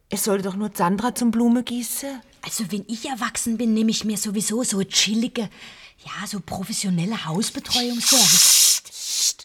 Es 0.09 0.23
sollte 0.23 0.43
doch 0.43 0.55
nur 0.55 0.71
Sandra 0.73 1.15
zum 1.15 1.31
Blumengießen. 1.31 2.21
Also, 2.43 2.71
wenn 2.71 2.85
ich 2.87 3.09
erwachsen 3.09 3.57
bin, 3.57 3.73
nehme 3.73 3.89
ich 3.89 4.05
mir 4.05 4.17
sowieso 4.17 4.63
so 4.63 4.83
chillige, 4.83 5.49
ja, 6.05 6.27
so 6.27 6.39
professionelle 6.39 7.25
Hausbetreuungsservice. 7.25 9.37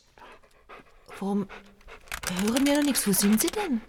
Warum 1.18 1.48
hören 2.42 2.66
wir 2.66 2.76
noch 2.76 2.84
nichts? 2.84 3.07
Wo 3.07 3.12
sind 3.12 3.40
sie 3.40 3.48
denn? 3.48 3.80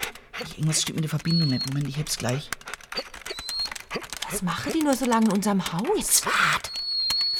Irgendwas 0.55 0.81
stimmt 0.81 0.97
mit 0.97 1.03
der 1.03 1.09
Verbindung 1.09 1.49
nicht. 1.49 1.67
Moment, 1.67 1.87
ich 1.87 1.97
hab's 1.97 2.17
gleich. 2.17 2.49
Was 4.29 4.41
machen 4.41 4.71
die 4.73 4.81
nur 4.81 4.95
so 4.95 5.05
lange 5.05 5.25
in 5.25 5.33
unserem 5.33 5.73
Haus? 5.73 5.87
Jetzt 5.97 6.25
wart. 6.25 6.71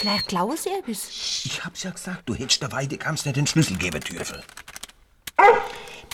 Vielleicht 0.02 0.30
klauen 0.30 0.58
sie 0.58 0.70
etwas. 0.70 1.10
Ich 1.46 1.64
hab's 1.64 1.84
ja 1.84 1.92
gesagt, 1.92 2.24
du 2.26 2.34
hättest 2.34 2.60
der 2.60 2.72
Weidekamps 2.72 3.24
nicht 3.24 3.38
den 3.38 3.46
Schlüssel 3.46 3.78
geben 3.78 4.00
dürfen. 4.00 4.42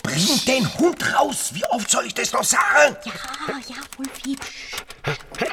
Bring 0.02 0.44
den 0.46 0.74
Hund 0.74 1.14
raus! 1.14 1.54
Wie 1.54 1.64
oft 1.64 1.90
soll 1.90 2.04
ich 2.04 2.12
das 2.12 2.30
noch 2.34 2.44
sagen? 2.44 2.98
Ja, 3.06 3.54
ja, 3.66 3.76
Wolfi. 3.96 4.36
Psst. 4.36 4.68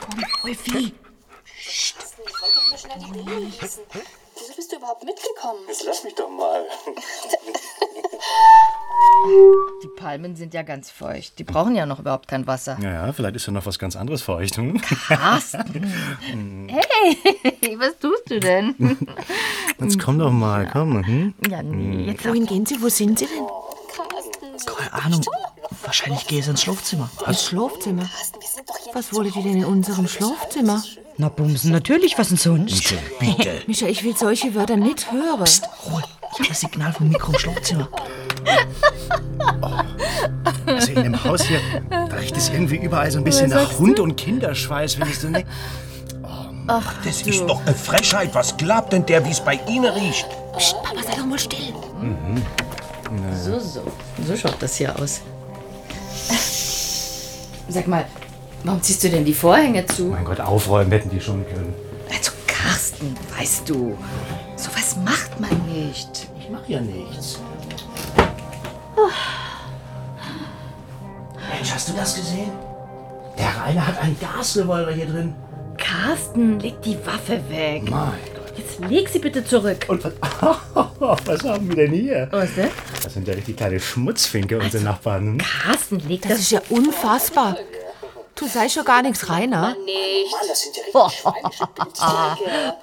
Komm, 0.01 0.21
Wolfi. 0.43 0.93
Wieso 4.35 4.53
bist 4.53 4.69
du 4.69 4.75
überhaupt 4.75 5.05
mitgekommen? 5.05 5.61
Jetzt 5.69 5.83
lass 5.85 6.03
mich 6.03 6.15
doch 6.15 6.29
mal. 6.29 6.67
Die 9.83 9.87
Palmen 9.95 10.35
sind 10.35 10.53
ja 10.53 10.61
ganz 10.61 10.91
feucht. 10.91 11.39
Die 11.39 11.43
brauchen 11.43 11.75
ja 11.75 11.85
noch 11.85 11.99
überhaupt 11.99 12.27
kein 12.27 12.45
Wasser. 12.47 12.77
Ja, 12.81 13.05
ja, 13.05 13.13
vielleicht 13.13 13.35
ist 13.35 13.47
ja 13.47 13.53
noch 13.53 13.65
was 13.65 13.79
ganz 13.79 13.95
anderes 13.95 14.21
feucht. 14.21 14.57
Hm? 14.57 14.79
Carsten. 14.81 16.69
Hey, 16.69 17.77
was 17.79 17.97
tust 17.99 18.29
du 18.29 18.39
denn? 18.39 18.75
Jetzt 19.79 19.99
komm 19.99 20.19
doch 20.19 20.31
mal, 20.31 20.67
komm. 20.71 21.05
Hm? 21.05 21.33
Ja, 21.49 21.63
nee, 21.63 22.05
jetzt 22.05 22.25
Wohin 22.27 22.45
gehen 22.45 22.65
Sie? 22.65 22.81
Wo 22.81 22.89
sind 22.89 23.19
Sie 23.19 23.25
denn? 23.25 23.45
Keine 24.65 24.93
Ahnung. 25.05 25.25
Wahrscheinlich 25.83 26.27
gehe 26.27 26.39
ich 26.39 26.47
ins 26.47 26.61
Schlafzimmer. 26.61 27.09
Ins 27.27 27.45
Schlafzimmer? 27.45 28.09
Was 28.93 29.13
wollt 29.13 29.35
ihr 29.35 29.43
denn 29.43 29.57
in 29.57 29.65
unserem 29.65 30.07
Schlafzimmer? 30.07 30.83
Na, 31.17 31.29
Bumsen, 31.29 31.71
natürlich, 31.71 32.17
was 32.17 32.27
denn 32.29 32.37
sonst? 32.37 32.93
Bitte. 33.19 33.61
Micha, 33.67 33.87
ich 33.87 34.03
will 34.03 34.15
solche 34.17 34.53
Wörter 34.53 34.75
nicht 34.75 35.11
hören. 35.11 35.43
Ich 35.43 36.39
habe 36.39 36.49
das 36.49 36.59
Signal 36.59 36.91
vom 36.91 37.07
Mikro 37.09 37.31
im 37.31 37.39
Schlafzimmer. 37.39 37.89
Also 40.65 40.91
in 40.93 41.03
dem 41.03 41.23
Haus 41.23 41.43
hier, 41.43 41.59
da 41.89 42.15
riecht 42.17 42.35
es 42.35 42.49
irgendwie 42.49 42.77
überall 42.77 43.09
so 43.11 43.19
ein 43.19 43.23
bisschen 43.23 43.49
nach 43.51 43.77
Hund 43.77 43.99
und 43.99 44.15
Kinderschweiß, 44.15 44.99
wenn 44.99 45.07
ich 45.07 45.19
so 45.19 45.29
ne 45.29 45.43
Ach, 46.67 46.93
Das 47.03 47.21
ist 47.21 47.41
doch 47.41 47.61
eine 47.65 47.75
Frechheit. 47.75 48.33
Was 48.33 48.57
glaubt 48.57 48.91
denn 48.91 49.05
der, 49.05 49.23
wie 49.25 49.29
es 49.29 49.39
bei 49.39 49.59
Ihnen 49.67 49.85
riecht? 49.85 50.27
Psst, 50.57 50.75
Papa, 50.83 51.03
sei 51.03 51.15
doch 51.15 51.25
mal 51.25 51.37
still. 51.37 51.73
Mhm. 52.01 52.41
So, 53.35 53.59
so. 53.59 53.83
So 54.25 54.35
schaut 54.35 54.55
das 54.59 54.75
hier 54.75 54.97
aus. 54.99 55.21
Sag 57.69 57.87
mal, 57.87 58.05
warum 58.65 58.81
ziehst 58.81 59.03
du 59.03 59.09
denn 59.09 59.25
die 59.25 59.33
Vorhänge 59.33 59.85
zu? 59.85 60.05
Mein 60.05 60.25
Gott, 60.25 60.39
aufräumen 60.39 60.91
hätten 60.91 61.09
die 61.09 61.21
schon 61.21 61.45
können. 61.47 61.73
Also, 62.09 62.31
Carsten, 62.47 63.15
weißt 63.37 63.69
du, 63.69 63.97
sowas 64.55 64.97
macht 65.03 65.39
man 65.39 65.51
nicht. 65.67 66.27
Ich 66.39 66.49
mach 66.49 66.67
ja 66.67 66.81
nichts. 66.81 67.39
Mensch, 71.51 71.71
hast 71.73 71.89
du 71.89 71.93
das 71.93 72.15
gesehen? 72.15 72.51
Der 73.37 73.47
Rainer 73.47 73.87
hat 73.87 73.99
einen 73.99 74.17
Gasrevolver 74.19 74.91
hier 74.91 75.07
drin. 75.07 75.35
Carsten, 75.77 76.59
leg 76.59 76.81
die 76.81 76.97
Waffe 77.05 77.41
weg. 77.49 77.89
Mein 77.89 78.13
Jetzt 78.57 78.79
leg 78.89 79.09
sie 79.09 79.19
bitte 79.19 79.43
zurück. 79.43 79.85
Und 79.87 80.03
was, 80.03 80.13
was 81.25 81.43
haben 81.43 81.67
wir 81.67 81.75
denn 81.75 81.91
hier? 81.91 82.27
Was 82.31 82.55
denn? 82.55 82.69
Das 83.03 83.13
sind 83.13 83.27
ja 83.27 83.33
richtig 83.33 83.57
kleine 83.57 83.79
Schmutzfinke, 83.79 84.57
unsere 84.57 84.83
Nachbarn. 84.83 85.39
Carsten, 85.39 85.99
leg 86.07 86.21
Das 86.21 86.39
ist 86.39 86.51
ja 86.51 86.61
unfassbar. 86.69 87.57
Du 88.45 88.51
sei 88.51 88.69
schon 88.69 88.85
gar 88.85 89.01
nichts 89.01 89.27
reiner. 89.27 89.75
Nicht. 89.85 90.31
Mann, 90.31 90.47
das 90.47 90.61
sind 90.61 90.77
ja 90.77 90.83
richtig 90.83 91.19
schweinische 91.19 91.65
Pilzträger. 91.65 92.77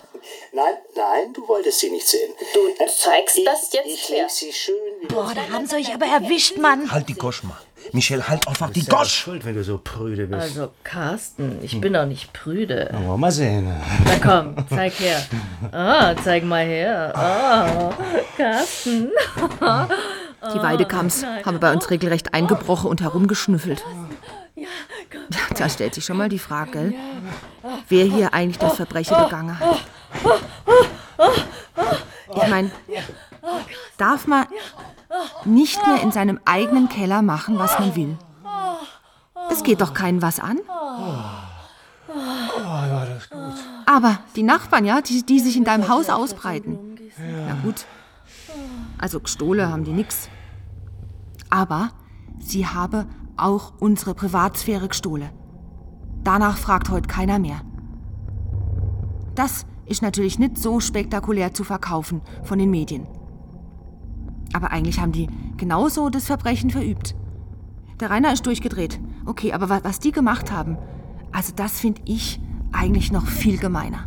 Nein, 0.52 0.74
nein, 0.96 1.32
du 1.34 1.46
wolltest 1.46 1.78
sie 1.78 1.90
nicht 1.90 2.06
sehen. 2.06 2.32
Du 2.52 2.60
zeigst 2.86 3.38
ich, 3.38 3.44
das 3.44 3.72
jetzt 3.72 3.86
ich 3.86 4.08
her. 4.08 4.22
leg 4.22 4.30
sie 4.30 4.52
schön 4.52 4.74
Boah, 5.08 5.32
da 5.32 5.54
haben 5.54 5.66
sie 5.66 5.76
euch 5.76 5.94
aber 5.94 6.06
erwischt, 6.06 6.58
Mann. 6.58 6.90
Halt 6.90 7.08
die 7.08 7.14
Gosch 7.14 7.44
mal. 7.44 7.56
Michel, 7.92 8.26
halt 8.26 8.46
einfach 8.48 8.70
die 8.70 8.84
Gosch. 8.84 9.14
schuld, 9.14 9.44
wenn 9.44 9.54
du 9.54 9.62
so 9.62 9.78
prüde 9.78 10.26
bist. 10.26 10.42
Also, 10.42 10.70
Carsten, 10.82 11.60
ich 11.62 11.80
bin 11.80 11.92
doch 11.92 12.06
nicht 12.06 12.32
prüde. 12.32 12.88
Na, 12.90 12.98
wollen 12.98 13.06
wir 13.08 13.16
mal 13.18 13.32
sehen. 13.32 13.72
Na 14.04 14.18
komm, 14.20 14.56
zeig 14.68 14.98
her. 14.98 15.24
Ah, 15.70 16.14
zeig 16.24 16.42
mal 16.42 16.64
her. 16.64 17.12
Ah, 17.16 17.90
Carsten. 18.36 19.12
Die 20.54 20.60
Weidekams 20.60 21.24
haben 21.46 21.60
bei 21.60 21.72
uns 21.72 21.88
regelrecht 21.88 22.34
eingebrochen 22.34 22.90
und 22.90 23.00
herumgeschnüffelt. 23.00 23.84
Da 25.56 25.68
stellt 25.68 25.94
sich 25.94 26.04
schon 26.04 26.16
mal 26.16 26.28
die 26.28 26.38
Frage, 26.38 26.94
wer 27.88 28.04
hier 28.04 28.34
eigentlich 28.34 28.58
das 28.58 28.76
Verbrechen 28.76 29.16
begangen 29.16 29.58
hat. 29.58 29.80
Ich 32.34 32.48
meine, 32.48 32.70
darf 33.98 34.26
man 34.26 34.46
nicht 35.44 35.86
mehr 35.86 36.02
in 36.02 36.12
seinem 36.12 36.40
eigenen 36.44 36.88
Keller 36.88 37.22
machen, 37.22 37.58
was 37.58 37.78
man 37.78 37.94
will? 37.94 38.18
Es 39.50 39.62
geht 39.62 39.80
doch 39.80 39.94
keinen 39.94 40.22
was 40.22 40.40
an. 40.40 40.58
Aber 43.86 44.18
die 44.36 44.42
Nachbarn, 44.42 44.84
ja, 44.84 45.00
die, 45.00 45.24
die 45.24 45.40
sich 45.40 45.56
in 45.56 45.64
deinem 45.64 45.88
Haus 45.88 46.08
ausbreiten. 46.08 46.98
Na 47.18 47.54
gut. 47.62 47.84
Also 48.98 49.20
gestohlen 49.20 49.70
haben 49.70 49.84
die 49.84 49.92
nix. 49.92 50.28
Aber 51.50 51.90
sie 52.38 52.66
habe 52.66 53.06
auch 53.44 53.72
unsere 53.80 54.14
Privatsphäre 54.14 54.88
gestohlen. 54.88 55.30
Danach 56.24 56.56
fragt 56.58 56.90
heute 56.90 57.08
keiner 57.08 57.38
mehr. 57.38 57.60
Das 59.34 59.66
ist 59.86 60.02
natürlich 60.02 60.38
nicht 60.38 60.58
so 60.58 60.78
spektakulär 60.80 61.52
zu 61.54 61.64
verkaufen 61.64 62.20
von 62.44 62.58
den 62.58 62.70
Medien. 62.70 63.06
Aber 64.52 64.70
eigentlich 64.70 65.00
haben 65.00 65.12
die 65.12 65.28
genauso 65.56 66.10
das 66.10 66.26
Verbrechen 66.26 66.70
verübt. 66.70 67.14
Der 68.00 68.10
Rainer 68.10 68.32
ist 68.32 68.46
durchgedreht. 68.46 69.00
Okay, 69.26 69.52
aber 69.52 69.68
wa- 69.68 69.80
was 69.82 69.98
die 69.98 70.12
gemacht 70.12 70.52
haben, 70.52 70.76
also 71.32 71.52
das 71.54 71.80
finde 71.80 72.02
ich 72.04 72.40
eigentlich 72.72 73.12
noch 73.12 73.26
viel 73.26 73.58
gemeiner. 73.58 74.06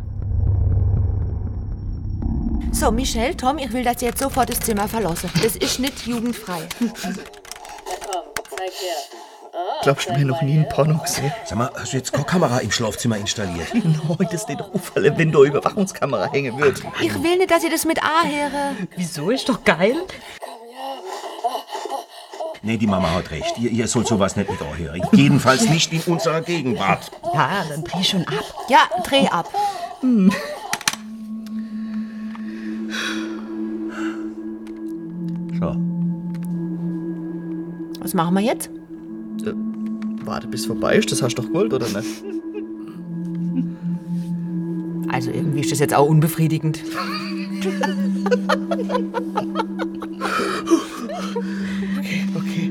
So, 2.72 2.90
Michelle, 2.90 3.36
Tom, 3.36 3.58
ich 3.58 3.72
will, 3.72 3.84
dass 3.84 4.02
ihr 4.02 4.08
jetzt 4.08 4.20
sofort 4.22 4.50
das 4.50 4.60
Zimmer 4.60 4.86
verlassen. 4.86 5.30
Das 5.42 5.56
ist 5.56 5.80
nicht 5.80 6.06
jugendfrei. 6.06 6.60
Glaubst 9.82 10.08
du, 10.08 10.12
mir 10.12 10.24
noch 10.24 10.42
nie 10.42 10.58
ein 10.58 10.68
Porno 10.68 10.98
gesehen? 10.98 11.32
Sag 11.44 11.58
mal, 11.58 11.70
hast 11.74 11.92
du 11.92 11.96
jetzt 11.96 12.12
keine 12.12 12.24
Kamera 12.24 12.58
im 12.58 12.70
Schlafzimmer 12.70 13.16
installiert? 13.16 13.68
Nein, 13.74 14.28
das 14.30 14.48
nicht 14.48 14.60
auffallen, 14.60 15.16
wenn 15.16 15.32
da 15.32 15.38
eine 15.38 15.48
Überwachungskamera 15.48 16.30
hängen 16.32 16.58
wird. 16.58 16.82
Ich 17.00 17.14
will 17.22 17.38
nicht, 17.38 17.50
dass 17.50 17.62
ihr 17.62 17.70
das 17.70 17.84
mit 17.84 18.02
A 18.02 18.24
höre. 18.24 18.74
Wieso? 18.96 19.30
Ist 19.30 19.48
doch 19.48 19.64
geil. 19.64 19.96
Nee, 22.62 22.76
die 22.76 22.86
Mama 22.88 23.12
hat 23.12 23.30
recht. 23.30 23.56
Ihr, 23.58 23.70
ihr 23.70 23.86
sollt 23.86 24.08
sowas 24.08 24.34
nicht 24.34 24.50
mit 24.50 24.60
anhören. 24.60 25.00
Jedenfalls 25.12 25.68
nicht 25.68 25.92
in 25.92 26.00
unserer 26.12 26.40
Gegenwart. 26.40 27.12
Ja, 27.32 27.64
dann 27.68 27.84
dreh 27.84 28.02
schon 28.02 28.26
ab. 28.26 28.44
Ja, 28.68 28.88
dreh 29.04 29.28
ab. 29.28 29.48
So, 35.60 35.95
Was 38.06 38.14
machen 38.14 38.34
wir 38.34 38.40
jetzt? 38.40 38.70
äh, 39.44 39.52
warte 40.24 40.46
bis 40.46 40.64
vorbei 40.64 40.94
ist, 40.94 41.10
das 41.10 41.22
hast 41.22 41.34
du 41.34 41.42
doch 41.42 41.48
gewollt, 41.48 41.74
oder 41.74 41.88
nicht? 41.88 42.22
Also 45.08 45.32
irgendwie 45.32 45.58
ist 45.58 45.72
das 45.72 45.80
jetzt 45.80 45.92
auch 45.92 46.06
unbefriedigend. 46.08 46.84
Okay, 51.98 52.28
okay, 52.36 52.70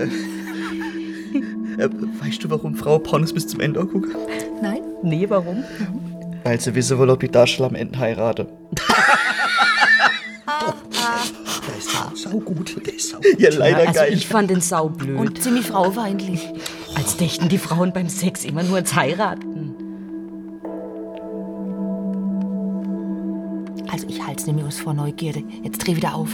okay. 0.00 0.08
Äh, 1.78 1.84
äh, 1.84 1.90
weißt 2.20 2.42
du, 2.42 2.50
warum 2.50 2.74
Frau 2.74 2.98
Pornos 2.98 3.32
bis 3.32 3.46
zum 3.46 3.60
Ende 3.60 3.86
gucken? 3.86 4.10
Nein? 4.60 4.82
Nee, 5.04 5.30
warum? 5.30 5.62
Weil 6.42 6.60
sie 6.60 6.74
wissen 6.74 6.98
will, 6.98 7.10
ob 7.10 7.20
die 7.20 7.28
Darsteller 7.28 7.68
am 7.68 7.76
Ende 7.76 7.96
heirate. 8.00 8.48
Ist 12.34 12.40
sau, 12.40 12.40
sau 12.40 12.40
gut. 12.40 12.86
Der 12.86 12.94
ist 12.94 13.08
sau 13.10 13.18
Ja, 13.38 13.50
leider 13.50 13.88
also 13.88 14.00
geil. 14.00 14.12
ich 14.12 14.26
fand 14.26 14.50
den 14.50 14.60
Sau 14.60 14.88
blöd. 14.88 15.18
Und 15.18 15.42
ziemlich 15.42 15.66
frauenfeindlich. 15.66 16.48
Als 16.96 17.16
dächten 17.16 17.48
die 17.48 17.58
Frauen 17.58 17.92
beim 17.92 18.08
Sex 18.08 18.44
immer 18.44 18.62
nur 18.62 18.76
ans 18.76 18.94
Heiraten. 18.94 19.74
Also 23.90 24.06
ich 24.08 24.20
halte 24.26 24.40
es 24.40 24.46
nämlich 24.46 24.64
aus 24.66 24.78
vor 24.78 24.94
Neugierde. 24.94 25.42
Jetzt 25.62 25.78
dreh 25.86 25.96
wieder 25.96 26.14
auf. 26.14 26.30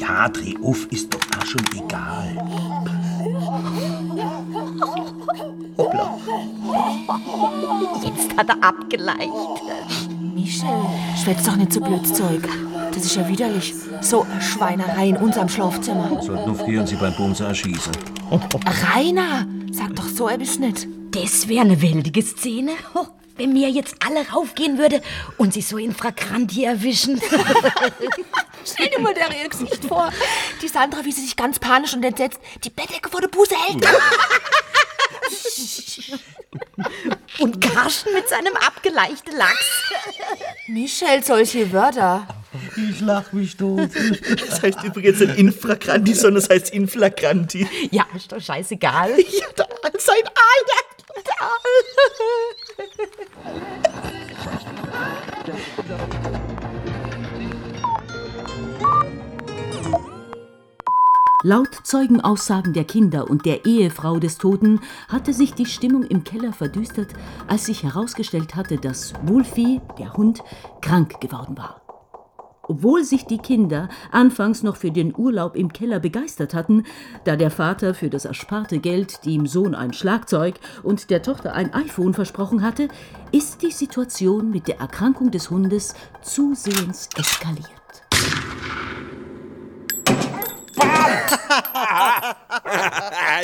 Ja, 0.00 0.28
dreh 0.28 0.54
auf, 0.62 0.86
ist 0.92 1.12
doch 1.12 1.20
auch 1.40 1.44
schon 1.46 1.62
egal. 1.74 2.36
Hoppla. 5.76 6.18
Jetzt 8.04 8.36
hat 8.36 8.48
er 8.48 8.62
abgeleicht. 8.62 9.28
Michel, 10.34 10.68
schwätz 11.20 11.42
doch 11.44 11.56
nicht 11.56 11.72
so 11.72 11.80
blöd 11.80 12.06
Zeug. 12.06 12.48
Das 12.94 13.04
ist 13.04 13.16
ja 13.16 13.28
widerlich. 13.28 13.74
So 14.00 14.22
eine 14.22 14.40
Schweinerei 14.40 15.08
in 15.08 15.16
unserem 15.16 15.48
Schlafzimmer. 15.48 16.22
Sollten 16.22 16.46
nur 16.46 16.54
frieren 16.56 16.86
Sie 16.86 16.96
beim 16.96 17.14
Bumsen 17.16 17.46
erschießen. 17.46 17.92
Rainer, 18.94 19.46
sag 19.72 19.96
doch 19.96 20.08
so 20.08 20.28
etwas 20.28 20.58
nicht. 20.58 20.86
Das 21.10 21.48
wäre 21.48 21.64
eine 21.64 21.82
wildige 21.82 22.22
Szene. 22.22 22.72
Oh, 22.94 23.06
wenn 23.36 23.52
mir 23.52 23.68
jetzt 23.68 23.96
alle 24.06 24.28
raufgehen 24.28 24.78
würde 24.78 25.02
und 25.38 25.52
sie 25.54 25.60
so 25.60 25.76
in 25.76 25.94
Fragranti 25.94 26.64
erwischen. 26.64 27.20
Stell 28.64 28.88
dir 28.90 29.00
mal 29.00 29.12
der 29.12 29.28
ihr 29.42 29.48
Gesicht 29.48 29.84
vor. 29.84 30.10
Die 30.62 30.68
Sandra, 30.68 31.04
wie 31.04 31.12
sie 31.12 31.22
sich 31.22 31.36
ganz 31.36 31.58
panisch 31.58 31.94
und 31.94 32.04
entsetzt 32.04 32.38
die 32.62 32.70
Bettdecke 32.70 33.10
vor 33.10 33.20
der 33.20 33.28
Buße 33.28 33.54
hält. 33.66 33.86
Und 37.38 37.60
Karsten 37.60 38.12
mit 38.14 38.28
seinem 38.28 38.54
abgeleichten 38.56 39.36
Lachs. 39.36 39.92
Michel, 40.68 41.24
solche 41.24 41.72
Wörter. 41.72 42.26
Ich 42.90 43.00
lach 43.00 43.32
mich 43.32 43.56
doof. 43.56 43.80
Das 44.48 44.62
heißt 44.62 44.84
übrigens 44.84 45.20
nicht 45.20 45.38
Infragranti, 45.38 46.14
sondern 46.14 46.42
es 46.42 46.50
heißt 46.50 46.70
Inflagranti. 46.70 47.66
Ja, 47.90 48.06
ist 48.14 48.30
doch 48.30 48.40
scheißegal. 48.40 49.10
Ja, 49.18 49.46
da 49.56 49.64
sein 49.98 50.22
Laut 61.46 61.68
Zeugenaussagen 61.82 62.72
der 62.72 62.84
Kinder 62.84 63.28
und 63.28 63.44
der 63.44 63.66
Ehefrau 63.66 64.18
des 64.18 64.38
Toten 64.38 64.80
hatte 65.08 65.34
sich 65.34 65.52
die 65.52 65.66
Stimmung 65.66 66.04
im 66.04 66.24
Keller 66.24 66.54
verdüstert, 66.54 67.08
als 67.46 67.66
sich 67.66 67.82
herausgestellt 67.82 68.54
hatte, 68.54 68.78
dass 68.78 69.12
Wolfi, 69.24 69.82
der 69.98 70.14
Hund, 70.14 70.42
krank 70.80 71.20
geworden 71.20 71.58
war. 71.58 71.83
Obwohl 72.66 73.04
sich 73.04 73.26
die 73.26 73.38
Kinder 73.38 73.88
anfangs 74.10 74.62
noch 74.62 74.76
für 74.76 74.90
den 74.90 75.14
Urlaub 75.16 75.54
im 75.56 75.72
Keller 75.72 76.00
begeistert 76.00 76.54
hatten, 76.54 76.84
da 77.24 77.36
der 77.36 77.50
Vater 77.50 77.94
für 77.94 78.08
das 78.08 78.24
ersparte 78.24 78.78
Geld 78.78 79.24
dem 79.26 79.46
Sohn 79.46 79.74
ein 79.74 79.92
Schlagzeug 79.92 80.54
und 80.82 81.10
der 81.10 81.22
Tochter 81.22 81.54
ein 81.54 81.74
iPhone 81.74 82.14
versprochen 82.14 82.62
hatte, 82.62 82.88
ist 83.32 83.62
die 83.62 83.70
Situation 83.70 84.50
mit 84.50 84.68
der 84.68 84.80
Erkrankung 84.80 85.30
des 85.30 85.50
Hundes 85.50 85.94
zusehends 86.22 87.08
eskaliert. 87.16 87.70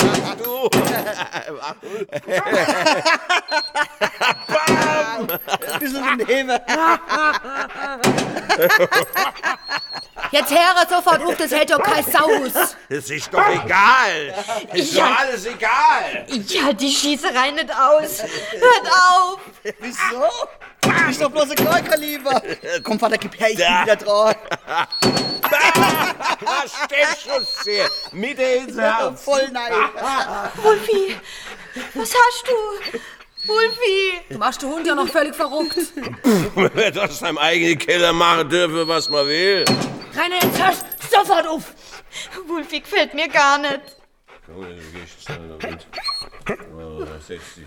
du! 0.69 0.69
Bam! 4.47 5.27
Ein 5.29 5.79
bisschen 5.79 6.03
daneben. 6.17 6.59
Jetzt 10.31 10.51
höre 10.51 10.87
sofort 10.89 11.23
auf, 11.25 11.35
das 11.35 11.51
hält 11.51 11.71
doch 11.71 11.81
kein 11.81 12.03
Saus. 12.03 12.75
Es 12.89 13.09
ist 13.09 13.33
doch 13.33 13.47
egal. 13.47 14.33
Ist 14.73 14.97
doch 14.97 15.19
alles 15.19 15.45
egal. 15.45 16.25
Halte 16.63 16.75
die 16.75 16.91
Schießerei 16.91 17.51
nicht 17.51 17.71
aus. 17.71 18.23
Hört 18.23 18.91
auf! 18.91 19.39
Wieso? 19.79 20.29
Du 20.81 20.89
bist 21.07 21.21
doch 21.21 21.31
bloß 21.31 21.49
ein 21.51 21.55
Kleinkaliber. 21.55 22.41
Komm, 22.83 22.99
Vater, 22.99 23.17
gib 23.17 23.39
her, 23.39 23.49
ich 23.49 23.57
bin 23.57 23.65
wieder 23.65 23.95
dran. 23.95 24.35
Steckschuss 26.85 27.63
hier. 27.63 27.89
Mitte 28.11 28.41
ins 28.41 28.77
Herz. 28.77 29.23
Voll 29.23 29.47
nein. 29.51 29.71
Wolfi, 30.63 31.15
was 31.93 32.13
hast 32.13 32.43
du? 32.47 32.53
Wolfi! 33.47 34.21
Du 34.29 34.37
machst 34.37 34.61
den 34.61 34.69
Hund 34.69 34.85
ja 34.85 34.93
noch 34.95 35.07
völlig 35.07 35.35
verrückt. 35.35 35.75
Wer 36.55 36.91
das 36.91 37.11
in 37.11 37.15
seinem 37.17 37.37
eigenen 37.39 37.77
Keller 37.77 38.13
machen 38.13 38.49
dürfe, 38.49 38.87
was 38.87 39.09
man 39.09 39.27
will. 39.27 39.65
Rainer, 40.15 40.35
jetzt 40.43 40.61
hörst 40.63 40.83
du 40.83 41.07
sofort 41.17 41.47
auf! 41.47 41.73
Wolfi 42.47 42.79
gefällt 42.81 43.13
mir 43.13 43.27
gar 43.27 43.57
nicht. 43.57 43.81
Komm, 44.45 44.61
du 44.63 44.75
gehst 44.75 45.23
schnell 45.25 45.57
damit. 45.59 45.87
Oh, 46.75 47.05
setz 47.19 47.55
dich. 47.55 47.65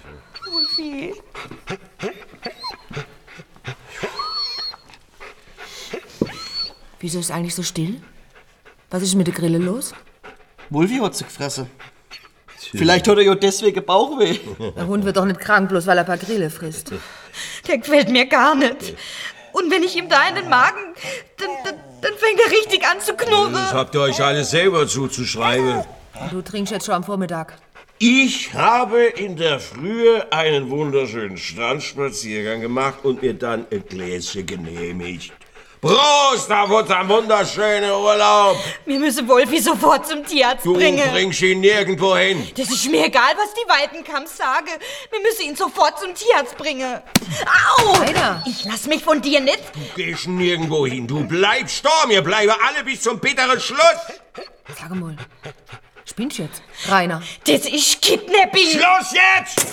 Wolfi. 0.52 1.14
Wieso 7.05 7.18
ist 7.18 7.30
eigentlich 7.30 7.55
so 7.55 7.62
still? 7.62 8.00
Was 8.88 9.02
ist 9.02 9.14
mit 9.14 9.26
der 9.26 9.34
Grille 9.34 9.59
los? 9.59 9.92
Wolfi 10.70 10.96
hat 11.00 11.14
sie 11.14 11.24
gefressen. 11.24 11.66
Vielleicht 12.70 13.07
hat 13.07 13.18
er 13.18 13.24
ja 13.24 13.34
deswegen 13.34 13.84
Bauchweh. 13.84 14.38
Der 14.74 14.86
Hund 14.86 15.05
wird 15.05 15.18
doch 15.18 15.26
nicht 15.26 15.38
krank, 15.38 15.68
bloß 15.68 15.86
weil 15.86 15.98
er 15.98 16.05
ein 16.05 16.07
paar 16.07 16.16
Grille 16.16 16.48
frisst. 16.48 16.92
Der 17.68 17.76
gefällt 17.76 18.09
mir 18.09 18.24
gar 18.24 18.55
nicht. 18.55 18.94
Und 19.52 19.70
wenn 19.70 19.82
ich 19.82 19.94
ihm 19.96 20.09
da 20.09 20.26
in 20.28 20.36
den 20.36 20.48
Magen, 20.48 20.94
dann, 21.36 21.50
dann, 21.62 21.74
dann 22.00 22.12
fängt 22.14 22.40
er 22.42 22.50
richtig 22.50 22.86
an 22.86 22.98
zu 23.02 23.12
knurren. 23.12 23.52
Das 23.52 23.74
habt 23.74 23.94
ihr 23.94 24.00
euch 24.00 24.22
alles 24.22 24.52
selber 24.52 24.88
zuzuschreiben. 24.88 25.84
Du 26.30 26.40
trinkst 26.40 26.72
jetzt 26.72 26.86
schon 26.86 26.94
am 26.94 27.05
Vormittag. 27.05 27.59
Ich 27.98 28.55
habe 28.55 29.02
in 29.02 29.36
der 29.36 29.61
Frühe 29.61 30.32
einen 30.32 30.70
wunderschönen 30.70 31.36
Strandspaziergang 31.36 32.62
gemacht 32.62 33.05
und 33.05 33.20
mir 33.20 33.34
dann 33.34 33.66
ein 33.70 33.84
Gläschen 33.86 34.46
genehmigt. 34.46 35.34
Prost 35.85 36.51
auf 36.51 36.70
unseren 36.70 37.07
wunderschönen 37.11 37.91
Urlaub! 37.91 38.57
Wir 38.87 38.99
müssen 38.99 39.28
Wolfi 39.28 39.61
sofort 39.61 40.07
zum 40.09 40.24
Tierarzt 40.24 40.64
Du 40.64 40.72
bringen. 40.72 41.07
bringst 41.12 41.43
ihn 41.43 41.61
nirgendwo 41.61 42.16
hin. 42.16 42.49
Das 42.57 42.70
ist 42.70 42.91
mir 42.91 43.05
egal, 43.05 43.35
was 43.37 43.53
die 43.53 43.68
Weidenkamps 43.68 44.39
sagen. 44.39 44.70
Wir 45.11 45.20
müssen 45.20 45.43
ihn 45.43 45.57
sofort 45.57 46.01
zum 46.01 46.14
Tierarzt 46.14 46.57
bringen. 46.57 47.03
Au! 47.78 47.93
Rainer. 48.01 48.43
Ich 48.47 48.64
lass 48.64 48.87
mich 48.87 49.05
von 49.05 49.20
dir 49.20 49.41
nicht. 49.41 49.61
Du 49.74 50.03
gehst 50.03 50.26
nirgendwo 50.26 50.87
hin. 50.87 51.07
Du 51.07 51.22
bleibst 51.28 51.85
da. 51.85 52.09
Wir 52.09 52.22
bleiben 52.22 52.53
alle 52.66 52.82
bis 52.82 53.03
zum 53.03 53.18
bitteren 53.20 53.61
Schluss. 53.61 53.78
Sag 54.80 54.89
mal, 54.95 55.14
spinnst 56.07 56.39
du 56.39 56.45
jetzt? 56.45 56.62
Rainer. 56.89 57.20
Das 57.47 57.66
ist 57.66 58.01
Kidnapping. 58.01 58.68
Schluss 58.70 59.12
jetzt! 59.12 59.66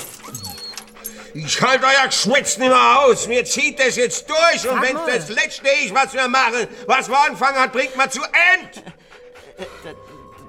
Ich 1.33 1.61
halte 1.61 1.85
euer 1.85 2.07
Geschwätz 2.07 2.57
nicht 2.57 2.69
mehr 2.69 2.99
aus. 2.99 3.27
Mir 3.27 3.45
zieht 3.45 3.79
das 3.79 3.95
jetzt 3.95 4.29
durch. 4.29 4.69
Und 4.69 4.81
wenn 4.81 4.95
das 5.07 5.29
Letzte 5.29 5.67
ist, 5.83 5.93
was 5.93 6.13
wir 6.13 6.27
machen, 6.27 6.67
was 6.85 7.07
wir 7.09 7.17
anfangen 7.19 7.59
hat, 7.59 7.71
bringt 7.71 7.95
man 7.95 8.09
zu 8.09 8.21
End. 8.21 8.83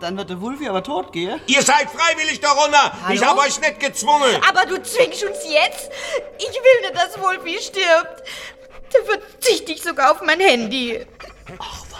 Dann 0.01 0.17
wird 0.17 0.31
der 0.31 0.41
Wolfi 0.41 0.69
aber 0.69 0.83
tot 0.83 1.13
gehen. 1.13 1.41
Ihr 1.47 1.63
seid 1.63 1.89
freiwillig 1.89 2.41
darunter. 2.41 2.93
Ich 3.11 3.21
Hallo? 3.21 3.31
habe 3.31 3.41
euch 3.43 3.61
nicht 3.61 3.79
gezwungen. 3.79 4.37
Aber 4.49 4.67
du 4.67 4.83
zwingst 4.83 5.23
uns 5.23 5.39
jetzt? 5.45 5.91
Ich 6.39 6.49
will 6.49 6.81
nicht, 6.81 6.97
dass 6.97 7.21
Wolfi 7.21 7.59
stirbt. 7.63 8.23
Der 8.93 9.05
verzichtet 9.05 9.83
sogar 9.83 10.11
auf 10.13 10.21
mein 10.23 10.41
Handy. 10.41 11.07
Du 11.47 11.92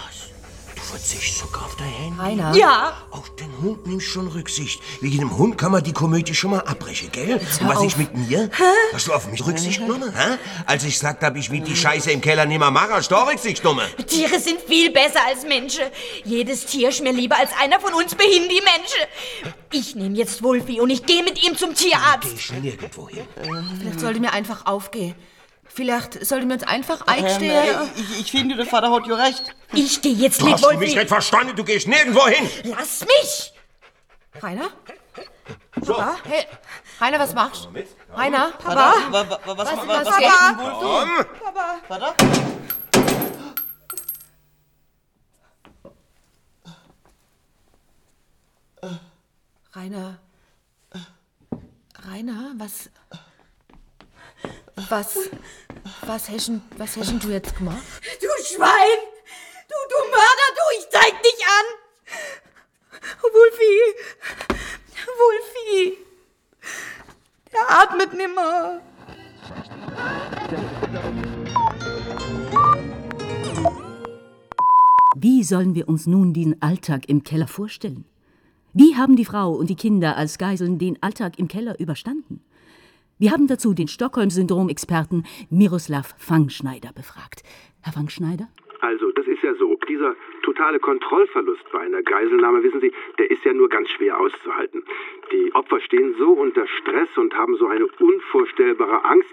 verzichtest 0.93 1.39
sogar 1.39 1.65
auf 1.65 1.75
dein 1.75 1.87
Handy. 1.87 2.19
Rainer. 2.19 2.55
Ja. 2.55 2.93
Auf 3.09 3.35
den 3.35 3.51
Hund 3.61 3.87
nimmst 3.87 4.05
schon 4.07 4.27
Rücksicht. 4.27 4.79
Wegen 5.01 5.17
dem 5.19 5.37
Hund 5.37 5.57
kann 5.57 5.71
man 5.71 5.83
die 5.83 5.91
Komödie 5.91 6.35
schon 6.35 6.51
mal 6.51 6.59
abbrechen, 6.59 7.11
gell? 7.11 7.29
Jetzt 7.41 7.61
Und 7.61 7.67
was 7.67 7.77
auf. 7.77 7.87
ist 7.87 7.97
mit 7.97 8.15
mir? 8.15 8.49
Hast 8.93 9.07
du 9.07 9.13
auf 9.13 9.27
mich 9.27 9.43
Rücksicht 9.43 9.79
genommen? 9.79 10.13
Hä? 10.15 10.37
Als 10.67 10.83
ich 10.83 10.93
gesagt 10.93 11.23
habe, 11.23 11.39
ich 11.39 11.49
will 11.49 11.61
die 11.61 11.75
Scheiße 11.75 12.11
im 12.11 12.21
Keller 12.21 12.45
nicht 12.45 12.59
mehr 12.59 12.69
machen, 12.69 12.91
hast 12.91 13.09
du 13.09 13.15
auch 13.15 13.27
Rücksicht 13.27 13.61
genommen? 13.63 13.87
Tiere 14.05 14.39
sind 14.39 14.59
viel 14.61 14.91
besser 14.91 15.25
als 15.27 15.43
Menschen. 15.43 15.85
Jedes 16.25 16.65
Tier 16.67 16.89
ist 16.89 17.01
mir 17.01 17.11
lieber 17.11 17.37
als 17.37 17.49
einer 17.59 17.79
von 17.79 17.93
uns 17.93 18.13
behindert 18.13 18.51
die 18.51 18.61
Menschen. 18.61 19.53
Ich 19.71 19.95
nehme 19.95 20.15
jetzt 20.15 20.43
Wolfi 20.43 20.79
und 20.79 20.91
ich 20.91 21.05
gehe 21.05 21.23
mit 21.23 21.43
ihm 21.43 21.57
zum 21.57 21.73
Tierarzt. 21.73 22.33
Ich 22.35 22.51
nirgendwo 22.51 23.09
hin. 23.09 23.25
Vielleicht 23.79 23.99
sollte 23.99 24.19
mir 24.19 24.31
einfach 24.33 24.65
aufgehen. 24.67 25.15
Vielleicht 25.75 26.23
sollte 26.25 26.45
mir 26.45 26.53
uns 26.53 26.63
einfach 26.63 27.01
Ähm, 27.07 27.25
einstehen. 27.25 27.51
äh, 27.51 27.99
ich, 27.99 28.19
ich 28.21 28.31
finde, 28.31 28.55
der 28.55 28.65
Vater 28.67 28.91
hat 28.91 29.07
ja 29.07 29.15
recht. 29.15 29.43
Ich 29.73 30.01
gehe 30.01 30.13
jetzt 30.13 30.39
Du 30.41 30.45
mit 30.45 30.53
hast 30.55 30.63
du 30.65 30.77
mich 30.77 30.95
nicht 30.95 31.07
verstanden? 31.07 31.55
Du 31.55 31.63
gehst 31.63 31.87
nirgendwo 31.87 32.27
hin. 32.27 32.47
Lass 32.65 33.01
mich! 33.01 33.53
Rainer? 34.41 34.69
So. 35.81 35.93
Papa? 35.95 36.15
Hey, 36.25 36.45
Rainer, 37.01 37.19
was 37.19 37.33
machst 37.33 37.65
du? 37.73 38.15
Rainer? 38.15 38.51
Papa? 38.51 38.93
Papa? 39.09 39.11
Wa- 39.11 39.29
wa- 39.45 39.57
was- 39.57 39.67
Was, 39.71 39.77
was- 39.77 39.87
was, 39.87 40.05
was 40.07 40.17
geht 40.17 40.27
geht 40.27 40.59
denn 40.59 40.59
wohl 40.59 40.71
Komm. 40.79 41.25
Papa. 41.41 41.75
Vater? 41.87 42.15
Rainer. 49.75 50.19
Rainer, 52.05 52.53
was. 52.57 52.89
Was. 54.75 55.29
Was 56.05 56.29
hast, 56.29 56.51
was 56.77 56.97
hast 56.97 57.23
du 57.23 57.29
jetzt 57.29 57.55
gemacht? 57.57 57.83
Du 58.21 58.27
Schwein! 58.43 58.99
Du, 59.67 59.75
du 59.89 59.97
Mörder, 60.09 60.49
du, 60.55 60.63
ich 60.79 60.89
zeig 60.89 61.21
dich 61.21 61.45
an! 61.45 61.65
Wolfi! 63.21 63.75
Wolfi! 65.19 65.97
Der 67.51 67.81
atmet 67.81 68.13
nimmer. 68.13 68.81
Wie 75.15 75.43
sollen 75.43 75.75
wir 75.75 75.87
uns 75.87 76.07
nun 76.07 76.33
den 76.33 76.61
Alltag 76.61 77.07
im 77.07 77.23
Keller 77.23 77.47
vorstellen? 77.47 78.05
Wie 78.73 78.95
haben 78.95 79.15
die 79.15 79.25
Frau 79.25 79.53
und 79.53 79.69
die 79.69 79.75
Kinder 79.75 80.17
als 80.17 80.37
Geiseln 80.37 80.79
den 80.79 81.01
Alltag 81.03 81.37
im 81.37 81.47
Keller 81.47 81.79
überstanden? 81.79 82.41
Wir 83.19 83.31
haben 83.31 83.47
dazu 83.47 83.75
den 83.75 83.87
Stockholm-Syndrom-Experten 83.87 85.23
Miroslav 85.51 86.15
Fangschneider 86.17 86.91
befragt. 86.93 87.43
Herr 87.83 87.93
Fangschneider? 87.93 88.47
Also, 88.81 89.11
das 89.11 89.27
ist 89.27 89.43
ja 89.43 89.53
so. 89.53 89.77
Dieser 89.87 90.15
totale 90.41 90.79
Kontrollverlust 90.79 91.63
bei 91.71 91.81
einer 91.81 92.01
Geiselnahme, 92.01 92.63
wissen 92.63 92.81
Sie, 92.81 92.91
der 93.19 93.29
ist 93.29 93.45
ja 93.45 93.53
nur 93.53 93.69
ganz 93.69 93.89
schwer 93.89 94.19
auszuhalten. 94.19 94.83
Die 95.31 95.53
Opfer 95.53 95.79
stehen 95.81 96.15
so 96.17 96.31
unter 96.31 96.65
Stress 96.67 97.15
und 97.17 97.35
haben 97.35 97.55
so 97.57 97.67
eine 97.67 97.85
unvorstellbare 97.85 99.05
Angst, 99.05 99.29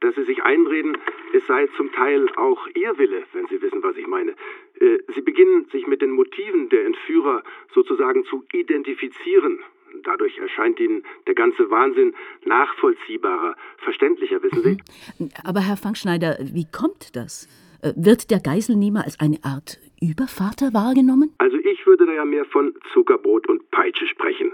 dass 0.00 0.14
sie 0.14 0.24
sich 0.24 0.42
einreden, 0.44 0.96
es 1.32 1.46
sei 1.46 1.66
zum 1.76 1.90
Teil 1.92 2.28
auch 2.36 2.68
ihr 2.74 2.96
Wille, 2.98 3.24
wenn 3.32 3.46
Sie 3.46 3.60
wissen, 3.60 3.82
was 3.82 3.96
ich 3.96 4.06
meine. 4.06 4.32
Äh, 4.78 4.98
Sie 5.14 5.22
beginnen, 5.22 5.66
sich 5.72 5.86
mit 5.86 6.00
den 6.00 6.10
Motiven 6.10 6.68
der 6.68 6.84
Entführer 6.84 7.42
sozusagen 7.74 8.24
zu 8.24 8.44
identifizieren. 8.52 9.58
Dadurch 10.04 10.38
erscheint 10.38 10.78
ihnen 10.80 11.02
der 11.26 11.34
ganze 11.34 11.70
Wahnsinn 11.70 12.14
nachvollziehbarer, 12.44 13.56
verständlicher, 13.78 14.42
wissen 14.42 14.62
Sie? 14.62 15.30
Aber 15.44 15.60
Herr 15.60 15.76
Fangschneider, 15.76 16.38
wie 16.40 16.66
kommt 16.70 17.16
das? 17.16 17.48
Äh, 17.82 17.92
Wird 17.96 18.30
der 18.30 18.40
Geiselnehmer 18.40 19.04
als 19.04 19.20
eine 19.20 19.38
Art 19.42 19.78
Übervater 20.00 20.74
wahrgenommen? 20.74 21.34
Also 21.38 21.56
ich 21.56 21.86
würde 21.86 22.06
da 22.06 22.12
ja 22.12 22.24
mehr 22.24 22.44
von 22.44 22.74
Zuckerbrot 22.92 23.48
und 23.48 23.70
Peitsche 23.70 24.06
sprechen. 24.06 24.52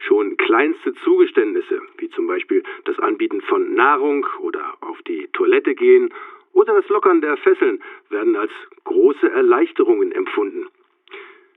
Schon 0.00 0.36
kleinste 0.36 0.94
Zugeständnisse, 1.02 1.80
wie 1.98 2.10
zum 2.10 2.26
Beispiel 2.26 2.62
das 2.84 2.98
Anbieten 2.98 3.40
von 3.42 3.74
Nahrung 3.74 4.26
oder 4.40 4.74
auf 4.80 5.00
die 5.02 5.28
Toilette 5.32 5.74
gehen 5.74 6.12
oder 6.52 6.74
das 6.74 6.88
Lockern 6.88 7.20
der 7.20 7.36
Fesseln, 7.38 7.82
werden 8.10 8.36
als 8.36 8.52
große 8.84 9.30
Erleichterungen 9.30 10.12
empfunden. 10.12 10.66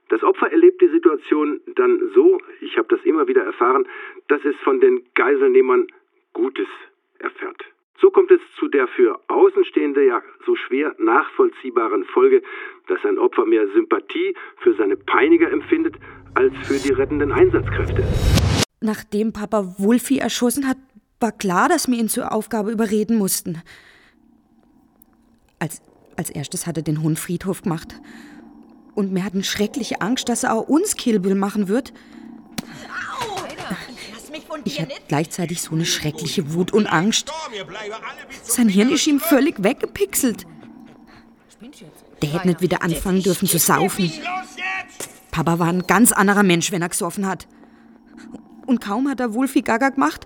Das 0.09 0.23
Opfer 0.23 0.51
erlebt 0.51 0.81
die 0.81 0.87
Situation 0.87 1.59
dann 1.75 1.99
so, 2.13 2.39
ich 2.61 2.77
habe 2.77 2.87
das 2.89 3.03
immer 3.03 3.27
wieder 3.27 3.43
erfahren, 3.43 3.87
dass 4.27 4.43
es 4.45 4.55
von 4.63 4.79
den 4.79 5.03
Geiselnehmern 5.15 5.87
Gutes 6.33 6.67
erfährt. 7.19 7.63
So 7.99 8.11
kommt 8.11 8.29
es 8.31 8.39
zu 8.59 8.67
der 8.67 8.87
für 8.87 9.19
Außenstehende 9.27 10.05
ja 10.05 10.21
so 10.45 10.55
schwer 10.55 10.95
nachvollziehbaren 10.99 12.05
Folge, 12.05 12.43
dass 12.87 13.03
ein 13.03 13.17
Opfer 13.17 13.45
mehr 13.45 13.67
Sympathie 13.69 14.35
für 14.61 14.73
seine 14.75 14.95
Peiniger 14.95 15.51
empfindet 15.51 15.95
als 16.35 16.53
für 16.67 16.77
die 16.77 16.93
rettenden 16.93 17.31
Einsatzkräfte. 17.31 18.03
Nachdem 18.81 19.33
Papa 19.33 19.75
Wulfi 19.79 20.19
erschossen 20.19 20.67
hat, 20.67 20.77
war 21.19 21.31
klar, 21.31 21.67
dass 21.67 21.87
wir 21.87 21.97
ihn 21.97 22.09
zur 22.09 22.31
Aufgabe 22.31 22.71
überreden 22.71 23.17
mussten. 23.17 23.63
Als, 25.57 25.81
als 26.15 26.29
erstes 26.29 26.67
hat 26.67 26.77
er 26.77 26.83
den 26.83 27.01
Hund 27.01 27.17
Friedhof 27.17 27.63
gemacht. 27.63 27.99
Und 28.97 29.13
wir 29.13 29.23
hatten 29.23 29.43
schreckliche 29.43 30.01
Angst, 30.01 30.27
dass 30.27 30.41
er 30.41 30.55
auch 30.55 30.67
uns 30.67 30.95
Killbill 30.95 31.35
machen 31.35 31.67
wird. 31.67 31.93
Ich 34.63 34.81
hatte 34.81 34.95
gleichzeitig 35.07 35.61
so 35.61 35.75
eine 35.75 35.85
schreckliche 35.85 36.51
Wut 36.55 36.73
und 36.73 36.87
Angst. 36.87 37.31
Sein 38.41 38.69
Hirn 38.69 38.89
ist 38.89 39.05
ihm 39.05 39.19
völlig 39.19 39.61
weggepixelt. 39.61 40.47
Der 42.23 42.33
hätte 42.33 42.47
nicht 42.47 42.61
wieder 42.61 42.81
anfangen 42.81 43.21
dürfen 43.21 43.47
zu 43.47 43.59
saufen. 43.59 44.11
Papa 45.29 45.59
war 45.59 45.67
ein 45.67 45.85
ganz 45.85 46.11
anderer 46.11 46.41
Mensch, 46.41 46.71
wenn 46.71 46.81
er 46.81 46.89
gesoffen 46.89 47.27
hat. 47.27 47.47
Und 48.65 48.81
kaum 48.81 49.07
hat 49.09 49.19
er 49.19 49.35
Wulfi 49.35 49.61
Gaga 49.61 49.89
gemacht, 49.89 50.25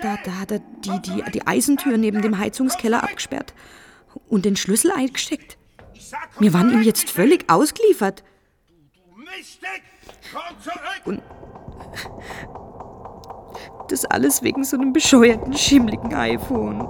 da, 0.00 0.18
da 0.24 0.38
hat 0.38 0.52
er 0.52 0.60
die, 0.60 1.02
die, 1.02 1.30
die 1.32 1.46
Eisentür 1.48 1.98
neben 1.98 2.22
dem 2.22 2.38
Heizungskeller 2.38 3.02
abgesperrt 3.02 3.54
und 4.28 4.44
den 4.44 4.54
Schlüssel 4.54 4.92
eingesteckt. 4.92 5.58
Wir 6.38 6.52
waren 6.52 6.70
ihm 6.72 6.82
jetzt 6.82 7.10
völlig 7.10 7.48
ausgeliefert. 7.48 8.22
Und 11.04 11.22
das 13.88 14.04
alles 14.04 14.42
wegen 14.42 14.64
so 14.64 14.76
einem 14.76 14.92
bescheuerten, 14.92 15.56
schimmligen 15.56 16.14
iPhone. 16.14 16.80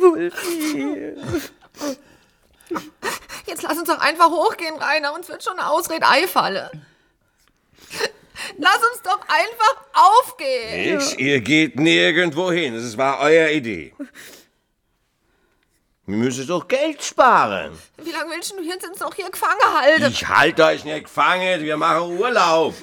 Wulfi. 0.00 1.14
Jetzt 3.46 3.62
lass 3.62 3.78
uns 3.78 3.88
doch 3.88 3.98
einfach 3.98 4.30
hochgehen, 4.30 4.76
Rainer. 4.76 5.14
Uns 5.14 5.28
wird 5.28 5.42
schon 5.42 5.58
eine 5.58 5.70
Ausrede 5.70 6.06
einfallen. 6.06 6.68
Lass 8.58 8.76
uns 8.76 9.02
doch 9.02 9.20
einfach 9.28 9.76
aufgehen. 9.92 11.00
Ich, 11.00 11.18
ihr 11.18 11.40
geht 11.40 11.78
nirgendwo 11.78 12.50
hin. 12.50 12.74
Es 12.74 12.96
war 12.96 13.20
euer 13.20 13.48
Idee. 13.48 13.94
Wir 16.06 16.16
müssen 16.16 16.46
doch 16.46 16.66
Geld 16.66 17.02
sparen. 17.02 17.78
Wie 17.98 18.10
lange 18.10 18.30
willst 18.30 18.52
du 18.52 18.62
hier 18.62 18.76
uns 18.76 18.98
noch 18.98 19.14
hier 19.14 19.30
gefangen 19.30 19.60
halten? 19.74 20.06
Ich 20.10 20.26
halte 20.26 20.64
euch 20.64 20.82
nicht 20.84 21.04
gefangen. 21.04 21.62
Wir 21.62 21.76
machen 21.76 22.18
Urlaub. 22.18 22.74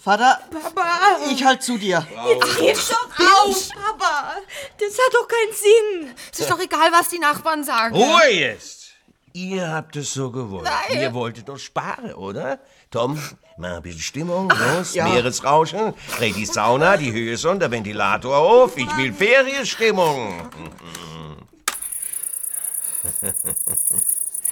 Vater, 0.00 0.40
Papa. 0.48 1.18
ich 1.30 1.44
halt 1.44 1.62
zu 1.62 1.76
dir. 1.76 2.06
Ach, 2.16 2.60
jetzt 2.60 2.92
doch 2.92 3.10
auf, 3.18 3.68
Papa. 3.70 4.36
Das 4.78 4.92
hat 4.92 5.12
doch 5.12 5.26
keinen 5.26 5.52
Sinn. 5.52 6.14
Es 6.32 6.40
ist 6.40 6.50
doch 6.50 6.60
egal, 6.60 6.92
was 6.92 7.08
die 7.08 7.18
Nachbarn 7.18 7.64
sagen. 7.64 7.96
Ruhe 7.96 8.30
jetzt. 8.30 8.92
Ihr 9.32 9.68
habt 9.68 9.96
es 9.96 10.14
so 10.14 10.30
gewollt. 10.30 10.64
Nein. 10.64 11.00
Ihr 11.00 11.14
wolltet 11.14 11.48
doch 11.48 11.58
sparen, 11.58 12.14
oder? 12.14 12.60
Tom, 12.90 13.20
mach 13.58 13.76
ein 13.76 13.82
bisschen 13.82 14.00
Stimmung. 14.00 14.50
Los, 14.50 14.94
ja. 14.94 15.08
Meeresrauschen. 15.08 15.94
Dreh 16.16 16.32
die 16.32 16.46
Sauna, 16.46 16.96
die 16.96 17.12
Höhe 17.12 17.36
und 17.48 17.60
der 17.60 17.70
Ventilator 17.70 18.36
auf. 18.36 18.76
Ich 18.76 18.96
will 18.96 19.12
Ferienstimmung. 19.12 20.48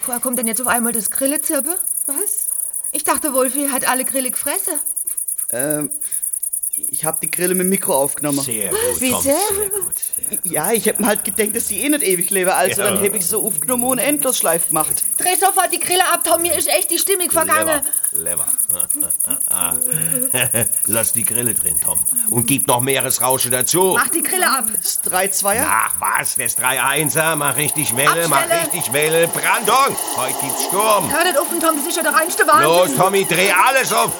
Woher 0.07 0.21
kommt 0.21 0.39
denn 0.39 0.47
jetzt 0.47 0.61
auf 0.61 0.69
einmal 0.69 0.93
das 0.93 1.11
Grillezirpe? 1.11 1.77
Was? 2.07 2.47
Ich 2.93 3.05
dachte, 3.05 3.33
Wolfi 3.33 3.69
hat 3.69 3.89
alle 3.89 4.05
Grille 4.05 4.31
gefressen. 4.31 4.75
Ähm, 5.51 5.91
ich 6.77 7.05
hab 7.05 7.21
die 7.21 7.31
Grille 7.31 7.55
mit 7.55 7.65
dem 7.65 7.71
Mikro 7.71 7.95
aufgenommen. 7.95 8.41
Sehr 8.41 8.69
gut, 8.71 8.79
Tom, 8.91 8.99
Bitte? 9.01 9.21
sehr 9.23 10.39
Ja, 10.45 10.73
ich 10.73 10.89
hab 10.89 11.01
mir 11.01 11.07
halt 11.07 11.25
gedacht, 11.25 11.55
dass 11.57 11.67
die 11.69 11.81
eh 11.83 11.89
nicht 11.89 12.03
ewig 12.03 12.31
leben. 12.31 12.51
Also 12.51 12.83
Ja. 12.83 12.91
dann 12.91 13.03
hab 13.03 13.15
ich 13.15 13.27
so 13.27 13.45
aufgenommen 13.47 13.85
und 13.85 13.99
Endlosschleif 13.99 14.69
gemacht. 14.69 15.05
Dreh 15.19 15.35
sofort 15.37 15.73
die 15.73 15.79
Grille 15.79 16.05
ab, 16.13 16.21
Tom. 16.25 16.43
Mir 16.43 16.55
ist 16.57 16.69
echt 16.69 16.91
die 16.91 16.99
Stimmung 16.99 17.31
vergangen. 17.31 17.81
Lever. 18.13 18.45
Lever. 18.93 19.77
Lass 20.87 21.13
die 21.13 21.25
Grille 21.25 21.55
drin, 21.55 21.77
Tom. 21.83 21.99
Und 22.31 22.47
gib 22.47 22.67
noch 22.67 22.81
Meeresrauschen 22.81 23.51
dazu. 23.51 23.95
Mach 23.99 24.09
die 24.09 24.23
Grille 24.23 24.49
ab. 24.49 24.65
Das 24.77 25.01
3-2er? 25.05 25.65
Ach 25.67 25.95
was, 25.99 26.37
das 26.37 26.59
3-1er. 26.59 27.37
Mach 27.37 27.57
richtig 27.57 27.97
Welle, 27.97 28.29
mach 28.29 28.39
Abstelle. 28.43 28.63
richtig 28.73 28.93
Welle. 28.93 29.29
Brandung. 29.29 29.97
Heute 30.17 30.35
gibt's 30.43 30.65
Sturm. 30.65 31.11
Hör 31.13 31.25
nicht 31.25 31.39
auf, 31.39 31.47
Tom. 31.49 31.77
Das 31.77 31.87
ist 31.87 31.97
ja 31.97 32.03
der 32.03 32.15
reinste 32.15 32.47
Wahnsinn. 32.47 32.65
Los, 32.69 32.95
Tommy, 32.97 33.25
dreh 33.25 33.51
alles 33.53 33.93
auf. 33.93 34.11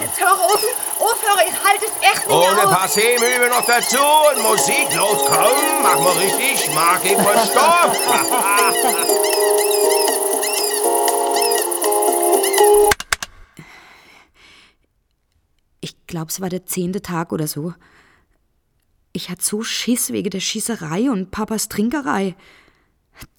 Jetzt 0.00 0.20
hör 0.20 0.32
auf. 0.32 0.64
Aufhöre. 0.98 1.44
Ich 1.46 1.64
halte 1.64 1.84
es 1.84 1.92
echt 2.02 2.26
nicht 2.26 2.48
ein 2.48 2.58
aus. 2.58 2.70
paar 2.70 2.88
Seemühle 2.88 3.50
noch 3.50 3.64
dazu 3.66 3.98
und 3.98 4.42
Musik. 4.42 4.94
Los, 4.94 5.18
komm, 5.26 5.82
mach 5.82 6.00
mal 6.00 6.16
richtig. 6.18 6.70
Mach 6.74 7.04
eben 7.04 7.22
mal 7.22 7.46
Stopp. 7.46 7.96
Ich 15.80 15.96
glaube, 16.06 16.30
es 16.30 16.40
war 16.40 16.48
der 16.48 16.66
zehnte 16.66 17.02
Tag 17.02 17.32
oder 17.32 17.46
so. 17.46 17.74
Ich 19.12 19.30
hatte 19.30 19.44
so 19.44 19.62
Schiss 19.62 20.12
wegen 20.12 20.30
der 20.30 20.40
Schießerei 20.40 21.10
und 21.10 21.30
Papas 21.30 21.68
Trinkerei. 21.68 22.34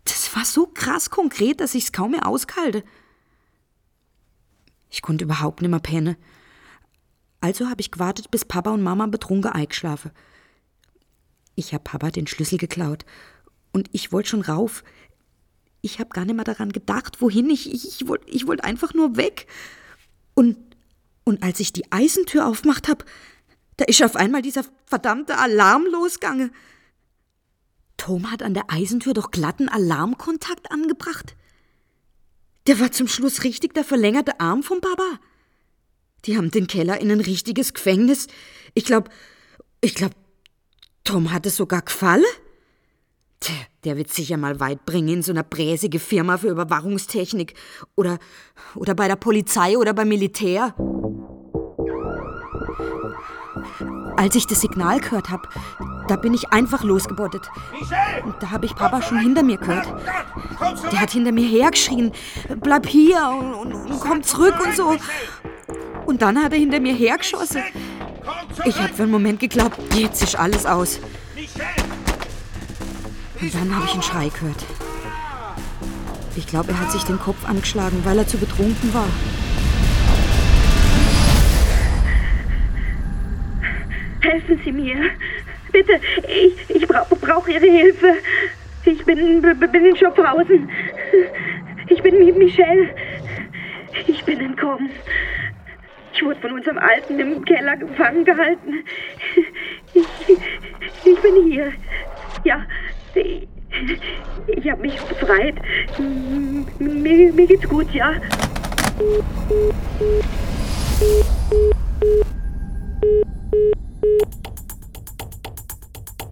Das 0.05 0.35
war 0.35 0.45
so 0.45 0.67
krass 0.67 1.09
konkret, 1.09 1.61
dass 1.61 1.75
ich's 1.75 1.91
kaum 1.91 2.11
mehr 2.11 2.27
auskalte. 2.27 2.83
Ich 4.89 5.01
konnte 5.01 5.25
überhaupt 5.25 5.61
nicht 5.61 5.69
mehr 5.69 5.79
pennen. 5.79 6.17
Also 7.39 7.69
habe 7.69 7.81
ich 7.81 7.91
gewartet, 7.91 8.31
bis 8.31 8.45
Papa 8.45 8.71
und 8.71 8.81
Mama 8.81 9.05
betrunken 9.07 9.51
eingeschlafen. 9.51 10.11
Ich 11.55 11.73
habe 11.73 11.83
Papa 11.83 12.11
den 12.11 12.27
Schlüssel 12.27 12.57
geklaut 12.57 13.05
und 13.71 13.89
ich 13.91 14.11
wollte 14.11 14.29
schon 14.29 14.41
rauf. 14.41 14.83
Ich 15.81 15.99
habe 15.99 16.09
gar 16.09 16.25
nicht 16.25 16.35
mehr 16.35 16.43
daran 16.43 16.71
gedacht, 16.71 17.21
wohin 17.21 17.49
ich. 17.49 17.71
Ich, 17.71 17.87
ich 17.87 18.07
wollte 18.07 18.29
ich 18.29 18.47
wollt 18.47 18.63
einfach 18.63 18.93
nur 18.93 19.17
weg. 19.17 19.47
Und 20.33 20.57
und 21.23 21.43
als 21.43 21.59
ich 21.59 21.73
die 21.73 21.91
Eisentür 21.91 22.47
aufmacht 22.47 22.87
hab, 22.87 23.05
da 23.75 23.85
ist 23.85 24.01
auf 24.01 24.15
einmal 24.15 24.41
dieser 24.41 24.63
verdammte 24.85 25.37
Alarm 25.37 25.85
losgegangen. 25.91 26.51
Tom 27.97 28.31
hat 28.31 28.43
an 28.43 28.53
der 28.53 28.71
Eisentür 28.71 29.13
doch 29.13 29.31
glatten 29.31 29.69
Alarmkontakt 29.69 30.71
angebracht. 30.71 31.35
Der 32.67 32.79
war 32.79 32.91
zum 32.91 33.07
Schluss 33.07 33.43
richtig 33.43 33.73
der 33.73 33.83
verlängerte 33.83 34.39
Arm 34.39 34.63
vom 34.63 34.81
Papa. 34.81 35.19
Die 36.25 36.37
haben 36.37 36.51
den 36.51 36.67
Keller 36.67 36.99
in 36.99 37.11
ein 37.11 37.21
richtiges 37.21 37.73
Gefängnis. 37.73 38.27
Ich 38.73 38.85
glaub, 38.85 39.09
ich 39.81 39.95
glaub, 39.95 40.11
Tom 41.03 41.31
hat 41.31 41.45
es 41.45 41.55
sogar 41.55 41.81
gefallen. 41.81 42.25
Tja, 43.39 43.55
der 43.83 43.97
wird 43.97 44.11
sicher 44.11 44.37
mal 44.37 44.59
weit 44.59 44.85
bringen 44.85 45.09
in 45.09 45.23
so 45.23 45.31
einer 45.31 45.43
bräsige 45.43 45.99
Firma 45.99 46.37
für 46.37 46.49
Überwachungstechnik. 46.49 47.53
Oder, 47.95 48.17
oder 48.75 48.95
bei 48.95 49.07
der 49.07 49.15
Polizei 49.15 49.77
oder 49.77 49.93
beim 49.93 50.09
Militär. 50.09 50.73
Als 54.17 54.35
ich 54.35 54.47
das 54.47 54.61
Signal 54.61 54.99
gehört 54.99 55.29
hab, 55.29 55.47
da 56.07 56.15
bin 56.15 56.33
ich 56.33 56.49
einfach 56.49 56.83
losgebottet. 56.83 57.49
Und 58.25 58.35
da 58.41 58.51
habe 58.51 58.65
ich 58.65 58.75
Papa 58.75 59.01
schon 59.01 59.19
hinter 59.19 59.43
mir 59.43 59.57
gehört. 59.57 59.87
Der 60.91 60.99
hat 60.99 61.11
hinter 61.11 61.31
mir 61.31 61.47
hergeschrien, 61.47 62.11
bleib 62.61 62.87
hier 62.87 63.29
und, 63.29 63.53
und, 63.53 63.73
und 63.73 63.99
komm 63.99 64.23
zurück 64.23 64.55
und 64.65 64.75
so. 64.75 64.97
Und 66.07 66.21
dann 66.21 66.41
hat 66.41 66.53
er 66.53 66.57
hinter 66.59 66.79
mir 66.79 66.93
hergeschossen. 66.93 67.61
Ich 68.65 68.79
habe 68.79 68.93
für 68.93 69.03
einen 69.03 69.11
Moment 69.11 69.41
geglaubt, 69.41 69.77
jetzt 69.93 70.23
ist 70.23 70.39
alles 70.39 70.65
aus. 70.65 70.99
Und 73.41 73.53
dann 73.53 73.75
habe 73.75 73.85
ich 73.85 73.93
einen 73.93 74.01
Schrei 74.01 74.29
gehört. 74.29 74.65
Ich 76.37 76.47
glaube, 76.47 76.71
er 76.71 76.79
hat 76.79 76.91
sich 76.93 77.03
den 77.03 77.19
Kopf 77.19 77.45
angeschlagen, 77.45 77.99
weil 78.05 78.17
er 78.19 78.27
zu 78.27 78.37
betrunken 78.37 78.93
war. 78.93 79.07
Helfen 84.21 84.61
Sie 84.63 84.71
mir. 84.71 84.95
Bitte, 85.73 85.99
ich, 86.27 86.75
ich 86.75 86.87
brauche 86.87 87.15
brauch 87.17 87.47
Ihre 87.49 87.65
Hilfe. 87.65 88.13
Ich 88.85 89.03
bin, 89.03 89.41
bin 89.41 89.85
in 89.85 89.97
Schopfhausen. 89.97 90.69
Ich 91.89 92.01
bin 92.01 92.15
Mi- 92.15 92.31
Michelle. 92.31 92.89
Ich 94.07 94.23
bin 94.23 94.39
entkommen. 94.39 94.89
Ich 96.17 96.25
wurde 96.25 96.39
von 96.39 96.51
unserem 96.53 96.79
Alten 96.79 97.19
im 97.19 97.45
Keller 97.45 97.77
gefangen 97.77 98.25
gehalten. 98.25 98.83
Ich, 99.93 100.03
ich 101.05 101.21
bin 101.21 101.51
hier. 101.51 101.71
Ja, 102.43 102.65
ich, 103.13 103.47
ich 104.47 104.71
habe 104.71 104.81
mich 104.81 104.99
befreit. 104.99 105.55
Mir, 106.79 107.31
mir 107.33 107.45
geht's 107.45 107.69
gut, 107.69 107.91
ja. 107.93 108.13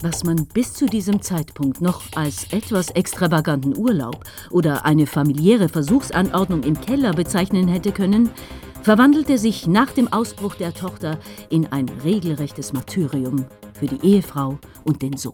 Was 0.01 0.23
man 0.23 0.47
bis 0.47 0.73
zu 0.73 0.87
diesem 0.87 1.21
Zeitpunkt 1.21 1.81
noch 1.81 2.01
als 2.15 2.51
etwas 2.51 2.89
extravaganten 2.89 3.77
Urlaub 3.77 4.23
oder 4.49 4.83
eine 4.83 5.05
familiäre 5.05 5.69
Versuchsanordnung 5.69 6.63
im 6.63 6.81
Keller 6.81 7.13
bezeichnen 7.13 7.67
hätte 7.67 7.91
können, 7.91 8.31
verwandelte 8.85 9.39
sich 9.39 9.65
nach 9.65 9.89
dem 9.89 10.13
Ausbruch 10.13 10.53
der 10.53 10.71
Tochter 10.71 11.17
in 11.49 11.65
ein 11.71 11.89
regelrechtes 12.03 12.71
Martyrium 12.71 13.45
für 13.73 13.87
die 13.87 13.99
Ehefrau 14.05 14.59
und 14.83 15.01
den 15.01 15.17
Sohn. 15.17 15.33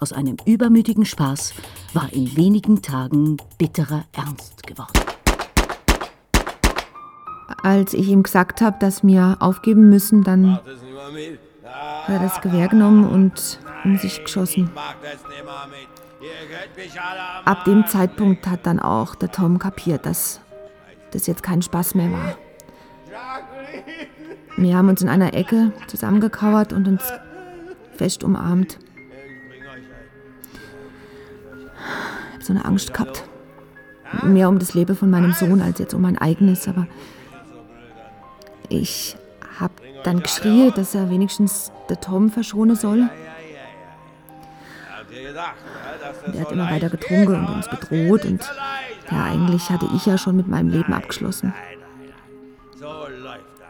Aus 0.00 0.12
einem 0.12 0.36
übermütigen 0.44 1.06
Spaß 1.06 1.54
war 1.94 2.12
in 2.12 2.36
wenigen 2.36 2.82
Tagen 2.82 3.38
bitterer 3.56 4.04
Ernst 4.12 4.66
geworden. 4.66 5.00
Als 7.62 7.94
ich 7.94 8.08
ihm 8.08 8.22
gesagt 8.22 8.60
habe, 8.60 8.76
dass 8.80 9.02
wir 9.02 9.38
aufgeben 9.40 9.88
müssen, 9.88 10.22
dann 10.22 10.56
hat 10.56 12.08
er 12.08 12.18
das 12.18 12.42
Gewehr 12.42 12.68
genommen 12.68 13.08
und 13.08 13.60
um 13.82 13.96
sich 13.96 14.22
geschossen. 14.22 14.70
Ab 17.46 17.64
dem 17.64 17.86
Zeitpunkt 17.86 18.46
hat 18.46 18.66
dann 18.66 18.78
auch 18.78 19.14
der 19.14 19.32
Tom 19.32 19.58
kapiert, 19.58 20.04
dass 20.04 20.40
das 21.10 21.26
jetzt 21.26 21.42
kein 21.42 21.62
Spaß 21.62 21.94
mehr 21.94 22.10
war. 22.10 22.36
Wir 24.56 24.76
haben 24.76 24.88
uns 24.88 25.02
in 25.02 25.08
einer 25.08 25.34
Ecke 25.34 25.72
zusammengekauert 25.86 26.72
und 26.72 26.88
uns 26.88 27.02
fest 27.94 28.24
umarmt. 28.24 28.78
Ich 32.30 32.34
habe 32.34 32.44
so 32.44 32.52
eine 32.52 32.64
Angst 32.64 32.92
gehabt. 32.94 33.24
Mehr 34.22 34.48
um 34.48 34.58
das 34.58 34.74
Leben 34.74 34.96
von 34.96 35.10
meinem 35.10 35.32
Sohn 35.32 35.60
als 35.60 35.78
jetzt 35.78 35.92
um 35.92 36.00
mein 36.00 36.16
eigenes, 36.16 36.68
aber 36.68 36.86
ich 38.68 39.16
habe 39.58 39.74
dann 40.04 40.22
geschrien, 40.22 40.72
dass 40.74 40.94
er 40.94 41.10
wenigstens 41.10 41.72
der 41.88 42.00
Tom 42.00 42.30
verschonen 42.30 42.76
soll. 42.76 43.08
Und 46.26 46.34
er 46.34 46.40
hat 46.40 46.52
immer 46.52 46.70
weiter 46.70 46.88
getrunken 46.88 47.34
und 47.34 47.48
uns 47.48 47.68
bedroht 47.68 48.24
und 48.24 48.48
ja, 49.10 49.24
eigentlich 49.24 49.70
hatte 49.70 49.88
ich 49.94 50.06
ja 50.06 50.18
schon 50.18 50.36
mit 50.36 50.48
meinem 50.48 50.68
Leben 50.68 50.92
abgeschlossen. 50.92 51.52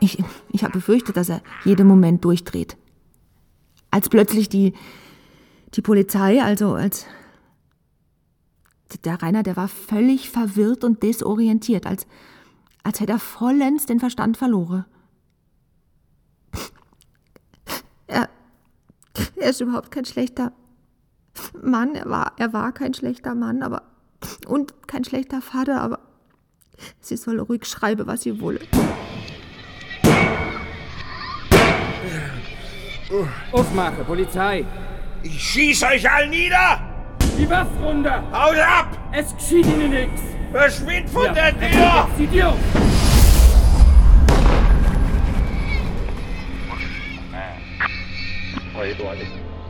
Ich, 0.00 0.22
ich 0.50 0.62
habe 0.62 0.74
befürchtet, 0.74 1.16
dass 1.16 1.28
er 1.28 1.42
jeden 1.64 1.86
Moment 1.86 2.24
durchdreht. 2.24 2.76
Als 3.90 4.08
plötzlich 4.08 4.48
die, 4.48 4.74
die 5.74 5.82
Polizei, 5.82 6.42
also 6.42 6.74
als 6.74 7.06
der 9.04 9.22
Rainer, 9.22 9.42
der 9.42 9.56
war 9.56 9.68
völlig 9.68 10.30
verwirrt 10.30 10.84
und 10.84 11.02
desorientiert, 11.02 11.86
als, 11.86 12.06
als 12.82 13.00
hätte 13.00 13.12
er 13.12 13.18
vollends 13.18 13.86
den 13.86 14.00
Verstand 14.00 14.36
verloren. 14.36 14.84
Er, 18.06 18.28
er 19.34 19.50
ist 19.50 19.60
überhaupt 19.60 19.90
kein 19.90 20.04
schlechter 20.04 20.52
Mann, 21.60 21.94
er 21.94 22.08
war, 22.08 22.32
er 22.36 22.52
war 22.52 22.72
kein 22.72 22.94
schlechter 22.94 23.34
Mann, 23.34 23.62
aber 23.62 23.82
und 24.46 24.74
kein 24.86 25.04
schlechter 25.04 25.40
Vater, 25.40 25.80
aber 25.80 25.98
sie 27.00 27.16
soll 27.16 27.40
ruhig 27.40 27.64
schreiben, 27.64 28.06
was 28.06 28.22
sie 28.22 28.40
wolle. 28.40 28.60
Aufmache, 33.52 34.04
Polizei! 34.04 34.64
Ich 35.22 35.40
schieß 35.40 35.82
euch 35.84 36.10
all 36.10 36.28
nieder! 36.28 36.80
Die 37.38 37.48
Waffe 37.48 37.70
runter! 37.82 38.22
Haut 38.32 38.58
ab! 38.58 38.98
Es 39.12 39.34
geschieht 39.34 39.66
Ihnen 39.66 39.90
nichts! 39.90 40.22
Verschwind 40.52 41.08
von 41.10 41.26
ja. 41.26 41.32
der 41.32 41.58
Tür! 41.58 42.26
Dir 42.26 42.48
auf! 42.48 42.58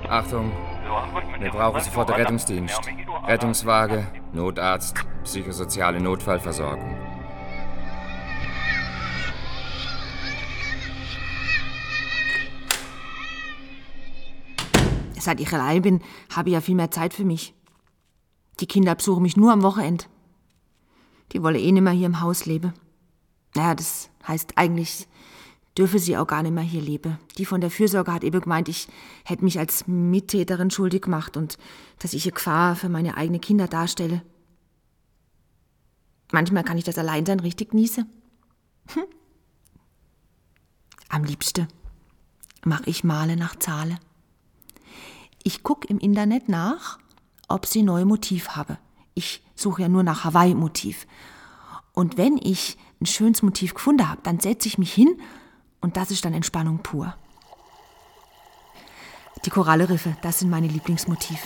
Achtung, 0.08 0.52
wir 1.38 1.50
brauchen 1.50 1.80
sofort 1.80 2.10
Rettungsdienst. 2.10 2.80
Rettungswagen, 3.26 4.06
Notarzt, 4.36 4.96
psychosoziale 5.24 5.98
Notfallversorgung. 5.98 6.94
Seit 15.18 15.40
ich 15.40 15.52
allein 15.52 15.82
bin, 15.82 16.02
habe 16.30 16.50
ich 16.50 16.52
ja 16.52 16.60
viel 16.60 16.76
mehr 16.76 16.90
Zeit 16.90 17.14
für 17.14 17.24
mich. 17.24 17.54
Die 18.60 18.66
Kinder 18.66 18.94
besuchen 18.94 19.22
mich 19.22 19.36
nur 19.36 19.52
am 19.52 19.62
Wochenende. 19.62 20.04
Die 21.32 21.42
wollen 21.42 21.56
eh 21.56 21.72
nicht 21.72 21.82
mehr 21.82 21.92
hier 21.92 22.06
im 22.06 22.20
Haus 22.20 22.46
leben. 22.46 22.74
Naja, 23.54 23.74
das 23.74 24.10
heißt 24.28 24.52
eigentlich, 24.56 25.08
dürfe 25.76 25.98
sie 25.98 26.16
auch 26.16 26.26
gar 26.26 26.42
nicht 26.42 26.52
mehr 26.52 26.64
hier 26.64 26.80
leben. 26.80 27.18
Die 27.38 27.44
von 27.44 27.60
der 27.60 27.70
Fürsorge 27.70 28.12
hat 28.12 28.24
eben 28.24 28.40
gemeint, 28.40 28.68
ich 28.68 28.88
hätte 29.24 29.44
mich 29.44 29.58
als 29.58 29.86
Mittäterin 29.86 30.70
schuldig 30.70 31.02
gemacht 31.02 31.36
und 31.36 31.58
dass 31.98 32.14
ich 32.14 32.24
eine 32.24 32.32
Gefahr 32.32 32.76
für 32.76 32.88
meine 32.88 33.16
eigenen 33.16 33.40
Kinder 33.40 33.68
darstelle. 33.68 34.22
Manchmal 36.32 36.64
kann 36.64 36.78
ich 36.78 36.84
das 36.84 36.98
Alleinsein 36.98 37.40
richtig 37.40 37.70
genießen. 37.70 38.06
Hm. 38.94 39.04
Am 41.08 41.24
liebsten 41.24 41.68
mache 42.64 42.90
ich 42.90 43.04
Male 43.04 43.36
nach 43.36 43.56
Zahle. 43.56 43.98
Ich 45.42 45.62
gucke 45.62 45.86
im 45.88 45.98
Internet 45.98 46.48
nach, 46.48 46.98
ob 47.48 47.66
sie 47.66 47.82
neue 47.82 48.04
Motiv 48.04 48.48
habe. 48.50 48.78
Ich 49.14 49.44
suche 49.54 49.82
ja 49.82 49.88
nur 49.88 50.02
nach 50.02 50.24
Hawaii-Motiv. 50.24 51.06
Und 51.92 52.16
wenn 52.16 52.38
ich 52.38 52.76
ein 53.00 53.06
schönes 53.06 53.42
Motiv 53.42 53.74
gefunden 53.74 54.08
habe, 54.08 54.20
dann 54.22 54.40
setze 54.40 54.68
ich 54.68 54.78
mich 54.78 54.92
hin 54.92 55.20
und 55.86 55.96
das 55.96 56.10
ist 56.10 56.24
dann 56.24 56.34
Entspannung 56.34 56.78
pur. 56.78 57.14
Die 59.44 59.50
Koralleriffe, 59.50 60.16
das 60.20 60.40
sind 60.40 60.50
meine 60.50 60.66
Lieblingsmotiv. 60.66 61.38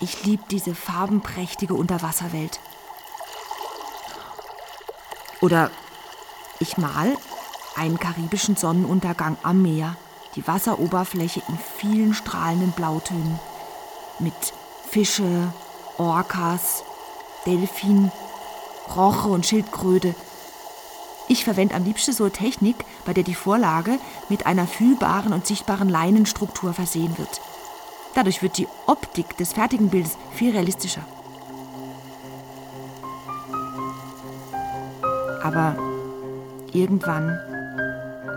Ich 0.00 0.24
liebe 0.24 0.42
diese 0.50 0.74
farbenprächtige 0.74 1.74
Unterwasserwelt. 1.74 2.58
Oder 5.40 5.70
ich 6.58 6.76
mal 6.76 7.16
einen 7.76 8.00
karibischen 8.00 8.56
Sonnenuntergang 8.56 9.36
am 9.44 9.62
Meer, 9.62 9.96
die 10.34 10.44
Wasseroberfläche 10.44 11.40
in 11.46 11.56
vielen 11.56 12.14
strahlenden 12.14 12.72
Blautönen, 12.72 13.38
mit 14.18 14.34
Fische, 14.90 15.52
Orcas, 15.98 16.82
Delfin, 17.46 18.10
Roche 18.96 19.28
und 19.28 19.46
Schildkröte. 19.46 20.16
Ich 21.32 21.44
verwende 21.44 21.74
am 21.74 21.84
liebsten 21.84 22.12
so 22.12 22.28
Technik, 22.28 22.76
bei 23.06 23.14
der 23.14 23.24
die 23.24 23.34
Vorlage 23.34 23.98
mit 24.28 24.44
einer 24.44 24.66
fühlbaren 24.66 25.32
und 25.32 25.46
sichtbaren 25.46 25.88
Leinenstruktur 25.88 26.74
versehen 26.74 27.16
wird. 27.16 27.40
Dadurch 28.14 28.42
wird 28.42 28.58
die 28.58 28.68
Optik 28.86 29.38
des 29.38 29.54
fertigen 29.54 29.88
Bildes 29.88 30.18
viel 30.34 30.50
realistischer. 30.50 31.00
Aber 35.42 35.74
irgendwann 36.74 37.28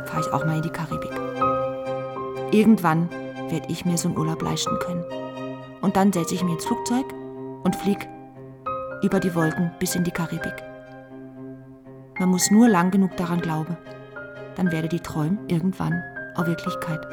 fahre 0.06 0.22
ich 0.22 0.32
auch 0.32 0.46
mal 0.46 0.56
in 0.56 0.62
die 0.62 0.70
Karibik. 0.70 1.12
Irgendwann 2.52 3.10
werde 3.50 3.70
ich 3.70 3.84
mir 3.84 3.98
so 3.98 4.08
einen 4.08 4.18
Urlaub 4.18 4.42
leisten 4.42 4.80
können. 4.80 5.04
Und 5.82 5.98
dann 5.98 6.14
setze 6.14 6.34
ich 6.34 6.44
mich 6.44 6.54
ins 6.54 6.66
Flugzeug 6.66 7.14
und 7.66 7.76
fliege 7.76 8.08
über 9.04 9.20
die 9.20 9.36
Wolken 9.36 9.74
bis 9.80 9.96
in 9.96 10.06
die 10.06 10.12
Karibik. 10.12 10.75
Man 12.18 12.30
muss 12.30 12.50
nur 12.50 12.70
lang 12.70 12.92
genug 12.92 13.18
daran 13.18 13.42
glauben. 13.42 13.76
Dann 14.56 14.72
werde 14.72 14.88
die 14.88 15.02
Träume 15.02 15.38
irgendwann 15.48 16.02
auch 16.36 16.46
Wirklichkeit. 16.46 17.06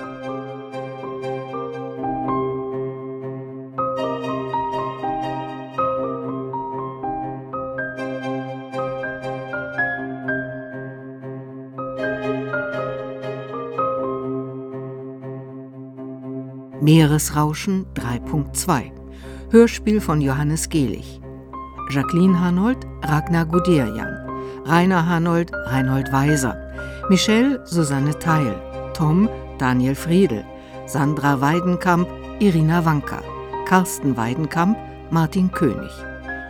Meeresrauschen 16.81 17.87
3.2 17.95 18.91
Hörspiel 19.51 20.01
von 20.01 20.21
Johannes 20.21 20.69
Gehlich 20.69 21.21
Jacqueline 21.91 22.41
Hanold, 22.41 22.79
Ragnar 23.03 23.47
Guderian 23.47 24.32
Rainer 24.65 25.07
Hanold, 25.09 25.53
Reinhold 25.67 26.13
Weiser 26.13 26.57
Michelle, 27.09 27.61
Susanne 27.65 28.19
Theil 28.19 28.55
Tom, 28.95 29.29
Daniel 29.59 29.95
Friedel 29.95 30.45
Sandra 30.87 31.41
Weidenkamp, 31.41 32.09
Irina 32.41 32.85
Wanka 32.85 33.23
Carsten 33.67 34.17
Weidenkamp, 34.17 34.77
Martin 35.11 35.51
König 35.51 35.91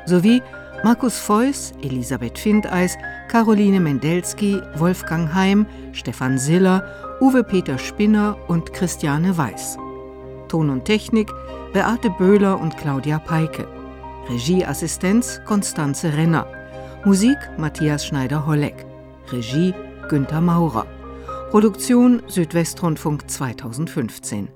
sowie 0.07 0.43
Markus 0.85 1.17
Feuß, 1.19 1.75
Elisabeth 1.83 2.37
Findeis, 2.37 2.99
Caroline 3.29 3.79
Mendelski, 3.79 4.61
Wolfgang 4.75 5.33
Heim, 5.33 5.65
Stefan 5.93 6.39
Siller, 6.39 6.83
Uwe 7.21 7.45
Peter 7.45 7.79
Spinner 7.79 8.37
und 8.49 8.73
Christiane 8.73 9.37
Weiß. 9.39 9.79
Ton 10.49 10.71
und 10.71 10.85
Technik 10.85 11.31
Beate 11.73 12.11
Böhler 12.11 12.61
und 12.61 12.77
Claudia 12.77 13.21
Peike. 13.21 13.67
Regieassistenz 14.29 15.41
Konstanze 15.47 16.17
Renner. 16.17 16.47
Musik 17.05 17.39
Matthias 17.59 18.07
Schneider-Holleck. 18.07 18.87
Regie 19.33 19.75
Günther 20.09 20.41
Maurer. 20.41 20.87
Produktion 21.51 22.23
Südwestrundfunk 22.29 23.29
2015. 23.29 24.49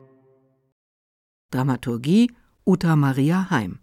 Dramaturgie 1.51 2.30
Uta 2.64 2.94
Maria 2.94 3.51
Heim 3.51 3.80